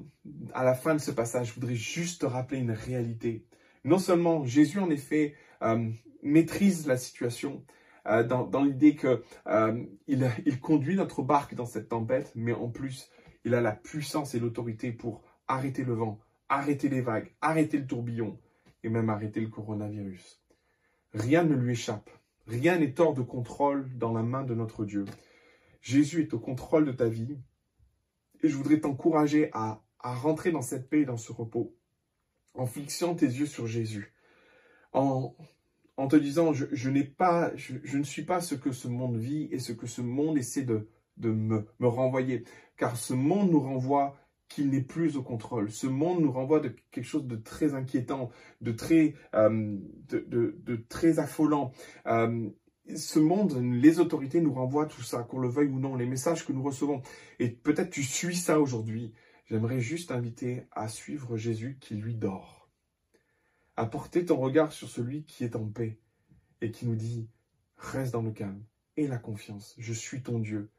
à 0.53 0.63
la 0.63 0.75
fin 0.75 0.93
de 0.93 0.99
ce 0.99 1.10
passage, 1.10 1.47
je 1.47 1.53
voudrais 1.55 1.73
juste 1.73 2.21
te 2.21 2.27
rappeler 2.27 2.60
une 2.60 2.69
réalité. 2.69 3.47
Non 3.84 3.97
seulement 3.97 4.45
Jésus, 4.45 4.77
en 4.77 4.91
effet, 4.91 5.34
euh, 5.63 5.89
maîtrise 6.21 6.86
la 6.86 6.97
situation 6.97 7.65
euh, 8.05 8.23
dans, 8.23 8.63
l'idée 8.63 8.95
qu'il 8.95 9.21
euh, 9.47 9.84
il 10.08 10.60
conduit 10.60 10.95
notre 10.95 11.23
barque 11.23 11.55
dans 11.55 11.65
cette 11.65 11.89
tempête, 11.89 12.31
mais 12.36 12.53
en 12.53 12.69
plus, 12.69 13.10
il 13.43 13.55
a 13.55 13.62
la 13.62 13.71
puissance 13.71 14.36
et 14.36 14.39
l'autorité 14.39 14.91
pour 14.91 15.23
arrêter 15.47 15.84
le 15.84 15.93
vent, 15.93 16.19
arrêter 16.49 16.89
les 16.89 17.01
vagues, 17.01 17.34
arrêter 17.41 17.77
le 17.77 17.88
tourbillon 17.88 18.39
et 18.84 18.89
même 18.89 19.10
arrêter 19.10 19.39
le 19.39 19.47
coronavirus. 19.47 20.41
Rien 21.13 21.43
ne 21.43 21.55
lui 21.55 21.73
échappe. 21.73 22.10
Rien 22.47 22.77
n'est 22.77 22.99
hors 22.99 23.13
de 23.13 23.21
contrôle 23.21 23.97
dans 23.97 24.13
la 24.13 24.21
main 24.21 24.43
de 24.43 24.53
notre 24.53 24.86
Dieu. 24.86 25.05
Jésus 25.81 26.21
est 26.21 26.34
au 26.34 26.39
contrôle 26.39 26.86
de 26.86 26.91
ta 26.91 27.08
vie 27.08 27.38
et 28.43 28.49
je 28.49 28.55
voudrais 28.55 28.79
t'encourager 28.79 29.49
à, 29.53 29.81
rentrer 29.99 30.51
dans 30.51 30.62
cette 30.62 30.88
paix 30.88 31.01
et 31.01 31.05
dans 31.05 31.17
ce 31.17 31.31
repos 31.31 31.75
en 32.53 32.67
fixant 32.67 33.15
tes 33.15 33.25
yeux 33.25 33.47
sur 33.47 33.65
Jésus, 33.65 34.13
en, 34.93 35.36
en 35.97 36.08
te 36.08 36.15
disant, 36.15 36.53
je, 36.53 36.89
n'ai 36.89 37.03
pas, 37.03 37.51
je, 37.55 37.97
ne 37.97 38.03
suis 38.03 38.23
pas 38.23 38.39
ce 38.39 38.55
que 38.55 38.71
ce 38.71 38.88
monde 38.88 39.17
vit 39.17 39.49
et 39.51 39.60
ce 39.60 39.73
que 39.73 39.88
ce 39.88 40.01
monde 40.01 40.38
essaie 40.38 40.62
de, 40.62 40.89
de 41.17 41.31
me, 41.31 41.67
me 41.79 41.88
renvoyer. 41.88 42.43
Car 42.77 42.97
ce 42.97 43.13
monde 43.13 43.49
nous 43.51 43.60
renvoie 43.60 44.15
qu'il 44.47 44.69
n'est 44.69 44.81
plus 44.81 45.17
au 45.17 45.23
contrôle. 45.23 45.71
Ce 45.71 45.88
monde 45.88 46.21
nous 46.21 46.31
renvoie 46.31 46.60
de 46.60 46.75
quelque 46.91 47.05
chose 47.05 47.25
de 47.25 47.36
très 47.36 47.73
inquiétant, 47.73 48.29
de 48.62 48.71
très, 48.71 49.15
euh, 49.34 49.77
de, 50.10 50.86
très 50.88 51.19
affolant. 51.19 51.71
Euh, 52.05 52.49
ce 52.95 53.19
monde, 53.19 53.60
les 53.62 53.99
autorités 53.99 54.41
nous 54.41 54.53
renvoient 54.53 54.86
tout 54.86 55.01
ça, 55.01 55.23
qu'on 55.23 55.39
le 55.39 55.49
veuille 55.49 55.69
ou 55.69 55.79
non, 55.79 55.95
les 55.95 56.05
messages 56.05 56.45
que 56.45 56.53
nous 56.53 56.62
recevons. 56.62 57.01
Et 57.39 57.49
peut-être 57.49 57.89
tu 57.89 58.03
suis 58.03 58.36
ça 58.36 58.60
aujourd'hui. 58.60 59.13
J'aimerais 59.45 59.79
juste 59.79 60.10
t'inviter 60.10 60.63
à 60.71 60.88
suivre 60.88 61.38
Jésus 61.38 61.77
qui 61.79 61.95
lui 61.95 62.15
dort. 62.15 62.69
À 63.75 63.86
porter 63.86 64.25
ton 64.25 64.38
regard 64.38 64.71
sur 64.71 64.89
celui 64.89 65.25
qui 65.25 65.43
est 65.43 65.55
en 65.55 65.67
paix 65.67 65.99
et 66.62 66.71
qui 66.71 66.86
nous 66.86 66.95
dit, 66.95 67.27
reste 67.77 68.13
dans 68.13 68.21
le 68.21 68.31
calme 68.31 68.63
et 68.97 69.08
la 69.08 69.17
confiance. 69.17 69.75
Je 69.77 69.93
suis 69.93 70.21
ton 70.21 70.39
Dieu. 70.39 70.69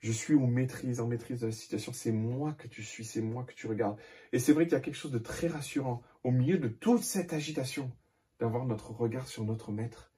Je 0.00 0.12
suis 0.12 0.34
en 0.34 0.46
maîtrise, 0.46 1.00
en 1.00 1.06
maîtrise 1.06 1.40
de 1.40 1.46
la 1.46 1.52
situation. 1.52 1.92
C'est 1.92 2.12
moi 2.12 2.54
que 2.54 2.68
tu 2.68 2.82
suis, 2.82 3.04
c'est 3.04 3.20
moi 3.20 3.44
que 3.44 3.52
tu 3.52 3.66
regardes. 3.66 3.98
Et 4.32 4.38
c'est 4.38 4.52
vrai 4.52 4.64
qu'il 4.64 4.72
y 4.72 4.76
a 4.76 4.80
quelque 4.80 4.94
chose 4.94 5.12
de 5.12 5.18
très 5.18 5.46
rassurant 5.46 6.02
au 6.24 6.30
milieu 6.30 6.58
de 6.58 6.68
toute 6.68 7.02
cette 7.02 7.32
agitation 7.32 7.92
d'avoir 8.38 8.64
notre 8.64 8.92
regard 8.92 9.28
sur 9.28 9.44
notre 9.44 9.72
maître 9.72 10.10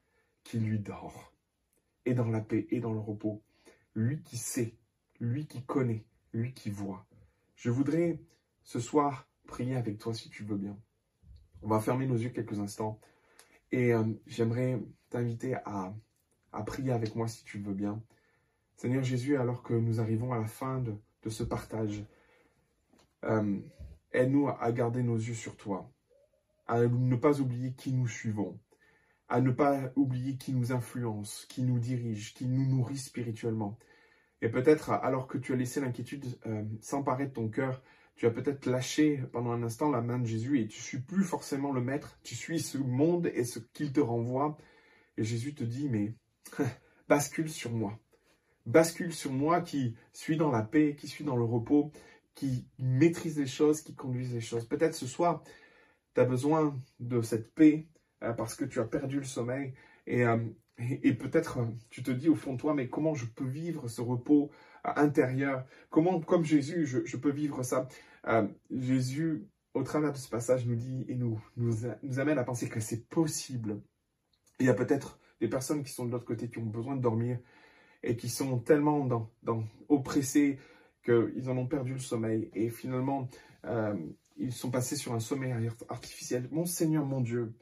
qui 0.45 0.59
lui 0.59 0.79
dort. 0.79 1.35
Et 2.07 2.15
dans 2.15 2.29
la 2.29 2.41
paix 2.41 2.67
et 2.71 2.81
dans 2.81 2.93
le 2.93 3.01
repos. 3.01 3.43
Lui 3.95 4.23
qui 4.23 4.37
sait, 4.37 4.77
lui 5.21 5.47
qui 5.47 5.65
connaît, 5.65 6.05
lui 6.33 6.55
qui 6.55 6.71
voit. 6.71 7.07
Je 7.57 7.71
voudrais 7.71 8.21
ce 8.63 8.81
soir 8.81 9.29
prier 9.47 9.77
avec 9.77 9.99
toi 9.99 10.15
si 10.15 10.31
tu 10.31 10.45
veux 10.45 10.57
bien. 10.57 10.79
On 11.63 11.69
va 11.69 11.81
fermer 11.81 12.07
nos 12.07 12.17
yeux 12.17 12.31
quelques 12.31 12.59
instants. 12.59 13.01
Et 13.73 13.93
euh, 13.93 14.05
j'aimerais 14.27 14.81
t'inviter 15.11 15.55
à, 15.65 15.95
à 16.53 16.63
prier 16.63 16.93
avec 16.93 17.15
moi 17.17 17.27
si 17.27 17.45
tu 17.45 17.59
veux 17.59 17.75
bien. 17.75 18.03
Seigneur 18.83 19.05
Jésus, 19.05 19.37
alors 19.37 19.63
que 19.63 19.75
nous 19.75 20.01
arrivons 20.01 20.33
à 20.33 20.39
la 20.39 20.49
fin 20.49 20.81
de, 20.81 21.31
ce 21.31 21.45
partage, 21.45 22.05
euh, 23.23 23.61
aide-nous 24.13 24.49
à 24.49 24.73
garder 24.73 25.05
nos 25.05 25.15
yeux 25.15 25.35
sur 25.35 25.57
toi, 25.57 25.89
à 26.67 26.81
ne 26.81 27.15
pas 27.15 27.41
oublier 27.41 27.75
qui 27.75 27.93
nous 27.93 28.09
suivons, 28.09 28.59
à 29.29 29.41
ne 29.41 29.53
pas 29.53 29.93
oublier 29.95 30.37
qui 30.37 30.53
nous 30.53 30.73
influence, 30.73 31.47
qui 31.49 31.63
nous 31.63 31.79
dirige, 31.79 32.35
qui 32.35 32.45
nous 32.45 32.67
nourrit 32.67 32.99
spirituellement. 32.99 33.79
Et 34.41 34.49
peut-être, 34.49 34.91
alors 34.91 35.29
que 35.29 35.39
tu 35.39 35.53
as 35.53 35.57
laissé 35.57 35.81
l'inquiétude 35.81 36.27
euh, 36.47 36.65
s'emparer 36.81 37.27
de 37.27 37.33
ton 37.35 37.49
cœur, 37.49 37.85
tu 38.17 38.27
as 38.27 38.33
peut-être 38.33 38.67
lâché 38.67 39.23
pendant 39.31 39.53
un 39.53 39.63
instant 39.63 39.93
la 39.93 40.01
main 40.01 40.19
de 40.19 40.27
Jésus 40.27 40.61
et 40.61 40.67
tu 40.67 40.81
suis 40.81 40.99
plus 40.99 41.23
forcément 41.23 41.71
le 41.71 41.83
maître, 41.83 42.19
tu 42.25 42.35
suis 42.35 42.59
ce 42.59 42.79
monde 42.79 43.31
et 43.33 43.45
ce 43.45 43.61
qu'il 43.61 43.93
te 43.93 44.01
renvoie. 44.01 44.59
Et 45.19 45.23
Jésus 45.23 45.55
te 45.55 45.63
dit, 45.63 45.89
mais 45.89 46.17
bascule 47.09 47.49
sur 47.49 47.71
moi 47.71 48.02
bascule 48.67 49.13
sur 49.13 49.33
moi, 49.33 49.61
qui 49.61 49.97
suis 50.13 50.37
dans 50.37 50.51
la 50.51 50.63
paix, 50.63 50.97
qui 50.97 51.09
suis 51.09 51.25
dans 51.25 51.37
le 51.37 51.45
repos, 51.45 51.93
qui 52.35 52.67
maîtrise 52.79 53.39
les 53.39 53.47
choses, 53.47 53.83
qui 53.83 53.95
conduise 53.95 54.33
les 54.33 54.41
choses. 54.41 54.67
Peut-être 54.67 54.95
ce 54.95 55.07
soir, 55.07 55.43
tu 56.15 56.21
as 56.21 56.25
besoin 56.25 56.79
de 57.01 57.21
cette 57.23 57.55
paix 57.55 57.89
euh, 58.23 58.33
parce 58.33 58.55
que 58.55 58.65
tu 58.65 58.81
as 58.81 58.85
perdu 58.85 59.19
le 59.19 59.25
sommeil 59.25 59.75
et, 60.07 60.25
euh, 60.25 60.39
et, 60.79 61.15
peut-être 61.15 61.59
euh, 61.59 61.67
tu 61.91 62.03
te 62.03 62.11
dis 62.11 62.29
au 62.29 62.35
fond 62.35 62.55
de 62.55 62.59
toi, 62.59 62.75
mais 62.75 62.89
comment 62.89 63.15
je 63.15 63.27
peux 63.27 63.47
vivre 63.47 63.89
ce 63.89 64.01
repos 64.01 64.51
intérieur? 64.85 65.65
Comment, 65.91 66.21
comme 66.21 66.45
Jésus, 66.45 66.87
je, 66.87 67.17
peux 67.17 67.31
vivre 67.31 67.63
ça? 67.63 67.89
Jésus, 68.71 69.47
au 69.75 69.83
travers 69.83 70.13
de 70.13 70.17
ce 70.17 70.29
passage, 70.29 70.67
nous 70.67 70.75
dit 70.75 71.05
et 71.09 71.15
nous, 71.15 71.41
nous, 71.57 71.87
nous 72.03 72.21
amène 72.21 72.39
à 72.39 72.45
penser 72.45 72.69
que 72.69 72.81
c'est 72.81 73.09
possible. 73.09 73.81
Il 74.59 74.67
y 74.67 74.71
a 74.71 74.75
peut-être 74.75 75.21
des 75.41 75.49
personnes 75.49 75.83
qui 75.83 75.93
sont 75.93 76.07
de 76.07 76.13
l'autre 76.13 76.25
côté 76.25 76.49
qui 76.49 76.59
ont 76.59 76.67
besoin 76.67 76.97
de 76.97 77.01
dormir 77.01 77.39
et 78.03 78.17
qui 78.17 78.29
sont 78.29 78.59
tellement 78.59 79.05
dans, 79.07 79.65
oppressés 79.89 80.59
qu'ils 81.05 81.49
en 81.49 81.57
ont 81.57 81.67
perdu 81.67 81.95
le 81.95 81.99
sommeil. 81.99 82.51
Et 82.55 82.71
finalement, 82.71 83.29
euh, 83.65 83.95
ils 84.37 84.53
sont 84.53 84.71
passés 84.71 84.97
sur 84.97 85.13
un 85.13 85.21
sommeil 85.21 85.53
artificiel. 85.89 86.49
Mon 86.51 86.65
Seigneur, 86.65 87.05
mon 87.05 87.21
Dieu, 87.21 87.53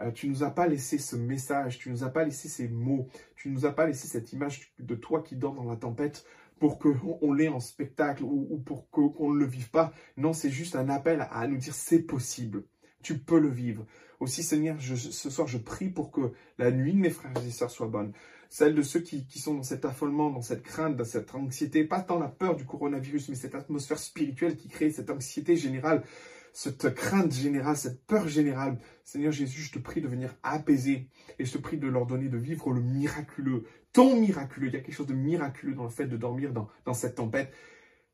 euh, 0.00 0.10
tu 0.12 0.28
nous 0.28 0.42
as 0.44 0.50
pas 0.50 0.66
laissé 0.66 0.98
ce 0.98 1.16
message, 1.16 1.78
tu 1.78 1.90
nous 1.90 2.04
as 2.04 2.10
pas 2.10 2.24
laissé 2.24 2.48
ces 2.48 2.68
mots, 2.68 3.08
tu 3.36 3.50
nous 3.50 3.66
as 3.66 3.72
pas 3.72 3.86
laissé 3.86 4.06
cette 4.06 4.32
image 4.32 4.72
de 4.78 4.94
toi 4.94 5.22
qui 5.22 5.36
dort 5.36 5.54
dans 5.54 5.64
la 5.64 5.76
tempête 5.76 6.24
pour 6.58 6.78
qu'on 6.78 7.32
l'ait 7.32 7.48
en 7.48 7.60
spectacle 7.60 8.24
ou, 8.24 8.60
pour 8.64 8.90
qu'on 8.90 9.32
ne 9.32 9.38
le 9.38 9.46
vive 9.46 9.70
pas. 9.70 9.92
Non, 10.16 10.32
c'est 10.32 10.50
juste 10.50 10.74
un 10.74 10.88
appel 10.88 11.26
à 11.30 11.46
nous 11.46 11.56
dire 11.56 11.74
c'est 11.74 12.02
possible. 12.02 12.64
Tu 13.02 13.18
peux 13.18 13.38
le 13.38 13.48
vivre. 13.48 13.86
Aussi, 14.18 14.42
Seigneur, 14.42 14.76
ce 14.80 15.30
soir, 15.30 15.46
je 15.46 15.58
prie 15.58 15.88
pour 15.88 16.10
que 16.10 16.32
la 16.58 16.72
nuit 16.72 16.92
de 16.92 16.98
mes 16.98 17.10
frères 17.10 17.32
et 17.46 17.50
sœurs 17.50 17.70
soit 17.70 17.86
bonne 17.86 18.12
celle 18.48 18.74
de 18.74 18.82
ceux 18.82 19.00
qui, 19.00 19.38
sont 19.38 19.54
dans 19.54 19.62
cet 19.62 19.84
affolement, 19.84 20.30
dans 20.30 20.40
cette 20.40 20.62
crainte, 20.62 20.96
dans 20.96 21.04
cette 21.04 21.34
anxiété, 21.34 21.84
pas 21.84 22.00
tant 22.00 22.18
la 22.18 22.28
peur 22.28 22.56
du 22.56 22.64
coronavirus, 22.64 23.28
mais 23.28 23.34
cette 23.34 23.54
atmosphère 23.54 23.98
spirituelle 23.98 24.56
qui 24.56 24.68
crée 24.68 24.90
cette 24.90 25.10
anxiété 25.10 25.56
générale, 25.56 26.02
cette 26.52 26.94
crainte 26.94 27.32
générale, 27.32 27.76
cette 27.76 28.04
peur 28.06 28.26
générale. 28.26 28.78
Seigneur 29.04 29.32
Jésus, 29.32 29.60
je 29.60 29.72
te 29.72 29.78
prie 29.78 30.00
de 30.00 30.08
venir 30.08 30.34
apaiser 30.42 31.08
et 31.38 31.44
je 31.44 31.52
te 31.52 31.58
prie 31.58 31.76
de 31.76 31.88
leur 31.88 32.06
donner 32.06 32.28
de 32.28 32.38
vivre 32.38 32.72
le 32.72 32.80
miraculeux, 32.80 33.64
ton 33.92 34.18
miraculeux. 34.18 34.68
Il 34.68 34.74
y 34.74 34.76
a 34.76 34.80
quelque 34.80 34.94
chose 34.94 35.06
de 35.06 35.14
miraculeux 35.14 35.74
dans 35.74 35.84
le 35.84 35.90
fait 35.90 36.06
de 36.06 36.16
dormir 36.16 36.52
dans, 36.52 36.68
dans 36.84 36.94
cette 36.94 37.16
tempête. 37.16 37.52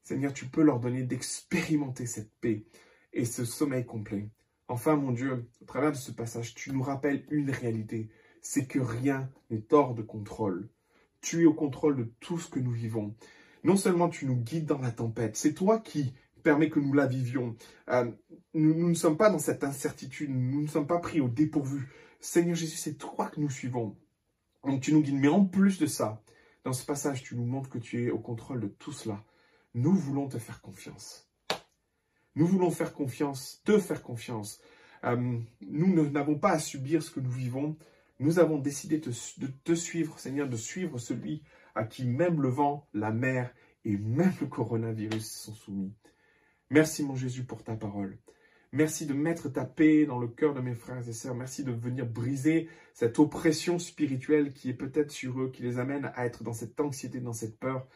Seigneur, 0.03 0.35
tu 0.35 0.47
peux 0.47 0.63
leur 0.63 0.81
donner 0.81 1.05
d'expérimenter 1.05 2.07
cette 2.07 2.33
paix 2.41 2.67
et 3.13 3.25
ce 3.25 3.45
sommeil 3.45 3.87
complet. 3.87 4.29
Enfin, 4.67 4.97
mon 4.97 5.13
Dieu, 5.13 5.49
au 5.61 5.65
travers 5.65 5.93
de 5.93 5.97
ce 5.97 6.11
passage, 6.11 6.55
tu 6.55 6.73
nous 6.73 6.83
rappelles 6.83 7.25
une 7.31 7.51
réalité 7.51 8.11
c'est 8.45 8.67
que 8.67 8.79
rien 8.79 9.31
n'est 9.51 9.73
hors 9.73 9.95
de 9.95 10.03
contrôle. 10.03 10.69
Tu 11.23 11.43
es 11.43 11.47
au 11.47 11.55
contrôle 11.55 11.97
de 11.97 12.13
tout 12.21 12.39
ce 12.39 12.51
que 12.51 12.61
nous 12.61 12.71
vivons. 12.71 13.17
Non 13.65 13.77
seulement 13.77 14.11
tu 14.11 14.27
nous 14.27 14.37
guides 14.37 14.67
dans 14.67 14.79
la 14.79 14.93
tempête, 14.93 15.37
c'est 15.37 15.55
toi 15.55 15.81
qui 15.81 16.13
permets 16.43 16.69
que 16.69 16.79
nous 16.79 16.93
la 16.93 17.07
vivions. 17.07 17.57
Euh, 17.89 18.13
nous, 18.53 18.91
ne 18.91 18.95
sommes 18.95 19.17
pas 19.17 19.31
dans 19.31 19.39
cette 19.39 19.65
incertitude, 19.65 20.31
nous 20.31 20.61
ne 20.61 20.67
sommes 20.67 20.87
pas 20.87 20.99
pris 20.99 21.23
au 21.23 21.29
dépourvu. 21.29 21.89
Seigneur 22.21 22.55
Jésus, 22.55 22.77
c'est 22.77 22.99
toi 22.99 23.29
que 23.31 23.41
nous 23.41 23.49
suivons. 23.49 23.97
Donc 24.63 24.83
tu 24.83 24.93
nous 24.93 25.01
guides. 25.01 25.19
Mais 25.19 25.29
en 25.29 25.47
plus 25.47 25.79
de 25.79 25.87
ça, 25.87 26.23
dans 26.65 26.75
ce 26.75 26.85
passage, 26.85 27.23
tu 27.23 27.37
nous 27.37 27.47
montres 27.47 27.71
que 27.71 27.79
tu 27.79 28.05
es 28.05 28.11
au 28.11 28.19
contrôle 28.19 28.61
de 28.61 28.69
tout 28.69 28.93
cela. 28.93 29.25
Nous 29.73 29.95
voulons 29.95 30.29
te 30.29 30.39
faire 30.39 30.61
confiance. 30.61 31.31
Nous 32.35 32.47
voulons 32.47 32.71
faire 32.71 32.93
confiance, 32.93 33.63
te 33.65 33.79
faire 33.79 34.03
confiance. 34.03 34.61
Euh, 35.05 35.39
nous 35.63 36.11
n'avons 36.11 36.39
pas 36.39 36.51
à 36.51 36.59
subir 36.59 37.03
ce 37.03 37.11
que 37.11 37.21
nous 37.21 37.31
vivons, 37.31 37.79
nous 38.21 38.39
avons 38.39 38.59
décidé 38.59 38.99
de, 38.99 39.11
te 39.65 39.75
suivre, 39.75 40.19
Seigneur, 40.19 40.49
de 40.49 40.57
suivre 40.57 40.99
celui 40.99 41.43
à 41.75 41.85
qui 41.85 42.05
même 42.05 42.41
le 42.41 42.49
vent, 42.49 42.89
la 42.95 43.11
mer 43.11 43.53
et 43.85 43.97
même 43.97 44.33
le 44.41 44.47
coronavirus 44.47 45.27
sont 45.27 45.55
soumis. 45.55 45.93
Merci 46.71 47.03
mon 47.05 47.17
Jésus 47.17 47.45
pour 47.45 47.65
ta 47.65 47.75
parole. 47.75 48.19
Merci 48.73 49.07
de 49.07 49.15
mettre 49.15 49.49
ta 49.49 49.65
paix 49.65 50.05
dans 50.07 50.19
le 50.19 50.27
cœur 50.27 50.55
de 50.55 50.61
mes 50.61 50.75
frères 50.75 51.09
et 51.09 51.13
sœurs. 51.13 51.35
Merci 51.35 51.63
de 51.63 51.73
venir 51.73 52.07
briser 52.07 52.69
cette 52.93 53.19
oppression 53.19 53.79
spirituelle 53.79 54.53
qui 54.53 54.71
est 54.71 54.75
peut-être 54.75 55.13
sur 55.13 55.41
eux, 55.41 55.51
qui 55.53 55.63
les 55.63 55.79
amène 55.79 56.11
à 56.15 56.27
être 56.27 56.43
dans 56.43 56.53
cette 56.53 56.81
anxiété, 56.81 57.21
dans 57.21 57.33
cette 57.33 57.59
peur. 57.59 57.87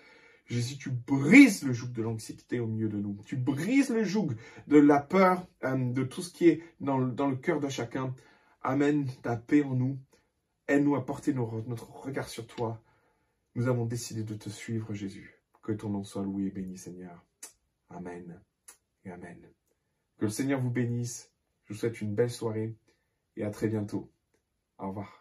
Jésus, 0.47 0.79
tu 0.79 0.91
brises 0.91 1.65
le 1.65 1.73
joug 1.73 1.89
de 1.89 2.03
l'anxiété 2.03 2.61
au 2.61 2.67
milieu 2.67 2.89
de 2.89 2.97
nous. 2.97 3.19
Tu 3.27 3.37
brises 3.37 3.91
le 3.91 4.05
joug 4.05 4.31
de 4.67 4.79
la 4.79 5.01
peur, 5.01 5.47
euh, 5.65 5.93
de 5.93 6.05
tout 6.05 6.23
ce 6.23 6.33
qui 6.33 6.49
est 6.49 6.63
dans 6.81 6.97
le 6.97 7.37
cœur 7.37 7.61
de 7.61 7.69
chacun. 7.69 8.15
Amène 8.63 9.07
ta 9.23 9.37
paix 9.37 9.63
en 9.63 9.75
nous. 9.75 9.99
Aide-nous 10.69 10.97
à 10.97 11.05
porter 11.05 11.33
notre 11.33 11.91
regard 11.91 12.29
sur 12.29 12.47
toi. 12.47 12.83
Nous 13.55 13.69
avons 13.69 13.87
décidé 13.87 14.23
de 14.23 14.35
te 14.35 14.51
suivre, 14.51 14.93
Jésus. 14.93 15.43
Que 15.63 15.73
ton 15.73 15.89
nom 15.89 16.05
soit 16.05 16.23
loué 16.23 16.45
et 16.45 16.51
béni, 16.51 16.77
Seigneur. 16.77 17.25
Amen 17.89 18.41
et 19.05 19.11
Amen. 19.11 19.51
Que 20.19 20.27
le 20.27 20.31
Seigneur 20.31 20.61
vous 20.61 20.71
bénisse. 20.71 21.33
Je 21.65 21.73
vous 21.73 21.79
souhaite 21.81 22.01
une 22.01 22.15
belle 22.15 22.31
soirée 22.31 22.77
et 23.37 23.45
à 23.45 23.51
très 23.51 23.69
bientôt. 23.69 24.13
Au 24.79 24.89
revoir. 24.89 25.18